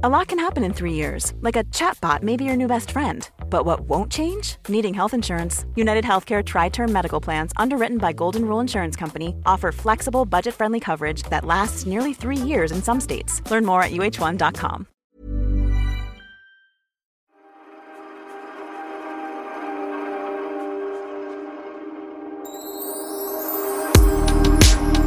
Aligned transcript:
A 0.00 0.08
lot 0.08 0.28
can 0.28 0.38
happen 0.38 0.62
in 0.62 0.72
three 0.72 0.92
years, 0.92 1.32
like 1.40 1.56
a 1.56 1.64
chatbot 1.74 2.22
may 2.22 2.36
be 2.36 2.44
your 2.44 2.54
new 2.54 2.68
best 2.68 2.92
friend. 2.92 3.28
But 3.50 3.64
what 3.64 3.80
won't 3.80 4.12
change? 4.12 4.56
Needing 4.68 4.94
health 4.94 5.12
insurance. 5.12 5.66
United 5.74 6.04
Healthcare 6.04 6.44
Tri 6.44 6.68
Term 6.68 6.92
Medical 6.92 7.20
Plans, 7.20 7.50
underwritten 7.56 7.98
by 7.98 8.12
Golden 8.12 8.44
Rule 8.44 8.60
Insurance 8.60 8.94
Company, 8.94 9.34
offer 9.44 9.72
flexible, 9.72 10.24
budget 10.24 10.54
friendly 10.54 10.78
coverage 10.78 11.24
that 11.30 11.44
lasts 11.44 11.84
nearly 11.84 12.14
three 12.14 12.36
years 12.36 12.70
in 12.70 12.80
some 12.80 13.00
states. 13.00 13.42
Learn 13.50 13.64
more 13.64 13.82
at 13.82 13.90
uh1.com. 13.90 14.86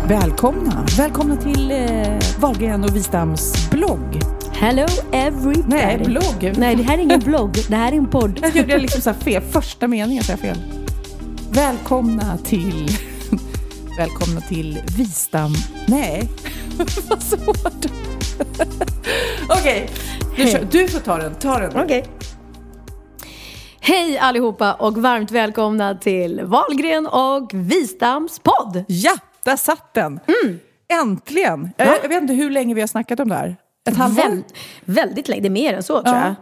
Välkomna! 0.09 0.85
Välkomna 0.97 1.37
till 1.37 1.71
eh, 1.71 2.19
Wahlgren 2.39 2.83
och 2.83 2.95
Wistams 2.95 3.69
blogg. 3.69 4.40
Hello 4.53 4.85
everybody. 5.11 5.63
Nej, 5.67 5.97
blogg. 5.97 6.53
Nej, 6.57 6.75
det 6.75 6.83
här 6.83 6.93
är 6.97 7.01
ingen 7.01 7.19
blogg. 7.19 7.51
Det 7.69 7.75
här 7.75 7.91
är 7.91 7.95
en 7.97 8.07
podd. 8.09 8.39
Jag 8.41 8.55
gjorde 8.55 8.77
liksom 8.77 9.01
så 9.01 9.13
fel. 9.13 9.41
Första 9.43 9.87
meningen 9.87 10.23
sa 10.23 10.31
jag 10.33 10.39
fel. 10.39 10.57
Välkomna 11.51 12.37
till... 12.37 12.87
Välkomna 13.97 14.41
till 14.41 14.79
Wistam... 14.97 15.53
Nej, 15.87 16.29
vad 17.09 17.23
svårt. 17.23 17.85
Okej, 19.49 19.89
du, 20.35 20.47
kör- 20.47 20.67
du 20.71 20.87
får 20.87 20.99
ta 20.99 21.17
den. 21.17 21.35
Ta 21.35 21.59
den. 21.59 21.83
Okej. 21.83 22.05
Hej 23.79 24.17
allihopa 24.17 24.73
och 24.73 24.97
varmt 24.97 25.31
välkomna 25.31 25.95
till 25.95 26.41
Valgren 26.43 27.07
och 27.07 27.51
Wistams 27.53 28.39
podd. 28.39 28.83
Ja, 28.87 29.13
där 29.43 29.55
satt 29.55 29.93
den. 29.93 30.19
Äntligen. 31.01 31.69
Jag, 31.77 31.87
jag 32.03 32.09
vet 32.09 32.21
inte 32.21 32.33
hur 32.33 32.49
länge 32.49 32.73
vi 32.73 32.81
har 32.81 32.87
snackat 32.87 33.19
om 33.19 33.29
det 33.29 33.35
här. 33.35 33.55
Ett 33.89 33.97
halvår? 33.97 34.23
Väl, 34.23 34.43
väldigt 34.85 35.27
länge, 35.27 35.41
det 35.41 35.47
är 35.47 35.49
mer 35.49 35.73
än 35.73 35.83
så 35.83 36.01
tror 36.03 36.15
Ja. 36.15 36.23
jag. 36.25 36.35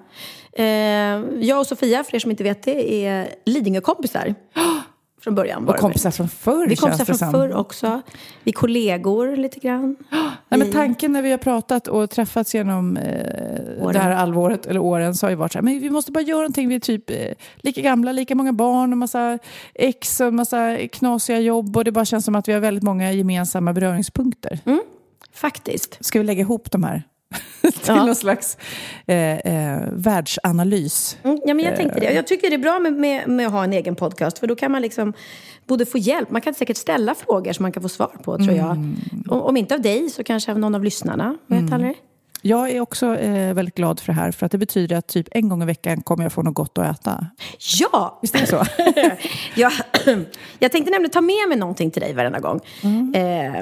Eh, 0.66 1.46
jag 1.46 1.60
och 1.60 1.68
Sofia, 1.68 2.04
för 2.04 2.16
er 2.16 2.20
som 2.20 2.32
inte 2.32 2.44
vet 2.44 2.64
det, 2.64 3.06
är 3.06 3.28
Lidingö-kompisar. 3.46 4.36
Från 5.22 5.36
början. 5.36 5.66
var 5.66 5.74
Och 5.74 5.80
kompisar 5.80 6.12
från 6.12 6.30
förr 6.30 6.68
Vi 6.68 6.74
är 6.74 6.78
kompisar 6.78 7.06
från 7.06 7.18
som. 7.18 7.32
förr 7.32 7.54
också. 7.54 8.02
Vi 8.44 8.52
är 8.52 8.54
kollegor 8.54 9.36
lite 9.38 9.60
grann. 9.60 9.96
Nej, 10.50 10.60
men 10.60 10.72
tanken 10.72 11.12
när 11.12 11.22
vi 11.22 11.32
har 11.32 11.38
pratat 11.38 11.88
och 11.88 12.10
träffats 12.10 12.56
genom 12.56 12.98
eh, 12.98 13.92
det 13.92 14.00
här 14.00 14.12
halvåret 14.12 14.66
eller 14.66 14.80
åren 14.80 15.16
så 15.16 15.26
har 15.26 15.30
ju 15.32 15.36
varit 15.36 15.52
så 15.52 15.58
här, 15.58 15.64
men 15.64 15.80
vi 15.80 15.90
måste 15.90 16.12
bara 16.12 16.22
göra 16.24 16.38
någonting. 16.40 16.70
Vi 16.70 16.76
är 16.76 16.80
typ 16.80 17.10
eh, 17.10 17.16
lika 17.56 17.82
gamla, 17.82 18.12
lika 18.12 18.36
många 18.36 18.54
barn 18.54 18.92
och 18.92 18.98
massa 18.98 19.40
ex 19.76 20.20
och 20.22 20.34
massa 20.34 20.78
knasiga 20.92 21.40
jobb 21.40 21.78
och 21.78 21.84
det 21.84 21.92
bara 21.92 22.06
känns 22.06 22.26
som 22.26 22.36
att 22.36 22.48
vi 22.48 22.54
har 22.54 22.60
väldigt 22.60 22.84
många 22.84 23.12
gemensamma 23.12 23.74
beröringspunkter. 23.74 24.60
Faktiskt. 25.34 25.98
Ska 26.06 26.20
vi 26.20 26.26
lägga 26.26 26.42
ihop 26.42 26.72
de 26.72 26.84
här 26.84 27.04
till 27.62 27.72
Ja. 27.88 28.06
någon 28.06 28.16
slags 28.16 28.58
eh, 29.08 29.38
eh, 29.38 29.82
världsanalys? 29.92 31.18
Mm, 31.24 31.40
ja, 31.46 31.54
men 31.54 31.66
jag 31.66 31.74
Eh. 31.74 31.78
tänkte 31.78 32.00
det. 32.00 32.14
Jag 32.14 32.28
tycker 32.28 32.50
det 32.50 32.56
är 32.56 32.58
bra 32.58 32.80
med, 32.80 32.94
med, 32.94 33.28
med 33.30 33.46
att 33.48 33.52
ha 33.54 33.64
en 33.64 33.74
egen 33.74 33.96
podcast 33.96 34.40
för 34.40 34.48
då 34.48 34.56
kan 34.56 34.72
man 34.72 34.82
liksom 34.82 35.14
både 35.68 35.86
få 35.86 35.98
hjälp, 35.98 36.32
man 36.32 36.42
kan 36.42 36.54
säkert 36.54 36.78
ställa 36.78 37.16
frågor 37.16 37.54
som 37.54 37.64
man 37.64 37.72
kan 37.72 37.84
få 37.84 37.90
svar 37.90 38.12
på 38.24 38.38
tror 38.38 38.52
jag. 38.58 38.72
Mm. 38.72 38.96
Om, 39.30 39.42
om 39.42 39.58
inte 39.58 39.76
av 39.76 39.82
dig 39.82 40.10
så 40.10 40.24
kanske 40.24 40.52
av 40.52 40.60
någon 40.60 40.76
av 40.76 40.84
lyssnarna. 40.84 41.38
Vet 41.48 41.74
aldrig. 41.74 41.96
Jag 42.42 42.72
är 42.72 42.80
också 42.82 43.16
eh, 43.16 43.54
väldigt 43.54 43.76
glad 43.76 44.00
för 44.00 44.14
det 44.14 44.20
här 44.20 44.32
för 44.32 44.46
att 44.46 44.52
det 44.52 44.58
betyder 44.58 44.96
att 44.96 45.08
typ 45.08 45.28
en 45.32 45.50
gång 45.50 45.64
i 45.64 45.66
veckan 45.66 46.02
kommer 46.02 46.24
jag 46.24 46.34
få 46.34 46.42
något 46.42 46.54
gott 46.54 46.78
att 46.78 47.00
äta. 47.00 47.28
Ja! 47.80 48.20
Visst 48.22 48.36
är 48.36 48.40
det 48.40 48.48
så? 48.48 48.66
jag, 49.56 49.72
jag 50.60 50.72
tänkte 50.72 50.92
nämligen 50.92 51.12
ta 51.12 51.22
med 51.22 51.50
mig 51.50 51.58
någonting 51.58 51.92
till 51.92 52.02
dig 52.02 52.14
varenda 52.14 52.40
gång. 52.40 52.60
Mm. 52.84 53.14
Eh, 53.16 53.58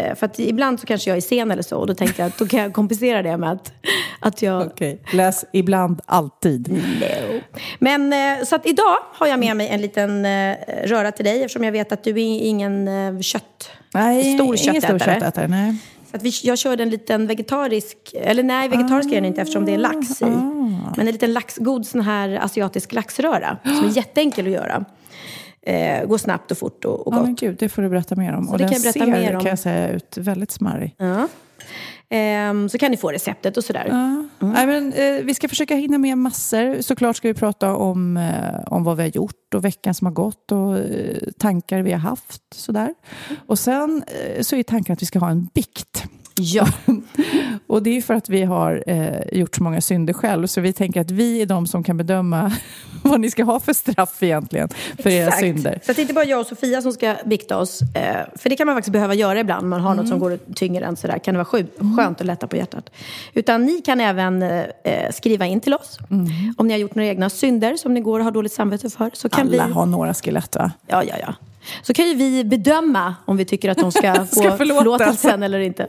eh, 0.00 0.14
för 0.14 0.26
att 0.26 0.38
ibland 0.38 0.80
så 0.80 0.86
kanske 0.86 1.10
jag 1.10 1.16
är 1.16 1.20
sen 1.20 1.50
eller 1.50 1.62
så 1.62 1.76
och 1.78 1.86
då 1.86 1.94
tänkte 1.94 2.22
jag 2.22 2.26
att 2.28 2.38
då 2.38 2.46
kan 2.46 2.60
jag 2.60 2.72
kompensera 2.72 3.22
det 3.22 3.36
med 3.36 3.52
att, 3.52 3.72
att 4.20 4.42
jag 4.42 4.66
Okej, 4.66 5.02
läs 5.12 5.44
ibland, 5.52 6.00
alltid. 6.06 6.72
No. 6.72 7.40
Men 7.78 8.12
eh, 8.12 8.44
så 8.44 8.56
att 8.56 8.66
idag 8.66 8.96
har 9.12 9.26
jag 9.26 9.38
med 9.38 9.56
mig 9.56 9.68
en 9.68 9.80
liten 9.80 10.24
eh, 10.24 10.56
röra 10.84 11.12
till 11.12 11.24
dig 11.24 11.42
eftersom 11.42 11.64
jag 11.64 11.72
vet 11.72 11.92
att 11.92 12.04
du 12.04 12.10
är 12.10 12.40
ingen 12.40 12.88
eh, 12.88 13.20
kött... 13.20 13.70
Nej, 13.94 14.34
stor 14.34 14.46
ingen 14.46 14.58
stor 14.58 14.72
köttätare. 14.72 15.14
köttätare. 15.14 15.48
Nej. 15.48 15.76
Att 16.16 16.22
vi, 16.22 16.32
jag 16.42 16.58
körde 16.58 16.82
en 16.82 16.90
liten 16.90 17.26
vegetarisk, 17.26 17.96
eller 18.14 18.42
nej 18.42 18.68
vegetarisk 18.68 19.10
är 19.10 19.14
den 19.14 19.24
inte 19.24 19.40
eftersom 19.40 19.64
det 19.64 19.74
är 19.74 19.78
lax 19.78 20.22
i. 20.22 20.24
Ah. 20.24 20.28
Men 20.96 21.06
en 21.06 21.12
liten 21.12 21.32
lax, 21.32 21.56
god 21.56 21.86
sån 21.86 22.00
här 22.00 22.38
asiatisk 22.42 22.92
laxröra 22.92 23.58
som 23.64 23.84
är 23.84 23.96
jätteenkel 23.96 24.46
att 24.46 24.52
göra. 24.52 24.84
Eh, 25.62 26.06
går 26.06 26.18
snabbt 26.18 26.50
och 26.50 26.58
fort 26.58 26.84
och, 26.84 27.06
och 27.06 27.14
Ja, 27.14 27.16
gott. 27.18 27.26
men 27.26 27.34
gud, 27.34 27.56
det 27.58 27.68
får 27.68 27.82
du 27.82 27.88
berätta 27.88 28.16
mer 28.16 28.32
om. 28.32 28.46
Så 28.46 28.52
och 28.52 28.58
det 28.58 28.64
den 28.64 28.72
kan 28.72 28.82
jag 28.82 28.94
berätta 28.94 29.12
ser, 29.12 29.22
mer 29.22 29.34
om. 29.34 29.40
kan 29.40 29.48
jag 29.50 29.58
säga, 29.58 29.88
ut 29.88 30.16
väldigt 30.16 30.50
smarrig. 30.50 30.94
Ja. 30.98 31.28
Ehm, 32.10 32.68
så 32.68 32.78
kan 32.78 32.90
ni 32.90 32.96
få 32.96 33.12
receptet 33.12 33.56
och 33.56 33.64
sådär. 33.64 33.86
Ja. 33.88 34.46
Nej, 34.46 34.66
men, 34.66 34.92
eh, 34.92 35.24
vi 35.24 35.34
ska 35.34 35.48
försöka 35.48 35.74
hinna 35.74 35.98
med 35.98 36.18
massor. 36.18 36.82
Såklart 36.82 37.16
ska 37.16 37.28
vi 37.28 37.34
prata 37.34 37.76
om, 37.76 38.16
eh, 38.16 38.60
om 38.66 38.84
vad 38.84 38.96
vi 38.96 39.02
har 39.02 39.10
gjort 39.10 39.54
och 39.54 39.64
veckan 39.64 39.94
som 39.94 40.06
har 40.06 40.12
gått 40.12 40.52
och 40.52 40.78
eh, 40.78 41.16
tankar 41.38 41.82
vi 41.82 41.92
har 41.92 41.98
haft. 41.98 42.42
Sådär. 42.54 42.94
Och 43.46 43.58
sen 43.58 44.04
eh, 44.06 44.42
så 44.42 44.56
är 44.56 44.62
tanken 44.62 44.92
att 44.92 45.02
vi 45.02 45.06
ska 45.06 45.18
ha 45.18 45.30
en 45.30 45.48
bikt. 45.54 46.04
Ja. 46.40 46.66
Och 47.66 47.82
det 47.82 47.96
är 47.96 48.02
för 48.02 48.14
att 48.14 48.28
vi 48.28 48.42
har 48.44 48.84
eh, 48.86 49.38
gjort 49.38 49.56
så 49.56 49.62
många 49.62 49.80
synder 49.80 50.12
själv. 50.12 50.46
Så 50.46 50.60
vi 50.60 50.72
tänker 50.72 51.00
att 51.00 51.10
vi 51.10 51.42
är 51.42 51.46
de 51.46 51.66
som 51.66 51.84
kan 51.84 51.96
bedöma 51.96 52.52
vad 53.02 53.20
ni 53.20 53.30
ska 53.30 53.44
ha 53.44 53.60
för 53.60 53.72
straff 53.72 54.22
egentligen 54.22 54.68
för 54.98 55.10
era 55.10 55.26
Exakt. 55.26 55.40
synder. 55.40 55.80
Så 55.86 55.92
det 55.92 55.98
är 55.98 56.02
inte 56.02 56.14
bara 56.14 56.24
jag 56.24 56.40
och 56.40 56.46
Sofia 56.46 56.82
som 56.82 56.92
ska 56.92 57.14
bikta 57.24 57.58
oss. 57.58 57.82
Eh, 57.82 58.16
för 58.36 58.48
det 58.50 58.56
kan 58.56 58.66
man 58.66 58.76
faktiskt 58.76 58.92
behöva 58.92 59.14
göra 59.14 59.40
ibland. 59.40 59.62
Om 59.64 59.70
man 59.70 59.80
har 59.80 59.92
Mm. 59.92 60.02
något 60.04 60.08
som 60.10 60.18
går 60.18 60.38
tyngre 60.54 60.84
än 60.86 60.96
sådär. 60.96 61.18
Kan 61.18 61.34
det 61.34 61.38
vara 61.38 61.44
skönt, 61.44 61.70
skönt 61.98 62.20
att 62.20 62.26
lätta 62.26 62.46
på 62.46 62.56
hjärtat. 62.56 62.90
Utan 63.34 63.64
ni 63.64 63.80
kan 63.80 64.00
även 64.00 64.42
eh, 64.42 64.64
skriva 65.14 65.46
in 65.46 65.60
till 65.60 65.74
oss. 65.74 65.98
Mm. 66.10 66.26
Om 66.58 66.66
ni 66.66 66.72
har 66.74 66.78
gjort 66.78 66.94
några 66.94 67.08
egna 67.08 67.30
synder 67.30 67.76
som 67.76 67.94
ni 67.94 68.00
går 68.00 68.18
och 68.18 68.24
har 68.24 68.32
dåligt 68.32 68.52
samvete 68.52 68.90
för. 68.90 69.10
Så 69.12 69.28
kan 69.28 69.40
Alla 69.48 69.66
vi... 69.66 69.72
har 69.72 69.86
några 69.86 70.14
skelett 70.14 70.56
va? 70.56 70.70
Ja, 70.86 71.02
ja, 71.04 71.14
ja. 71.20 71.34
Så 71.82 71.94
kan 71.94 72.08
ju 72.08 72.14
vi 72.14 72.44
bedöma 72.44 73.14
om 73.24 73.36
vi 73.36 73.44
tycker 73.44 73.70
att 73.70 73.78
de 73.78 73.92
ska 73.92 74.14
få 74.26 74.26
förlåtas. 74.26 74.58
förlåtelsen 74.58 75.42
eller 75.42 75.58
inte. 75.58 75.88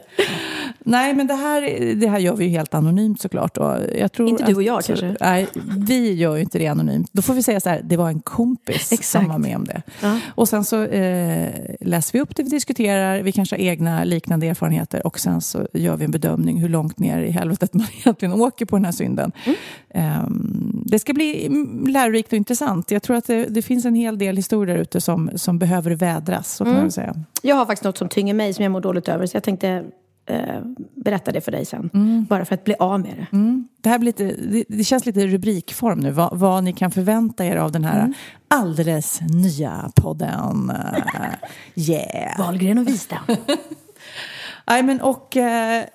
Nej, 0.88 1.14
men 1.14 1.28
det 1.28 1.34
här, 1.34 1.96
det 1.96 2.08
här 2.08 2.20
gör 2.20 2.36
vi 2.36 2.46
ju 2.46 2.52
helt 2.52 2.74
anonymt 2.74 3.22
såklart. 3.22 3.58
Och 3.58 3.76
jag 4.00 4.12
tror 4.12 4.30
Inte 4.30 4.46
du 4.46 4.56
och 4.56 4.64
jag, 4.64 4.80
att, 4.80 4.88
kanske? 4.88 5.16
Nej, 5.20 5.48
vi 5.88 6.14
gör 6.14 6.36
ju 6.36 6.42
inte 6.42 6.60
det 6.60 6.68
anonymt. 6.68 7.10
Då 7.14 7.22
får 7.22 7.34
vi 7.34 7.44
säga 7.44 7.60
så 7.60 7.70
här, 7.70 7.82
det 7.84 7.98
var 7.98 8.08
en 8.10 8.20
kompis 8.20 8.92
Exakt. 8.92 9.06
som 9.06 9.28
var 9.28 9.38
med 9.38 9.56
om 9.56 9.66
det. 9.66 9.82
Ja. 10.02 10.20
Och 10.36 10.50
sen 10.50 10.64
så 10.64 10.84
eh, 10.84 11.50
läser 11.82 12.14
vi 12.14 12.20
upp 12.22 12.36
det 12.36 12.44
vi 12.44 12.50
diskuterar, 12.50 13.22
vi 13.22 13.32
kanske 13.32 13.56
har 13.56 13.62
egna 13.62 14.04
liknande 14.04 14.48
erfarenheter 14.48 15.08
och 15.08 15.20
sen 15.20 15.42
så 15.42 15.68
gör 15.74 15.96
vi 15.96 16.06
en 16.06 16.12
bedömning 16.12 16.58
hur 16.62 16.70
långt 16.70 17.00
ner 17.00 17.22
i 17.22 17.32
helvetet 17.32 17.74
man 17.74 17.88
egentligen 18.02 18.34
åker 18.34 18.66
på 18.66 18.76
den 18.76 18.86
här 18.86 18.92
synden. 18.92 19.32
Mm. 19.46 19.58
Ehm, 19.94 20.82
det 20.86 21.00
ska 21.00 21.14
bli 21.14 21.46
mm, 21.46 21.88
lärorikt 21.88 22.32
och 22.32 22.38
intressant. 22.38 22.92
Jag 22.92 23.04
tror 23.04 23.18
att 23.18 23.28
det, 23.28 23.46
det 23.46 23.62
finns 23.62 23.86
en 23.86 23.96
hel 23.96 24.18
del 24.18 24.36
historier 24.36 24.76
där 24.76 24.82
ute 24.82 25.02
som, 25.02 25.30
som 25.36 25.60
behöver 25.60 25.92
vädras, 25.92 26.56
så 26.56 26.64
kan 26.64 26.72
Mm. 26.74 26.84
man 26.84 26.92
säga. 26.92 27.16
Jag 27.42 27.56
har 27.56 27.66
faktiskt 27.66 27.84
något 27.84 27.98
som 27.98 28.10
tynger 28.10 28.34
mig 28.34 28.54
som 28.54 28.64
jag 28.64 28.72
mår 28.72 28.82
dåligt 28.82 29.08
över. 29.08 29.26
Så 29.26 29.36
jag 29.36 29.44
tänkte 29.44 29.84
eh, 30.28 30.62
berätta 30.96 31.32
det 31.32 31.42
för 31.42 31.52
dig 31.52 31.66
sen. 31.66 31.90
Mm. 31.94 32.26
Bara 32.26 32.46
för 32.46 32.56
att 32.56 32.64
bli 32.64 32.76
av 32.80 33.00
med 33.00 33.14
det. 33.32 33.38
Det, 33.82 33.90
här 33.90 34.00
blir 34.00 34.06
lite, 34.08 34.24
det, 34.24 34.64
det 34.70 34.84
känns 34.84 35.06
lite 35.06 35.28
rubrikform 35.28 36.00
nu, 36.00 36.12
vad, 36.12 36.40
vad 36.40 36.64
ni 36.64 36.74
kan 36.74 36.92
förvänta 36.92 37.46
er 37.46 37.56
av 37.56 37.72
den 37.72 37.86
här 37.86 38.00
Mm. 38.00 38.14
alldeles 38.48 39.20
nya 39.22 39.92
podden. 39.96 40.72
Yeah! 41.76 42.40
Wahlgren 42.40 42.78
och 42.78 42.88
Wistam. 42.88 43.24
Nej, 44.68 44.84
men 44.84 45.02
och, 45.02 45.38
eh, 45.38 45.86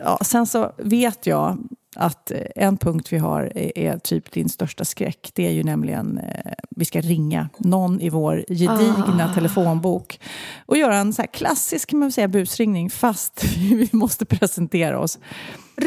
ja, 0.00 0.18
sen 0.24 0.46
så 0.46 0.72
vet 0.78 1.26
jag 1.26 1.58
att 1.96 2.30
eh, 2.30 2.38
en 2.56 2.76
punkt 2.76 3.12
vi 3.12 3.18
har 3.18 3.52
är, 3.54 3.78
är 3.78 3.98
typ 3.98 4.30
din 4.32 4.48
största 4.48 4.84
skräck. 4.84 5.30
Det 5.34 5.46
är 5.46 5.50
ju 5.50 5.62
nämligen, 5.62 6.18
eh, 6.18 6.52
vi 6.70 6.84
ska 6.84 7.00
ringa 7.00 7.48
någon 7.58 8.00
i 8.00 8.08
vår 8.10 8.44
gedigna 8.48 9.28
Ah. 9.30 9.34
telefonbok 9.34 10.20
och 10.66 10.76
göra 10.76 10.96
en 10.96 11.12
så 11.12 11.22
klassisk 11.22 11.90
kan 11.90 11.98
man 11.98 12.12
säga, 12.12 12.28
busringning 12.28 12.90
fast 12.90 13.44
vi 13.58 13.88
måste 13.92 14.24
presentera 14.24 14.98
oss. 15.00 15.18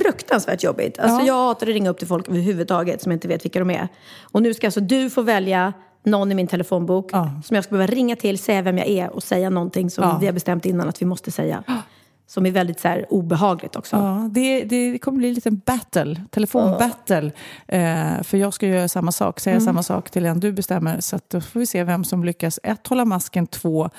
Fruktansvärt 0.01 0.63
jobbigt. 0.63 0.99
Alltså 0.99 1.19
Ja. 1.19 1.27
jag 1.27 1.47
hatar 1.47 1.67
att 1.67 1.73
ringa 1.73 1.89
upp 1.89 1.97
till 1.99 2.07
folk 2.07 2.27
överhuvudtaget 2.29 3.01
som 3.01 3.11
inte 3.11 3.27
vet 3.27 3.45
vilka 3.45 3.59
de 3.59 3.69
är. 3.69 3.87
Och 4.21 4.41
nu 4.41 4.53
ska 4.53 4.67
alltså 4.67 4.79
du 4.79 5.09
få 5.09 5.21
välja 5.21 5.73
någon 6.05 6.31
i 6.31 6.35
min 6.35 6.47
telefonbok 6.47 7.09
Ja. 7.11 7.41
som 7.45 7.55
jag 7.55 7.63
ska 7.63 7.75
behöva 7.75 7.93
ringa 7.93 8.15
till, 8.15 8.37
säga 8.37 8.61
vem 8.61 8.77
jag 8.77 8.87
är 8.87 9.09
och 9.09 9.23
säga 9.23 9.49
någonting 9.49 9.89
som 9.89 10.03
Ja. 10.03 10.17
vi 10.21 10.25
har 10.25 10.33
bestämt 10.33 10.65
innan 10.65 10.89
att 10.89 11.01
vi 11.01 11.05
måste 11.05 11.31
säga. 11.31 11.63
Som 12.27 12.45
är 12.45 12.51
väldigt 12.51 12.79
så 12.79 12.87
här, 12.87 13.05
obehagligt 13.09 13.75
också. 13.75 13.95
Ja, 13.95 14.29
det, 14.31 14.63
det 14.63 14.97
kommer 14.97 15.17
bli 15.17 15.27
en 15.27 15.33
liten 15.33 15.61
battle, 15.65 16.21
telefonbattle. 16.29 17.31
Uh. 17.73 18.23
för 18.23 18.37
jag 18.37 18.53
ska 18.53 18.67
göra 18.67 18.87
samma 18.87 19.11
sak, 19.11 19.39
säga 19.39 19.55
mm. 19.55 19.65
samma 19.65 19.83
sak 19.83 20.11
till 20.11 20.25
en 20.25 20.39
du 20.39 20.51
bestämmer. 20.51 21.01
Så 21.01 21.19
då 21.27 21.41
får 21.41 21.59
vi 21.59 21.65
se 21.65 21.83
vem 21.83 22.03
som 22.03 22.23
lyckas, 22.23 22.59
ett, 22.63 22.87
hålla 22.87 23.05
masken, 23.05 23.47
två, 23.47 23.89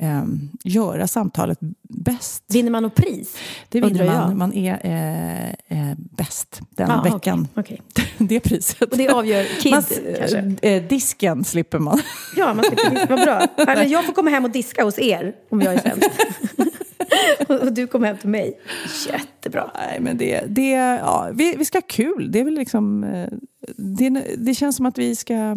um, 0.00 0.50
göra 0.64 1.06
samtalet 1.06 1.58
bäst. 1.88 2.44
Vinner 2.48 2.70
man 2.70 2.82
något 2.82 2.94
pris? 2.94 3.36
Det 3.68 3.80
vinner 3.80 4.06
man. 4.06 4.38
Man 4.38 4.52
är 4.52 4.80
eh, 4.82 5.48
eh, 5.50 5.96
bäst 5.96 6.60
den 6.70 6.90
ah, 6.90 7.02
veckan. 7.02 7.48
Okay, 7.54 7.78
okay. 7.94 8.06
det 8.18 8.40
priset. 8.40 8.92
Och 8.92 8.98
det 8.98 9.08
avgör 9.08 9.44
Kid 9.60 9.72
man, 9.72 9.84
kanske? 10.18 10.54
Eh, 10.62 10.82
disken 10.82 11.44
slipper 11.44 11.78
man. 11.78 12.00
ja, 12.36 12.54
man 12.54 12.64
slipper 12.64 12.90
disken. 12.90 13.08
Vad 13.08 13.24
bra. 13.24 13.82
Jag 13.84 14.04
får 14.04 14.12
komma 14.12 14.30
hem 14.30 14.44
och 14.44 14.50
diska 14.50 14.84
hos 14.84 14.98
er 14.98 15.34
om 15.50 15.62
jag 15.62 15.74
är 15.74 15.78
sämst. 15.78 16.10
du 17.74 17.86
kom 17.86 18.04
hem 18.04 18.16
till 18.16 18.28
mig. 18.28 18.60
Jättebra. 19.06 19.70
Nej, 19.74 20.00
men 20.00 20.16
det, 20.16 20.44
det, 20.48 20.70
ja, 20.70 21.30
vi, 21.32 21.54
vi 21.58 21.64
ska 21.64 21.78
ha 21.78 21.86
kul. 21.88 22.32
Det 22.32 22.40
är 22.40 22.44
väl 22.44 22.54
liksom... 22.54 23.04
Eh, 23.04 23.28
det, 23.76 24.10
det 24.38 24.54
känns 24.54 24.76
som 24.76 24.86
att 24.86 24.98
vi 24.98 25.16
ska... 25.16 25.56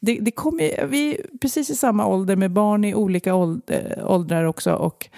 Det, 0.00 0.18
det 0.20 0.30
kommer, 0.30 0.86
vi 0.86 1.14
är 1.14 1.38
precis 1.40 1.70
i 1.70 1.74
samma 1.74 2.06
ålder 2.06 2.36
med 2.36 2.50
barn 2.50 2.84
i 2.84 2.94
olika 2.94 3.30
eh, 3.30 4.10
åldrar 4.10 4.44
också 4.44 4.72
och 4.72 5.08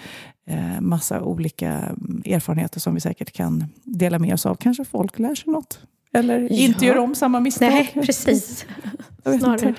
eh, 0.47 0.81
massa 0.81 1.21
olika 1.21 1.69
mm, 1.69 2.23
erfarenheter 2.25 2.79
som 2.79 2.93
vi 2.93 3.01
säkert 3.01 3.31
kan 3.31 3.65
dela 3.83 4.19
med 4.19 4.33
oss 4.33 4.45
av. 4.45 4.55
Kanske 4.55 4.85
folk 4.85 5.19
lär 5.19 5.35
sig 5.35 5.53
något. 5.53 5.79
Eller 6.13 6.39
ja. 6.39 6.47
inte 6.49 6.85
gör 6.85 6.97
om 6.97 7.15
samma 7.15 7.39
misstag. 7.39 7.69
Nej, 7.69 7.93
precis. 8.05 8.65
Snarare. 9.39 9.75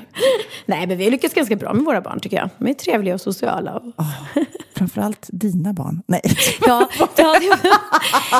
Nej, 0.67 0.87
men 0.87 0.99
vi 0.99 1.05
har 1.05 1.11
lyckats 1.11 1.35
ganska 1.35 1.57
bra 1.57 1.73
med 1.73 1.85
våra 1.85 2.01
barn 2.01 2.21
tycker 2.21 2.37
jag. 2.37 2.49
De 2.59 2.69
är 2.69 2.75
trevliga 2.75 3.15
och 3.15 3.21
sociala. 3.21 3.77
Oh, 3.77 4.43
framförallt 4.75 5.29
dina 5.33 5.73
barn. 5.73 6.03
Nej. 6.07 6.21
Ja, 6.67 6.89
ja, 7.17 7.37
det, 7.41 7.69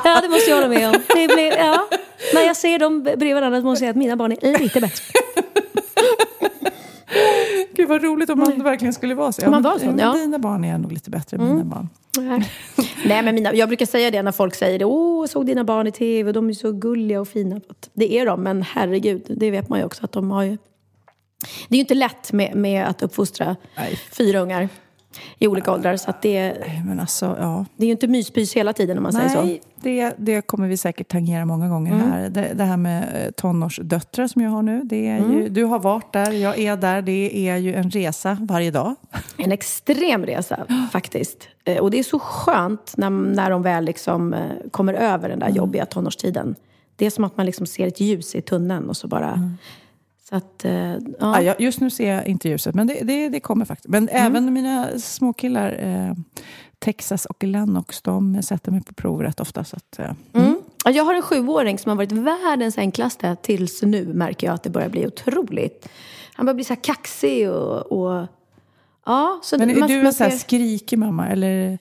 ja, 0.05 0.21
det 0.21 0.29
måste 0.29 0.51
jag 0.51 0.57
hålla 0.57 0.69
med 0.69 0.89
om. 0.89 1.03
Det 1.09 1.29
blir, 1.29 1.59
ja. 1.59 1.89
När 2.35 2.43
jag 2.43 2.57
ser 2.57 2.79
dem 2.79 3.03
bredvid 3.03 3.35
varandra 3.35 3.61
måste 3.61 3.69
jag 3.69 3.79
säga 3.79 3.91
att 3.91 3.97
mina 3.97 4.17
barn 4.17 4.33
är 4.33 4.59
lite 4.59 4.81
bättre. 4.81 5.05
Gud 7.83 7.89
vad 7.89 8.03
roligt 8.03 8.31
om 8.31 8.39
man 8.39 8.63
verkligen 8.63 8.95
skulle 8.95 9.15
vara 9.15 9.33
så. 9.33 9.45
Om 9.45 9.51
man 9.51 9.63
var 9.63 9.79
så, 9.79 9.95
ja. 9.99 10.13
Dina 10.13 10.39
barn 10.39 10.65
är 10.65 10.79
nog 10.79 10.93
lite 10.93 11.11
bättre 11.11 11.37
än 11.37 11.41
mm. 11.41 11.57
mina 11.57 11.65
barn. 11.65 11.89
Nej, 13.05 13.23
men 13.23 13.35
mina, 13.35 13.55
jag 13.55 13.69
brukar 13.69 13.87
säga 13.87 14.11
det 14.11 14.23
när 14.23 14.33
folk 14.33 14.55
säger 14.55 14.79
det. 14.79 14.85
Åh, 14.85 15.23
jag 15.23 15.31
såg 15.31 15.47
dina 15.47 15.65
barn 15.65 15.87
i 15.87 15.93
tv, 15.93 16.33
de 16.33 16.49
är 16.49 16.53
så 16.53 16.73
gulliga 16.73 17.21
och 17.21 17.29
fina. 17.29 17.61
Det 17.93 18.19
är 18.19 18.27
de, 18.27 18.43
men 18.43 18.63
herregud, 18.63 19.23
det 19.29 19.51
vet 19.51 19.69
man 19.69 19.79
ju 19.79 19.85
också 19.85 20.05
att 20.05 20.13
de 20.13 20.31
har 20.31 20.43
ju... 20.43 20.59
Det 21.69 21.75
är 21.75 21.77
ju 21.77 21.81
inte 21.81 21.95
lätt 21.95 22.33
med, 22.33 22.57
med 22.57 22.87
att 22.87 23.03
uppfostra 23.03 23.57
Nej. 23.77 24.01
fyra 24.13 24.41
ungar 24.41 24.69
i 25.39 25.47
olika 25.47 25.73
åldrar. 25.73 25.97
Så 25.97 26.11
att 26.11 26.23
det, 26.23 26.55
men 26.87 27.01
alltså, 27.01 27.37
ja. 27.41 27.65
det 27.77 27.85
är 27.85 27.87
ju 27.87 27.93
inte 27.93 28.09
myspys 28.09 28.57
hela 28.57 28.73
tiden 28.73 28.97
om 28.97 29.03
man 29.03 29.13
Nej, 29.15 29.29
säger 29.29 29.59
så. 29.59 29.63
Det, 29.83 30.15
det 30.19 30.41
kommer 30.41 30.69
vi 30.69 30.77
säkert 30.77 31.09
tangera 31.09 31.45
många 31.45 31.69
gånger 31.69 31.93
mm. 31.93 32.11
här. 32.11 32.29
Det, 32.29 32.53
det, 32.55 32.65
här 32.65 32.77
med 32.77 33.03
eh, 33.03 33.31
tonårsdöttrar 33.31 34.27
som 34.27 34.43
jag 34.43 34.51
har 34.51 34.63
nu. 34.63 34.83
Det 34.85 35.09
är 35.09 35.19
mm. 35.19 35.33
ju, 35.33 35.49
du 35.49 35.65
har 35.65 35.79
varit 35.79 36.13
där, 36.13 36.33
jag 36.33 36.59
är 36.59 36.77
där. 36.77 37.03
Det 37.03 37.49
är 37.49 37.57
ju 37.57 37.75
en 37.75 37.91
resa 37.91 38.39
varje 38.41 38.71
dag. 38.71 38.95
En 39.37 39.53
extrem 39.53 40.27
resa 40.27 40.67
faktiskt. 40.93 41.49
Eh, 41.65 41.79
och 41.79 41.91
det 41.91 41.99
är 41.99 42.03
så 42.03 42.19
skönt 42.19 42.95
när, 42.97 43.11
när 43.11 43.51
de 43.51 43.63
väl 43.63 43.85
liksom 43.85 44.35
eh, 44.35 44.41
kommer 44.71 44.95
över 44.95 45.29
den 45.29 45.39
där 45.39 45.47
mm. 45.47 45.57
jobbiga 45.57 45.87
tonårstiden. 45.87 46.55
Det 46.97 47.07
är 47.07 47.11
som 47.11 47.25
att 47.25 47.37
man 47.37 47.47
liksom 47.47 47.67
ser 47.67 47.87
ett 47.87 48.01
ljus 48.01 48.35
i 48.35 48.43
tunneln 48.43 48.89
och 48.89 48.97
så 48.97 49.09
bara 49.09 49.29
mm. 49.33 49.57
Så 50.33 50.37
att, 50.37 50.65
eh, 50.65 50.97
ja. 51.19 51.43
ja. 51.43 51.55
just 51.59 51.81
nu 51.81 51.91
ser 51.91 52.15
jag 52.15 52.27
inte 52.27 52.49
ljuset, 52.49 52.75
men 52.75 52.87
det, 52.87 53.01
det, 53.03 53.29
det 53.29 53.41
kommer 53.41 53.65
faktiskt. 53.65 53.89
Men 53.89 54.09
mm. 54.09 54.27
även 54.27 54.53
mina 54.53 54.99
småkillar, 54.99 55.77
eh, 55.79 56.15
Texas 56.79 57.27
och 57.27 57.45
Lennox, 57.45 58.03
de 58.03 58.43
sätter 58.43 58.73
mig 58.73 58.83
på 58.83 58.95
prov 58.95 59.23
rätt 59.23 59.41
ofta. 59.41 59.65
Så 59.65 59.77
att, 59.77 59.99
eh, 59.99 60.05
mm. 60.33 60.47
Mm. 60.47 60.63
Jag 60.85 61.05
har 61.05 61.15
en 61.15 61.23
sjuåring 61.23 61.79
som 61.79 61.89
har 61.89 61.97
varit 61.97 62.13
världens 62.13 62.79
enklaste 62.79 63.37
tills 63.43 63.83
nu 63.83 64.07
märker 64.15 64.47
jag 64.47 64.55
att 64.55 64.63
det 64.63 64.71
börjar 64.71 64.89
bli 64.89 65.07
otroligt. 65.07 65.89
Han 66.35 66.47
börjar 66.47 66.55
bli 66.55 66.65
så 66.65 66.75
här 66.75 66.83
kaxig 66.83 67.51
och... 67.51 67.93
och 67.93 68.27
ja, 69.07 69.41
så 69.43 69.59
men 69.59 69.71
är 69.71 69.75
man, 69.75 69.89
du 69.89 70.01
en 70.01 70.13
ser... 70.13 70.31
skrikig 70.31 70.99
mamma? 70.99 71.29
Eller? 71.29 71.79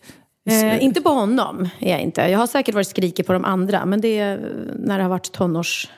Eh, 0.50 0.83
inte 0.83 1.01
på 1.01 1.09
honom 1.09 1.69
är 1.80 1.92
jag 1.92 2.01
inte. 2.01 2.21
Jag 2.21 2.39
har 2.39 2.48
säkert 2.48 2.75
varit 2.75 2.88
skrikig 2.88 3.27
på 3.27 3.33
de 3.33 3.45
andra. 3.45 3.86
Men 3.86 4.01
det 4.01 4.19
är 4.19 4.38
när 4.75 4.98
det 4.98 5.03
har 5.03 5.09
varit 5.09 5.31
tonårs 5.31 5.89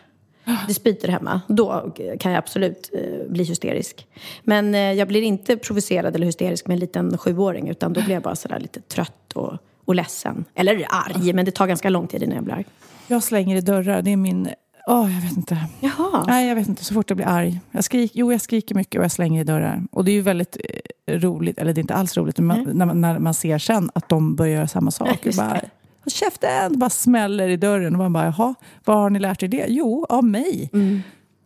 dispyter 0.67 1.07
hemma, 1.07 1.41
då 1.47 1.93
kan 2.19 2.31
jag 2.31 2.39
absolut 2.39 2.89
eh, 2.93 3.31
bli 3.31 3.43
hysterisk. 3.43 4.07
Men 4.43 4.75
eh, 4.75 4.81
jag 4.81 5.07
blir 5.07 5.21
inte 5.21 5.57
provocerad 5.57 6.15
eller 6.15 6.25
hysterisk 6.25 6.67
med 6.67 6.75
en 6.75 6.79
liten 6.79 7.17
sjuåring 7.17 7.69
utan 7.69 7.93
då 7.93 8.01
blir 8.01 8.13
jag 8.13 8.23
bara 8.23 8.35
sådär 8.35 8.59
lite 8.59 8.81
trött 8.81 9.33
och, 9.33 9.57
och 9.85 9.95
ledsen. 9.95 10.45
Eller 10.55 10.85
arg, 10.89 11.33
men 11.33 11.45
det 11.45 11.51
tar 11.51 11.67
ganska 11.67 11.89
lång 11.89 12.07
tid 12.07 12.23
innan 12.23 12.35
jag 12.35 12.43
blir 12.43 12.53
arg. 12.53 12.65
Jag 13.07 13.23
slänger 13.23 13.55
i 13.55 13.61
dörrar, 13.61 14.01
det 14.01 14.11
är 14.11 14.17
min... 14.17 14.49
Åh, 14.87 15.01
oh, 15.01 15.13
jag 15.15 15.21
vet 15.21 15.37
inte. 15.37 15.57
Jaha. 15.79 16.23
Nej, 16.27 16.47
jag 16.47 16.55
vet 16.55 16.67
inte. 16.67 16.85
Så 16.85 16.93
fort 16.93 17.09
jag 17.09 17.17
blir 17.17 17.27
arg. 17.27 17.59
Jag 17.71 17.83
skrik, 17.83 18.11
jo, 18.15 18.31
jag 18.31 18.41
skriker 18.41 18.75
mycket 18.75 18.99
och 18.99 19.03
jag 19.03 19.11
slänger 19.11 19.41
i 19.41 19.43
dörrar. 19.43 19.83
Och 19.91 20.05
det 20.05 20.11
är 20.11 20.13
ju 20.13 20.21
väldigt 20.21 20.57
eh, 21.05 21.19
roligt, 21.19 21.57
eller 21.57 21.73
det 21.73 21.79
är 21.79 21.81
inte 21.81 21.93
alls 21.93 22.17
roligt, 22.17 22.39
mm. 22.39 22.63
när, 22.63 22.85
man, 22.85 23.01
när 23.01 23.19
man 23.19 23.33
ser 23.33 23.57
sen 23.57 23.89
att 23.95 24.09
de 24.09 24.35
börjar 24.35 24.53
göra 24.53 24.67
samma 24.67 24.91
sak. 24.91 25.27
bara, 25.37 25.61
Håll 26.03 26.11
käften! 26.11 26.79
bara 26.79 26.89
smäller 26.89 27.49
i 27.49 27.57
dörren. 27.57 27.93
Och 27.93 27.99
man 27.99 28.13
bara, 28.13 28.25
jaha, 28.25 28.55
vad 28.85 28.97
har 28.97 29.09
ni 29.09 29.19
lärt 29.19 29.43
er 29.43 29.47
det? 29.47 29.65
Jo, 29.69 30.05
av 30.09 30.23
mig. 30.23 30.69
Mm. 30.73 31.01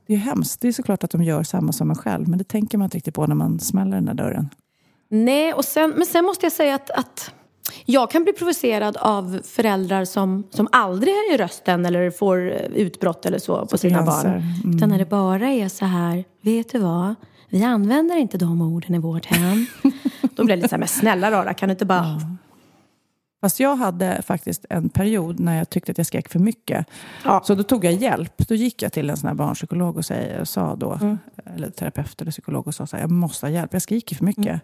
Det 0.08 0.14
är 0.14 0.18
hemskt. 0.18 0.62
Det 0.62 0.68
är 0.68 0.72
såklart 0.72 1.04
att 1.04 1.12
de 1.12 1.24
gör 1.24 1.44
samma 1.44 1.72
som 1.72 1.90
en 1.90 1.96
själv. 1.96 2.28
Men 2.28 2.38
det 2.38 2.44
tänker 2.44 2.78
man 2.78 2.86
inte 2.86 2.98
riktigt 2.98 3.16
på 3.16 3.28
när 3.28 3.36
man 3.36 3.60
smäller 3.60 3.92
den 3.92 4.06
där 4.06 4.14
dörren. 4.14 4.50
Nej, 5.10 5.54
och 5.54 5.66
sen, 5.66 5.94
men 5.98 6.06
sen 6.06 6.26
måste 6.26 6.46
jag 6.46 6.54
säga 6.54 6.76
att, 6.76 6.90
att 6.90 7.32
jag 7.86 8.12
kan 8.12 8.24
bli 8.24 8.34
provocerad 8.34 8.98
av 8.98 9.40
föräldrar 9.44 10.06
som, 10.06 10.44
som 10.50 10.68
aldrig 10.72 11.14
höjer 11.14 11.38
rösten 11.38 11.86
eller 11.86 12.12
får 12.12 12.40
utbrott 12.76 13.26
eller 13.26 13.40
så 13.40 13.66
på 13.66 13.78
sina 13.78 14.04
barn. 14.04 14.26
Mm. 14.28 14.76
Utan 14.76 14.90
när 14.90 14.98
det 14.98 15.06
bara 15.06 15.48
är 15.48 15.70
så 15.70 15.86
här, 15.86 16.24
vet 16.42 16.72
du 16.72 16.80
vad? 16.80 17.16
Vi 17.50 17.64
använder 17.64 18.16
inte 18.18 18.38
de 18.38 18.62
orden 18.62 18.96
i 18.96 19.00
vårt 19.00 19.26
hem. 19.26 19.66
Då 20.36 20.44
blir 20.44 20.54
jag 20.54 20.58
lite 20.58 20.70
så 20.70 20.76
här, 20.76 20.80
men 20.80 20.88
snälla 20.88 21.32
rara, 21.32 21.54
kan 21.54 21.70
du 21.70 21.72
inte 21.72 21.86
bara 21.86 22.20
ja. 22.20 22.38
Fast 23.42 23.60
jag 23.60 23.76
hade 23.76 24.22
faktiskt 24.22 24.66
en 24.70 24.90
period 24.90 25.40
när 25.40 25.58
jag 25.58 25.70
tyckte 25.70 25.92
att 25.92 25.98
jag 25.98 26.08
skrek 26.08 26.30
för 26.30 26.40
mycket. 26.40 26.86
Ja. 27.24 27.42
Så 27.46 27.56
då 27.56 27.64
tog 27.64 27.86
jag 27.86 27.94
hjälp. 27.94 28.48
Då 28.48 28.56
gick 28.56 28.82
jag 28.82 28.94
till 28.94 29.10
en 29.10 29.18
sån 29.18 29.28
här 29.28 29.36
barnpsykolog 29.36 29.98
och 29.98 30.06
sa 30.48 30.76
då, 30.76 30.94
mm. 30.94 31.18
eller 31.56 31.70
terapeut 31.70 32.22
eller 32.22 32.32
psykolog 32.32 32.68
och 32.68 32.76
sa 32.76 32.88
så 32.88 32.96
här, 32.96 33.04
jag 33.04 33.12
måste 33.12 33.46
ha 33.46 33.52
hjälp, 33.52 33.74
jag 33.74 33.82
skriker 33.82 34.16
för 34.16 34.26
mycket. 34.26 34.46
Mm. 34.46 34.60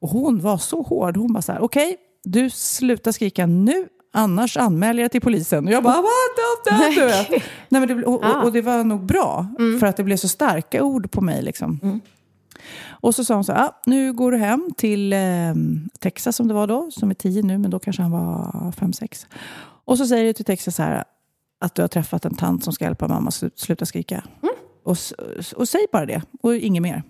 Och 0.00 0.08
hon 0.08 0.40
var 0.40 0.58
så 0.58 0.82
hård. 0.82 1.16
Hon 1.16 1.32
bara 1.32 1.42
så 1.42 1.52
här, 1.52 1.62
okej, 1.62 1.86
okay, 1.86 1.96
du 2.24 2.50
slutar 2.50 3.12
skrika 3.12 3.46
nu, 3.46 3.88
annars 4.12 4.56
anmäler 4.56 5.02
jag 5.02 5.12
till 5.12 5.20
polisen. 5.20 5.66
Och 5.66 5.72
jag 5.72 5.82
bara, 5.82 5.96
what? 5.96 6.94
Du 6.94 7.06
vet. 7.06 7.30
Nej, 7.68 7.86
men 7.86 7.88
det, 7.88 8.04
och, 8.04 8.24
och, 8.24 8.44
och, 8.44 8.52
det 8.52 8.62
var 8.62 8.84
nog 8.84 9.06
bra, 9.06 9.46
mm. 9.58 9.80
för 9.80 9.86
att 9.86 9.96
det 9.96 10.04
blev 10.04 10.16
så 10.16 10.28
starka 10.28 10.82
ord 10.82 11.10
på 11.10 11.20
mig. 11.20 11.42
Liksom. 11.42 12.00
Mm. 12.72 12.98
Och 13.00 13.14
så 13.14 13.24
sa 13.24 13.34
hon 13.34 13.44
så 13.44 13.52
här, 13.52 13.64
ah, 13.64 13.80
nu 13.86 14.12
går 14.12 14.32
du 14.32 14.38
hem 14.38 14.70
till 14.76 15.12
eh, 15.12 15.18
Texas 16.00 16.36
som 16.36 16.48
det 16.48 16.54
var 16.54 16.66
då, 16.66 16.90
som 16.90 17.10
är 17.10 17.14
tio 17.14 17.42
nu, 17.42 17.58
men 17.58 17.70
då 17.70 17.78
kanske 17.78 18.02
han 18.02 18.10
var 18.10 18.72
fem, 18.72 18.92
sex. 18.92 19.26
Och 19.84 19.98
så 19.98 20.06
säger 20.06 20.24
du 20.24 20.32
till 20.32 20.44
Texas 20.44 20.76
så 20.76 20.82
här, 20.82 21.04
att 21.60 21.74
du 21.74 21.82
har 21.82 21.88
träffat 21.88 22.24
en 22.24 22.34
tant 22.34 22.64
som 22.64 22.72
ska 22.72 22.84
hjälpa 22.84 23.08
mamma 23.08 23.30
sluta 23.30 23.86
skrika. 23.86 24.24
Mm. 24.42 24.54
Och, 24.84 24.96
och 25.56 25.68
säg 25.68 25.86
bara 25.92 26.06
det, 26.06 26.22
och 26.42 26.56
inget 26.56 26.82
mer. 26.82 27.02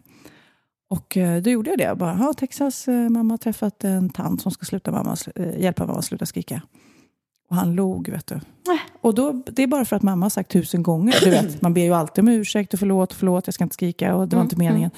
Och 0.92 1.16
eh, 1.16 1.42
då 1.42 1.50
gjorde 1.50 1.70
jag 1.70 1.78
det. 1.78 1.94
Bara, 1.94 2.18
ja, 2.20 2.32
Texas 2.32 2.88
eh, 2.88 3.08
mamma 3.08 3.32
har 3.32 3.38
träffat 3.38 3.84
en 3.84 4.10
tant 4.10 4.42
som 4.42 4.52
ska 4.52 4.64
sluta 4.64 4.92
mamma, 4.92 5.16
eh, 5.36 5.60
hjälpa 5.60 5.86
mamma 5.86 5.98
att 5.98 6.04
sluta 6.04 6.26
skrika. 6.26 6.62
Och 7.50 7.56
han 7.56 7.74
log, 7.74 8.08
vet 8.08 8.26
du. 8.26 8.34
Äh. 8.34 8.40
Och 9.00 9.14
då, 9.14 9.32
det 9.32 9.62
är 9.62 9.66
bara 9.66 9.84
för 9.84 9.96
att 9.96 10.02
mamma 10.02 10.24
har 10.24 10.30
sagt 10.30 10.50
tusen 10.50 10.82
gånger. 10.82 11.14
Du 11.24 11.30
vet, 11.30 11.62
man 11.62 11.74
ber 11.74 11.82
ju 11.82 11.94
alltid 11.94 12.22
om 12.22 12.28
ursäkt 12.28 12.74
och 12.74 12.80
förlåt, 12.80 13.12
förlåt, 13.12 13.46
jag 13.46 13.54
ska 13.54 13.64
inte 13.64 13.74
skrika 13.74 14.14
och 14.14 14.28
det 14.28 14.36
var 14.36 14.40
mm. 14.40 14.46
inte 14.46 14.56
meningen. 14.56 14.90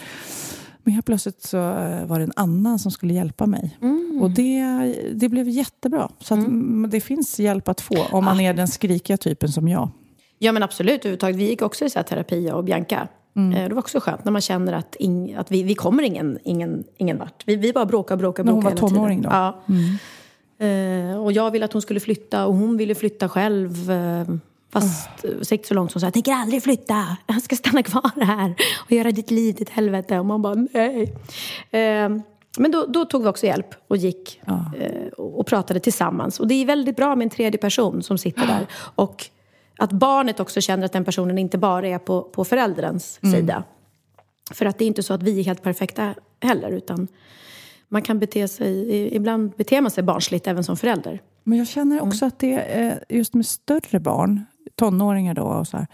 Men 0.85 0.95
helt 0.95 1.07
plötsligt 1.07 1.43
så 1.43 1.57
eh, 1.57 2.07
var 2.07 2.19
det 2.19 2.25
en 2.25 2.33
annan 2.37 2.79
som 2.79 2.91
skulle 2.91 3.15
hjälpa 3.15 3.47
mig. 3.47 3.79
Mm. 3.83 4.19
Och 4.23 4.31
det, 4.31 4.63
det 5.15 5.29
blev 5.29 5.49
jättebra. 5.49 6.11
Så 6.21 6.35
mm. 6.35 6.91
det 6.91 7.01
finns 7.01 7.41
hjälp 7.41 7.69
att 7.69 7.81
få 7.81 8.07
om 8.11 8.25
man 8.25 8.37
ah. 8.37 8.43
är 8.43 8.55
den 8.55 8.69
skrikiga 8.69 9.17
typen 9.17 9.49
som 9.49 9.69
jag. 9.69 9.91
Ja 10.39 10.53
men 10.53 10.63
absolut, 10.63 11.23
vi 11.23 11.49
gick 11.49 11.63
också 11.63 11.85
i 11.85 11.91
så 11.91 12.03
terapi 12.03 12.47
jag 12.47 12.57
och 12.57 12.65
Bianca. 12.65 13.09
Mm. 13.37 13.53
Eh, 13.53 13.69
det 13.69 13.75
var 13.75 13.83
också 13.83 14.01
skönt 14.01 14.25
när 14.25 14.33
man 14.33 14.41
känner 14.41 14.73
att, 14.73 14.97
ing, 14.99 15.35
att 15.35 15.51
vi, 15.51 15.63
vi 15.63 15.75
kommer 15.75 16.03
ingen, 16.03 16.39
ingen, 16.45 16.85
ingen 16.97 17.19
vart. 17.19 17.43
Vi, 17.47 17.57
vi 17.57 17.73
bara 17.73 17.87
bråkar, 17.87 18.17
bråkar, 18.17 18.45
bråkar 18.45 18.69
hela 18.69 18.77
tiden. 18.77 18.93
När 18.93 19.01
hon 19.01 19.09
var 19.09 19.11
tonåring 19.11 19.23
då? 19.23 19.29
Ja. 19.33 19.63
Mm. 19.69 19.99
Uh, 20.61 21.25
och 21.25 21.33
jag 21.33 21.51
ville 21.51 21.65
att 21.65 21.73
hon 21.73 21.83
skulle 21.83 22.01
flytta 22.01 22.47
och 22.47 22.55
hon 22.55 22.77
ville 22.77 22.95
flytta 22.95 23.29
själv. 23.29 23.91
Uh, 23.91 24.37
Fast 24.75 25.25
oh. 25.25 25.63
så 25.63 25.75
långt 25.75 25.93
som 25.93 26.01
så 26.01 26.07
jag 26.07 26.13
tänker 26.13 26.33
aldrig 26.33 26.63
flytta. 26.63 27.17
Jag 27.27 27.43
ska 27.43 27.57
stanna 27.57 27.83
kvar 27.83 28.25
här 28.25 28.55
och 28.85 28.93
göra 28.93 29.11
ditt 29.11 29.31
liv 29.31 29.53
till 29.53 29.63
ett 29.63 29.71
helvete. 29.71 30.19
Och 30.19 30.27
man 30.27 30.43
bara 30.43 30.55
nej. 30.55 31.15
Eh, 31.71 32.09
men 32.59 32.71
då, 32.71 32.87
då, 32.87 33.05
tog 33.05 33.23
vi 33.23 33.29
också 33.29 33.47
hjälp 33.47 33.75
och 33.89 33.97
gick 33.97 34.41
oh. 34.47 34.75
eh, 34.79 35.09
och 35.13 35.47
pratade 35.47 35.81
tillsammans. 35.81 36.41
Och 36.41 36.47
det 36.47 36.55
är 36.55 36.67
väldigt 36.67 36.97
bra 36.97 37.17
med 37.17 37.25
en 37.25 37.31
tredje 37.31 37.59
person 37.59 38.03
som 38.03 38.19
sitter 38.19 38.47
där. 38.47 38.67
Och 38.95 39.27
att 39.79 39.93
barnet 39.93 40.41
också 40.41 40.61
känner 40.61 40.85
att 40.85 40.93
den 40.93 41.05
personen 41.05 41.39
inte 41.39 41.59
bara 41.59 41.89
är 41.89 41.99
på, 41.99 42.23
på 42.23 42.45
förälderns 42.45 43.19
mm. 43.23 43.35
sida. 43.35 43.65
För 44.51 44.67
att 44.67 44.79
det 44.79 44.85
är 44.85 44.87
inte 44.87 45.03
så 45.03 45.15
att 45.15 45.23
vi 45.23 45.41
är 45.41 45.45
helt 45.45 45.63
perfekta 45.63 46.15
heller. 46.41 46.71
Utan 46.71 47.09
man 47.89 48.03
kan 48.03 48.19
bete 48.19 48.49
sig, 48.49 49.15
ibland 49.15 49.51
beter 49.51 49.81
man 49.81 49.91
sig 49.91 50.03
barnsligt 50.03 50.47
även 50.47 50.65
som 50.65 50.77
förälder. 50.77 51.21
Men 51.45 51.59
jag 51.59 51.69
känner 51.69 52.03
också 52.03 52.27
att 52.27 52.39
det 52.39 52.55
är 52.55 53.05
just 53.09 53.35
med 53.35 53.47
större 53.47 54.01
barn, 54.01 54.45
tonåringar 54.75 55.35
då 55.35 55.43
och 55.43 55.69
så 55.69 55.77
här, 55.77 55.87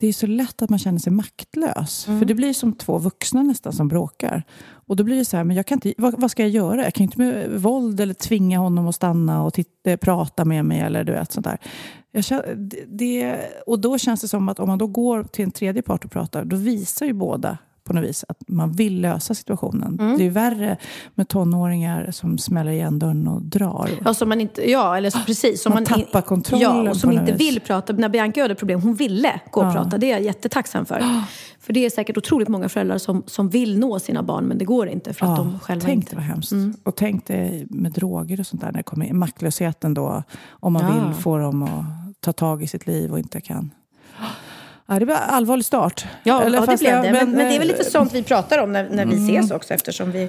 det 0.00 0.06
är 0.06 0.12
så 0.12 0.26
lätt 0.26 0.62
att 0.62 0.70
man 0.70 0.78
känner 0.78 0.98
sig 0.98 1.12
maktlös. 1.12 2.08
Mm. 2.08 2.20
För 2.20 2.26
det 2.26 2.34
blir 2.34 2.52
som 2.52 2.72
två 2.72 2.98
vuxna 2.98 3.42
nästan 3.42 3.72
som 3.72 3.88
bråkar. 3.88 4.42
Och 4.68 4.96
då 4.96 5.04
blir 5.04 5.16
det 5.16 5.24
så 5.24 5.36
här, 5.36 5.44
men 5.44 5.56
jag 5.56 5.66
kan 5.66 5.76
inte, 5.76 5.94
vad, 5.98 6.20
vad 6.20 6.30
ska 6.30 6.42
jag 6.42 6.50
göra? 6.50 6.84
Jag 6.84 6.94
kan 6.94 7.04
inte 7.04 7.18
med 7.18 7.60
våld 7.60 8.00
eller 8.00 8.14
tvinga 8.14 8.58
honom 8.58 8.88
att 8.88 8.94
stanna 8.94 9.44
och 9.44 9.54
titta, 9.54 9.96
prata 9.96 10.44
med 10.44 10.64
mig 10.64 10.80
eller 10.80 11.04
du 11.04 11.12
vet 11.12 11.32
sånt 11.32 11.46
där. 11.46 11.58
Känner, 12.22 12.54
det, 12.54 12.84
det, 12.86 13.40
och 13.66 13.78
då 13.78 13.98
känns 13.98 14.20
det 14.20 14.28
som 14.28 14.48
att 14.48 14.60
om 14.60 14.68
man 14.68 14.78
då 14.78 14.86
går 14.86 15.24
till 15.24 15.44
en 15.44 15.50
tredje 15.50 15.82
part 15.82 16.04
och 16.04 16.10
pratar, 16.10 16.44
då 16.44 16.56
visar 16.56 17.06
ju 17.06 17.12
båda 17.12 17.58
på 17.86 17.92
något 17.92 18.04
vis 18.04 18.24
att 18.28 18.36
man 18.48 18.72
vill 18.72 19.00
lösa 19.00 19.34
situationen. 19.34 19.96
Mm. 20.00 20.18
Det 20.18 20.26
är 20.26 20.30
värre 20.30 20.76
med 21.14 21.28
tonåringar 21.28 22.10
som 22.10 22.38
smäller 22.38 22.70
igen 22.72 22.98
dörren 22.98 23.28
och 23.28 23.42
drar. 23.42 23.90
Ja, 24.04 24.14
som 24.14 24.28
man 24.28 24.40
inte, 24.40 24.70
ja 24.70 24.96
eller 24.96 25.10
så, 25.10 25.18
precis. 25.26 25.62
Som 25.62 25.72
Man 25.74 25.84
tappar 25.84 26.22
kontrollen 26.22 26.84
Ja, 26.84 26.90
och 26.90 26.96
som 26.96 27.12
inte 27.12 27.32
vis. 27.32 27.40
vill 27.40 27.60
prata. 27.60 27.92
När 27.92 28.08
Bianca 28.08 28.42
hade 28.42 28.54
problem, 28.54 28.80
hon 28.80 28.94
ville 28.94 29.40
gå 29.50 29.60
och 29.60 29.66
Ja. 29.66 29.72
prata. 29.72 29.98
Det 29.98 30.06
är 30.06 30.10
jag 30.10 30.22
jättetacksam 30.22 30.86
för. 30.86 31.02
För 31.60 31.72
det 31.72 31.84
är 31.86 31.90
säkert 31.90 32.16
otroligt 32.16 32.48
många 32.48 32.68
föräldrar 32.68 32.98
som, 32.98 33.22
som 33.26 33.48
vill 33.48 33.78
nå 33.78 33.98
sina 33.98 34.22
barn, 34.22 34.44
men 34.44 34.58
det 34.58 34.64
går 34.64 34.88
inte 34.88 35.12
för 35.14 35.26
att 35.26 35.36
de 35.36 35.58
själva 35.58 35.84
tänk 35.86 35.96
inte... 35.96 36.10
det 36.10 36.16
vad 36.16 36.24
hemskt. 36.24 36.52
Mm. 36.52 36.74
Och 36.82 36.96
tänk 36.96 37.26
det 37.26 37.66
med 37.70 37.92
droger 37.92 38.40
och 38.40 38.46
sånt 38.46 38.60
där. 38.62 38.68
När 38.72 38.76
det 38.78 38.82
kommer 38.82 39.06
in. 39.06 39.18
Maktlösheten 39.18 39.94
då. 39.94 40.22
Om 40.48 40.72
man 40.72 40.82
Ja. 40.96 41.04
vill 41.06 41.14
få 41.14 41.38
dem 41.38 41.62
att 41.62 41.70
ta 42.20 42.32
tag 42.32 42.62
i 42.62 42.66
sitt 42.66 42.86
liv 42.86 43.12
och 43.12 43.18
inte 43.18 43.40
kan. 43.40 43.70
Ja, 44.86 44.98
det 44.98 45.06
blir 45.06 45.14
en 45.16 45.22
allvarlig 45.30 45.64
start. 45.64 46.06
Ja, 46.22 46.42
Eller 46.42 46.58
ja 46.58 46.66
det 46.66 46.78
blev 46.78 46.90
jag- 46.94 47.04
det. 47.04 47.12
Men, 47.12 47.30
men 47.30 47.38
det 47.38 47.42
är 47.42 47.46
väl 47.46 47.50
eh, 47.50 47.56
Mm. 47.64 47.68
lite 47.68 47.90
sånt 47.90 48.12
vi 48.14 48.22
pratar 48.22 48.58
om 48.58 48.72
när, 48.72 48.88
när 48.90 49.06
vi 49.06 49.14
ses 49.36 49.50
också 49.50 49.74
eftersom 49.74 50.10
vi... 50.12 50.28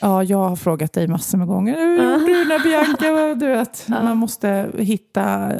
Ja, 0.00 0.22
jag 0.24 0.38
har 0.48 0.56
frågat 0.56 0.92
dig 0.92 1.06
massor 1.08 1.38
med 1.38 1.46
gånger. 1.46 1.76
Hur 1.78 2.04
gjorde 2.04 2.26
du 2.26 2.44
när 2.44 2.58
Bianca 2.58 3.12
var... 3.12 3.34
Du 3.34 3.46
vet, 3.46 3.84
Man 3.88 4.16
måste 4.16 4.70
hitta, 4.78 5.52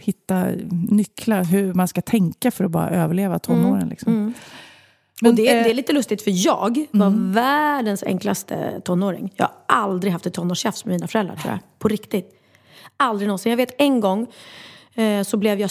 hitta 0.00 0.44
nycklar 0.90 1.44
hur 1.44 1.74
man 1.74 1.88
ska 1.88 2.00
tänka 2.00 2.50
för 2.50 2.64
att 2.64 2.70
bara 2.70 2.90
överleva 2.90 3.38
tonåren. 3.38 3.88
Liksom. 3.88 4.12
Men, 4.12 4.34
Mm, 5.22 5.30
och 5.32 5.36
det, 5.36 5.48
eh, 5.58 5.64
det 5.64 5.70
är 5.70 5.74
lite 5.74 5.92
lustigt 5.92 6.22
för 6.22 6.30
jag 6.46 6.86
var 6.90 7.32
världens 7.32 8.02
enklaste 8.02 8.80
tonåring. 8.84 9.32
Jag 9.36 9.44
har 9.44 9.52
aldrig 9.78 10.12
haft 10.12 10.26
ett 10.26 10.34
tonårstjafs 10.34 10.84
med 10.84 10.92
mina 10.94 11.06
föräldrar 11.08 11.36
tror 11.36 11.50
jag. 11.52 11.58
På 11.78 11.88
riktigt. 11.88 12.30
Aldrig 12.96 13.28
någonsin. 13.28 13.50
Jag 13.50 13.56
vet 13.56 13.74
en 13.78 14.00
gång 14.00 14.26
eh, 14.94 15.22
så 15.22 15.36
blev 15.36 15.60
jag 15.60 15.70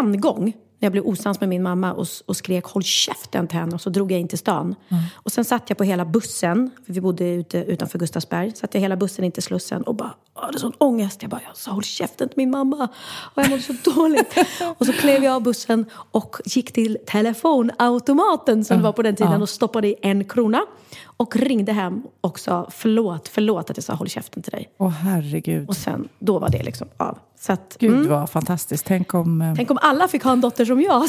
En 0.00 0.20
gång 0.20 0.52
när 0.82 0.86
jag 0.86 0.92
blev 0.92 1.06
osams 1.06 1.40
med 1.40 1.48
min 1.48 1.62
mamma 1.62 1.92
och, 1.92 2.06
och 2.26 2.36
skrek 2.36 2.64
håll 2.64 2.82
käften 2.82 3.48
till 3.48 3.58
henne 3.58 3.74
och 3.74 3.80
så 3.80 3.90
drog 3.90 4.12
jag 4.12 4.20
in 4.20 4.28
till 4.28 4.38
stan. 4.38 4.74
Och 5.14 5.32
sen 5.32 5.44
satt 5.44 5.70
jag 5.70 5.78
på 5.78 5.84
hela 5.84 6.04
bussen, 6.04 6.70
för 6.86 6.92
vi 6.92 7.00
bodde 7.00 7.24
ute 7.24 7.58
utanför 7.58 7.98
Gustavsberg, 7.98 8.52
satt 8.56 8.74
jag 8.74 8.80
hela 8.80 8.96
bussen 8.96 9.24
in 9.24 9.32
till 9.32 9.42
Slussen 9.42 9.82
och 9.82 9.94
bara 9.94 10.14
jag 10.34 10.42
hade 10.42 10.58
sån 10.58 10.72
ångest. 10.78 11.22
Jag 11.22 11.30
bara, 11.30 11.40
jag 11.46 11.56
sa 11.56 11.70
håll 11.70 11.82
käften 11.82 12.28
till 12.28 12.36
min 12.36 12.50
mamma. 12.50 12.88
Och 13.34 13.42
jag 13.42 13.50
mådde 13.50 13.62
så 13.62 13.72
dåligt. 13.94 14.34
och 14.78 14.86
så 14.86 14.92
klev 14.92 15.24
jag 15.24 15.34
av 15.34 15.42
bussen 15.42 15.86
och 15.92 16.36
gick 16.44 16.72
till 16.72 16.98
telefonautomaten 17.06 18.64
som 18.64 18.76
det 18.76 18.82
var 18.82 18.92
på 18.92 19.02
den 19.02 19.16
tiden 19.16 19.42
och 19.42 19.48
stoppade 19.48 19.88
i 19.88 19.94
en 20.02 20.24
krona. 20.24 20.62
Och 21.04 21.36
ringde 21.36 21.72
hem 21.72 22.02
och 22.20 22.38
sa 22.38 22.68
förlåt, 22.70 23.28
förlåt 23.28 23.70
att 23.70 23.76
jag 23.76 23.84
sa 23.84 23.94
håll 23.94 24.08
käften 24.08 24.42
till 24.42 24.50
dig. 24.50 24.68
Åh 24.78 24.88
herregud. 24.88 25.68
Och 25.68 25.76
sen, 25.76 26.08
då 26.18 26.38
var 26.38 26.48
det 26.48 26.62
liksom 26.62 26.88
av. 26.96 27.18
Så 27.42 27.52
att, 27.52 27.76
Gud 27.78 28.06
vad 28.06 28.30
fantastiskt. 28.30 28.86
Tänk 28.86 29.14
om... 29.14 29.42
eh, 29.42 29.54
tänk 29.54 29.70
om 29.70 29.78
alla 29.80 30.08
fick 30.08 30.24
ha 30.24 30.32
en 30.32 30.40
dotter 30.40 30.64
som 30.64 30.80
jag. 30.80 31.08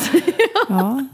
Ja. 0.70 1.06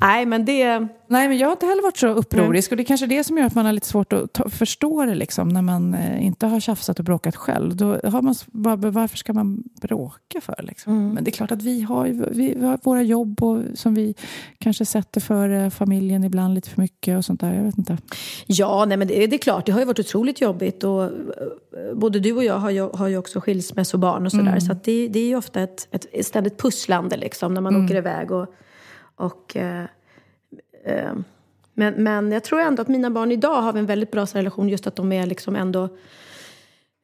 Nej, 0.00 0.26
men 0.26 0.44
det... 0.44 0.88
Nej, 1.06 1.28
men 1.28 1.38
jag 1.38 1.46
har 1.46 1.52
inte 1.52 1.66
heller 1.66 1.82
varit 1.82 1.96
så 1.96 2.08
upprorisk. 2.08 2.70
Och 2.70 2.76
det 2.76 2.82
är 2.82 2.84
kanske 2.84 3.06
det 3.06 3.24
som 3.24 3.38
gör 3.38 3.46
att 3.46 3.54
man 3.54 3.66
har 3.66 3.72
lite 3.72 3.86
svårt 3.86 4.12
att 4.12 4.32
ta, 4.32 4.48
förstå 4.48 5.04
det 5.04 5.14
liksom, 5.14 5.48
när 5.48 5.62
man 5.62 5.94
eh, 5.94 6.26
inte 6.26 6.46
har 6.46 6.60
tjafsat 6.60 6.98
och 6.98 7.04
bråkat 7.04 7.36
själv. 7.36 7.76
Då 7.76 8.00
har 8.04 8.22
man 8.22 8.34
varför 8.92 9.16
ska 9.16 9.32
man 9.32 9.62
bråka 9.82 10.40
för? 10.40 10.62
Liksom? 10.62 11.08
Men 11.08 11.24
det 11.24 11.30
är 11.30 11.32
klart 11.32 11.50
att 11.50 11.62
vi 11.62 11.82
har, 11.82 12.04
vi, 12.30 12.54
vi 12.56 12.66
har 12.66 12.78
våra 12.82 13.02
jobb 13.02 13.42
och, 13.42 13.62
som 13.74 13.94
vi 13.94 14.14
kanske 14.58 14.84
sätter 14.84 15.20
för 15.20 15.70
familjen 15.70 16.24
ibland 16.24 16.54
lite 16.54 16.70
för 16.70 16.80
mycket 16.80 17.18
och 17.18 17.24
sånt 17.24 17.40
där. 17.40 17.54
Jag 17.54 17.62
vet 17.62 17.78
inte. 17.78 17.98
Ja, 18.46 18.84
nej, 18.84 18.96
men 18.96 19.08
det, 19.08 19.26
det 19.26 19.36
är 19.36 19.38
klart, 19.38 19.66
det 19.66 19.72
har 19.72 19.80
ju 19.80 19.86
varit 19.86 19.98
otroligt 19.98 20.40
jobbigt. 20.40 20.84
Och, 20.84 21.04
eh, 21.04 21.10
både 21.94 22.20
du 22.20 22.32
och 22.32 22.44
jag 22.44 22.58
har 22.58 22.70
ju, 22.70 22.88
har 22.94 23.08
ju 23.08 23.16
också 23.16 23.40
skilsmässobarn 23.40 24.26
och 24.26 24.32
sådär. 24.32 24.60
Så 24.60 24.72
att 24.72 24.84
det, 24.84 25.08
det 25.08 25.20
är 25.20 25.26
ju 25.26 25.36
ofta 25.36 25.60
ett, 25.60 25.88
ett 25.90 26.26
ständigt 26.26 26.58
pusslande 26.58 27.16
liksom, 27.16 27.54
när 27.54 27.60
man 27.60 27.84
åker 27.84 27.96
iväg. 27.96 28.30
Och, 28.30 28.54
och, 29.20 29.56
eh, 29.56 29.84
eh, 30.84 31.12
men, 31.74 31.94
men 31.94 32.32
jag 32.32 32.44
tror 32.44 32.60
ändå 32.60 32.82
att 32.82 32.88
mina 32.88 33.10
barn 33.10 33.32
idag 33.32 33.62
har 33.62 33.74
en 33.74 33.86
väldigt 33.86 34.10
bra 34.10 34.24
relation. 34.24 34.68
Just 34.68 34.86
att 34.86 34.96
de 34.96 35.12
är 35.12 35.26
liksom 35.26 35.56
ändå 35.56 35.84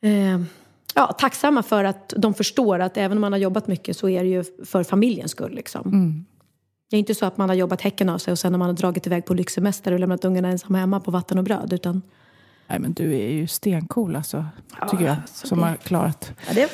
eh, 0.03 0.41
ja, 0.95 1.07
tacksamma 1.07 1.63
för 1.63 1.85
att 1.85 2.15
de 2.17 2.35
förstår 2.35 2.79
att 2.79 2.97
även 2.97 3.19
om 3.19 3.21
man 3.21 3.33
har 3.33 3.39
jobbat 3.39 3.67
mycket 3.67 3.97
så 3.97 4.09
är 4.09 4.23
det 4.23 4.29
ju 4.29 4.45
för 4.65 4.83
familjens 4.85 5.31
skull. 5.31 5.55
Liksom. 5.55 6.25
Det 6.91 6.97
är 6.97 6.99
inte 6.99 7.15
så 7.15 7.27
att 7.27 7.37
man 7.37 7.49
har 7.49 7.57
jobbat 7.57 7.81
häcken 7.81 8.09
av 8.09 8.19
sig 8.19 8.33
och 8.33 8.39
sen 8.39 8.53
när 8.53 8.59
man 8.59 8.69
har 8.69 8.75
dragit 8.75 9.07
iväg 9.07 9.25
på 9.27 9.35
lyxsemester 9.35 9.93
och 9.93 10.01
lämnat 10.01 10.25
ungarna 10.25 10.49
ensamma 10.49 10.79
hemma 10.79 11.01
på 11.01 11.11
vatten 11.11 11.39
och 11.39 11.45
bröd. 11.45 11.73
Utan, 11.73 12.03
Nej, 12.67 12.79
men 12.79 12.93
du 12.93 13.15
är 13.15 13.29
ju 13.31 13.47
stencool 13.47 14.17
alltså, 14.17 14.45
Ja, 14.81 14.89
tycker 14.89 15.05
jag. 15.05 15.17
alltså 15.23 15.47
som 15.47 15.59
det- 15.59 15.65
har 15.65 15.77
klarat, 15.77 16.33
ja, 16.49 16.55
det, 16.55 16.71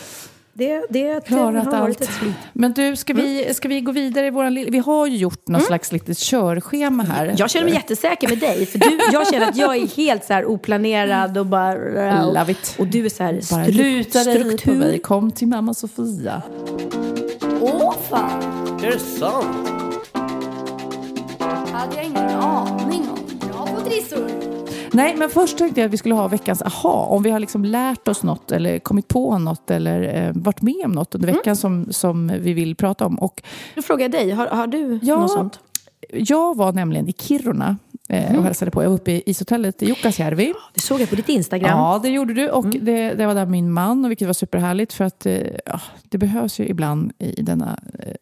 det, 0.55 0.87
det, 0.91 1.27
klarat 1.27 1.65
har 1.67 1.73
allt. 1.73 2.11
Men 2.53 2.73
du, 2.73 2.97
ska, 2.97 3.15
vi, 3.15 3.55
ska 3.55 3.69
vi 3.69 3.81
gå 3.81 3.93
vidare 3.93 4.27
i 4.27 4.31
våran. 4.31 4.55
Vi 4.55 4.79
har 4.79 5.07
ju 5.07 5.17
gjort 5.17 5.49
någon 5.49 5.61
slags 5.61 5.93
litet 5.93 6.19
körschema 6.19 7.03
här. 7.03 7.35
Jag 7.39 7.51
känner 7.51 7.65
mig 7.65 7.75
jättesäker 7.75 8.29
med 8.29 8.39
dig. 8.39 8.67
För 8.67 8.79
du, 8.79 8.99
jag 9.13 9.29
känner 9.29 9.49
att 9.49 9.57
jag 9.57 9.77
är 9.77 9.87
helt 9.87 10.25
så 10.25 10.33
här 10.33 10.45
oplanerad 10.45 11.39
och 11.39 11.47
bara... 11.47 12.25
Love 12.25 12.53
it. 12.53 12.77
Och 12.79 12.87
du 12.87 13.05
är 13.05 13.09
så 13.09 13.23
här 13.23 13.33
Bara 13.33 13.65
stru, 13.65 13.73
luta 13.73 14.25
dig 14.25 14.39
på 14.39 14.45
mig. 14.45 14.59
struktur. 14.59 14.99
Kom 14.99 15.33
till 15.33 15.49
mamma 15.49 15.75
Sofia. 15.75 16.43
Åh 17.61 17.95
fan! 18.11 18.43
Är 18.85 18.91
det 18.91 18.99
sant? 18.99 19.69
hade 21.73 21.97
jag 21.97 22.05
ingen 22.05 22.31
aning 22.31 23.09
om. 23.11 23.49
Bra 23.49 23.67
på 23.67 23.81
trissor! 23.81 24.52
Nej, 24.93 25.17
men 25.17 25.31
först 25.31 25.59
tänkte 25.59 25.81
jag 25.81 25.87
att 25.89 25.93
vi 25.93 25.97
skulle 25.97 26.15
ha 26.15 26.29
veckans 26.29 26.63
aha. 26.63 27.07
Om 27.11 27.23
vi 27.23 27.31
har 27.31 27.41
liksom 27.41 27.65
lärt 27.65 28.09
oss 28.09 28.23
något 28.23 28.53
eller 28.53 28.79
kommit 28.79 29.09
på 29.09 29.39
något 29.39 29.71
eller 29.71 30.27
eh, 30.27 30.33
varit 30.35 30.63
med 30.63 30.83
om 30.85 30.93
något 30.93 31.15
under 31.15 31.29
Mm. 31.29 31.39
veckan 31.39 31.57
som, 31.57 31.87
som 31.91 32.33
vi 32.41 32.53
vill 32.53 32.77
prata 32.77 33.07
om. 33.07 33.19
Och 33.19 33.43
Då 33.75 33.83
frågar 33.83 34.03
jag 34.05 34.11
dig, 34.11 34.31
har, 34.31 34.47
har 34.47 34.67
du 34.67 34.99
Ja. 35.03 35.19
något 35.21 35.31
sånt? 35.31 35.59
jag 36.15 36.57
var 36.57 36.73
nämligen 36.73 37.09
i 37.09 37.13
Kiruna 37.13 37.77
Mm. 38.09 38.39
och 38.39 38.45
hälsade 38.45 38.71
på. 38.71 38.83
Jag 38.83 38.89
var 38.89 38.97
uppe 38.97 39.13
i 39.13 39.23
ishotellet 39.27 39.83
i 39.83 39.87
Jukkasjärvi. 39.87 40.53
Det 40.75 40.81
såg 40.81 41.01
jag 41.01 41.09
på 41.11 41.15
ditt 41.15 41.29
Instagram. 41.29 41.79
Ja, 41.79 42.01
det 42.03 42.09
gjorde 42.09 42.35
du. 42.35 42.49
Och 42.51 42.65
Mm. 42.65 42.85
det, 42.85 43.15
det 43.15 43.27
var 43.27 43.35
där 43.35 43.47
min 43.47 43.73
man, 43.73 44.05
och 44.05 44.11
vilket 44.11 44.27
var 44.27 44.33
superhärligt. 44.33 44.93
För 44.93 45.05
att 45.05 45.27
eh, 45.27 45.37
ja, 45.67 45.81
det 46.03 46.19
behövs 46.19 46.61
ju 46.61 46.67
ibland 46.69 47.13
i 47.19 47.43
denna 47.43 47.79
eh, 47.99 48.13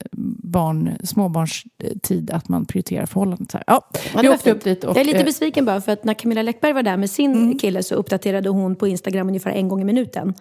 barn, 0.42 0.90
småbarnstid 1.04 2.30
att 2.30 2.49
man 2.49 2.64
prioriterar 2.66 3.06
förhållandet. 3.06 3.50
Så 3.50 3.56
här. 3.58 3.64
Ja, 3.66 3.88
Ja, 4.14 4.20
vi 4.22 4.26
var 4.28 4.34
åkte 4.34 4.44
fint. 4.44 4.56
upp 4.56 4.64
dit. 4.64 4.84
Och, 4.84 4.90
jag 4.96 5.00
är 5.00 5.04
lite 5.04 5.18
eh, 5.18 5.25
besviken 5.25 5.64
bara 5.64 5.80
för 5.80 5.92
att 5.92 6.04
när 6.04 6.14
Camilla 6.14 6.42
Läckberg 6.42 6.72
var 6.72 6.82
där 6.82 6.96
med 6.96 7.10
sin 7.10 7.32
Mm. 7.32 7.58
kille 7.58 7.82
så 7.82 7.94
uppdaterade 7.94 8.49
hon 8.49 8.76
på 8.76 8.87
Instagram 8.88 9.28
ungefär 9.28 9.50
en 9.50 9.68
gång 9.68 9.80
i 9.80 9.84
minuten. 9.84 10.34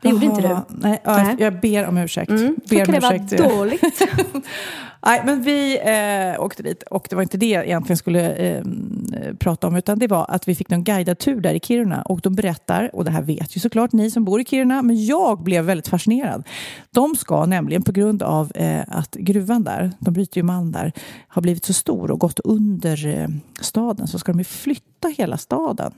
Det 0.00 0.08
gjorde 0.08 0.26
inte 0.26 0.40
du. 0.40 0.56
Nej, 0.68 1.00
ja, 1.04 1.16
Nej. 1.22 1.36
jag 1.38 1.60
ber 1.60 1.86
om 1.86 1.98
ursäkt. 1.98 2.30
Mm. 2.30 2.56
Ber 2.70 2.86
om 2.86 2.92
det 2.92 3.00
var 3.00 3.14
ursäkt. 3.14 3.42
dåligt. 3.54 3.82
Nej, 5.06 5.22
men 5.24 5.42
vi 5.42 5.78
eh, 5.78 6.44
åkte 6.44 6.62
dit 6.62 6.82
och 6.82 7.06
det 7.10 7.16
var 7.16 7.22
inte 7.22 7.36
det 7.36 7.48
jag 7.48 7.64
egentligen 7.64 7.96
skulle 7.96 8.34
ehm, 8.34 9.06
eh, 9.22 9.34
prata 9.34 9.66
om 9.66 9.76
utan 9.76 9.98
det 9.98 10.06
var 10.06 10.26
att 10.28 10.48
vi 10.48 10.54
fick 10.54 10.70
någon 10.70 10.84
guidad 10.84 11.18
tur 11.18 11.40
där 11.40 11.54
i 11.54 11.60
Kiruna 11.60 12.02
och 12.02 12.20
de 12.20 12.34
berättar, 12.34 12.90
och 12.94 13.04
det 13.04 13.10
här 13.10 13.22
vet 13.22 13.56
ju 13.56 13.60
såklart 13.60 13.92
ni 13.92 14.10
som 14.10 14.24
bor 14.24 14.40
i 14.40 14.44
Kiruna, 14.44 14.82
men 14.82 15.06
jag 15.06 15.42
blev 15.42 15.64
väldigt 15.64 15.88
fascinerad. 15.88 16.44
De 16.90 17.16
ska 17.16 17.46
nämligen 17.46 17.82
på 17.82 17.92
grund 17.92 18.22
av 18.22 18.52
eh, 18.54 18.82
att 18.88 19.14
gruvan 19.14 19.64
där, 19.64 19.92
de 19.98 20.14
bryter 20.14 20.36
ju 20.36 20.42
malm 20.42 20.72
där, 20.72 20.92
har 21.28 21.42
blivit 21.42 21.64
så 21.64 21.72
stor 21.72 22.10
och 22.10 22.20
gått 22.20 22.40
under 22.40 23.06
eh, 23.06 23.28
staden 23.60 24.06
så 24.06 24.18
ska 24.18 24.32
de 24.32 24.38
ju 24.38 24.44
flytta 24.44 25.08
hela 25.08 25.36
staden 25.36 25.92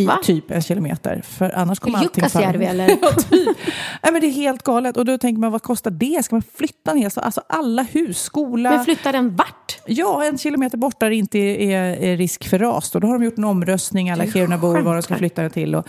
i 0.00 0.06
Va? 0.06 0.18
typ 0.22 0.50
en 0.50 0.62
kilometer. 0.62 1.22
För 1.24 1.50
annars 1.58 1.78
kommer 1.78 1.98
allting 1.98 2.24
Jukkasjärvi 2.24 2.64
eller? 2.66 2.88
Ja, 3.02 3.08
typ. 3.12 3.56
Nej, 4.02 4.12
men 4.12 4.20
det 4.20 4.26
är 4.26 4.30
helt 4.32 4.62
galet. 4.62 4.96
Och 4.96 5.04
då 5.04 5.18
tänker 5.18 5.40
man, 5.40 5.52
vad 5.52 5.62
kostar 5.62 5.90
det? 5.90 6.24
Ska 6.24 6.34
man 6.34 6.42
flytta 6.54 6.94
ner? 6.94 7.08
så- 7.08 7.20
Alltså 7.20 7.42
alla 7.46 7.82
hus, 7.82 8.18
skola. 8.22 8.70
Men 8.70 8.84
flyttar 8.84 9.12
den 9.12 9.36
vart? 9.36 9.78
Ja, 9.86 10.24
en 10.24 10.38
kilometer 10.38 10.78
bort 10.78 11.00
där 11.00 11.10
det 11.10 11.16
inte 11.16 11.38
är, 11.38 11.82
är 12.02 12.16
risk 12.16 12.48
för 12.48 12.58
ras. 12.58 12.90
Då, 12.90 12.98
då 12.98 13.06
har 13.06 13.14
de 13.18 13.24
gjort 13.24 13.38
en 13.38 13.44
omröstning, 13.44 14.10
alla 14.10 14.26
Kirunabor, 14.26 14.80
var 14.80 14.94
de 14.94 15.02
ska 15.02 15.14
flytta 15.16 15.42
den 15.42 15.50
till. 15.50 15.74
Och, 15.74 15.86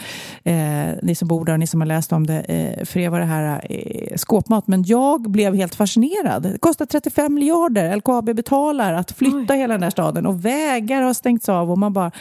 eh, 0.47 0.89
ni 1.03 1.15
som 1.15 1.27
bor 1.27 1.45
där 1.45 1.53
och 1.53 1.59
ni 1.59 1.67
som 1.67 1.81
har 1.81 1.85
läst 1.87 2.11
om 2.13 2.27
det, 2.27 2.39
eh, 2.39 2.85
för 2.85 2.99
er 2.99 3.09
var 3.09 3.19
det 3.19 3.25
här 3.25 3.61
eh, 3.69 4.15
skåpmat. 4.17 4.67
Men 4.67 4.83
jag 4.83 5.21
blev 5.31 5.55
helt 5.55 5.75
fascinerad. 5.75 6.43
Det 6.43 6.57
kostar 6.59 6.85
35 6.85 7.33
miljarder. 7.33 7.95
LKAB 7.95 8.25
betalar 8.35 8.93
att 8.93 9.11
flytta 9.11 9.53
hela 9.53 9.73
den 9.73 9.83
här 9.83 9.89
staden 9.89 10.25
och 10.25 10.45
vägar 10.45 11.01
har 11.01 11.13
stängts 11.13 11.49
av 11.49 11.71
och 11.71 11.77
man 11.77 11.93
bara 11.93 12.11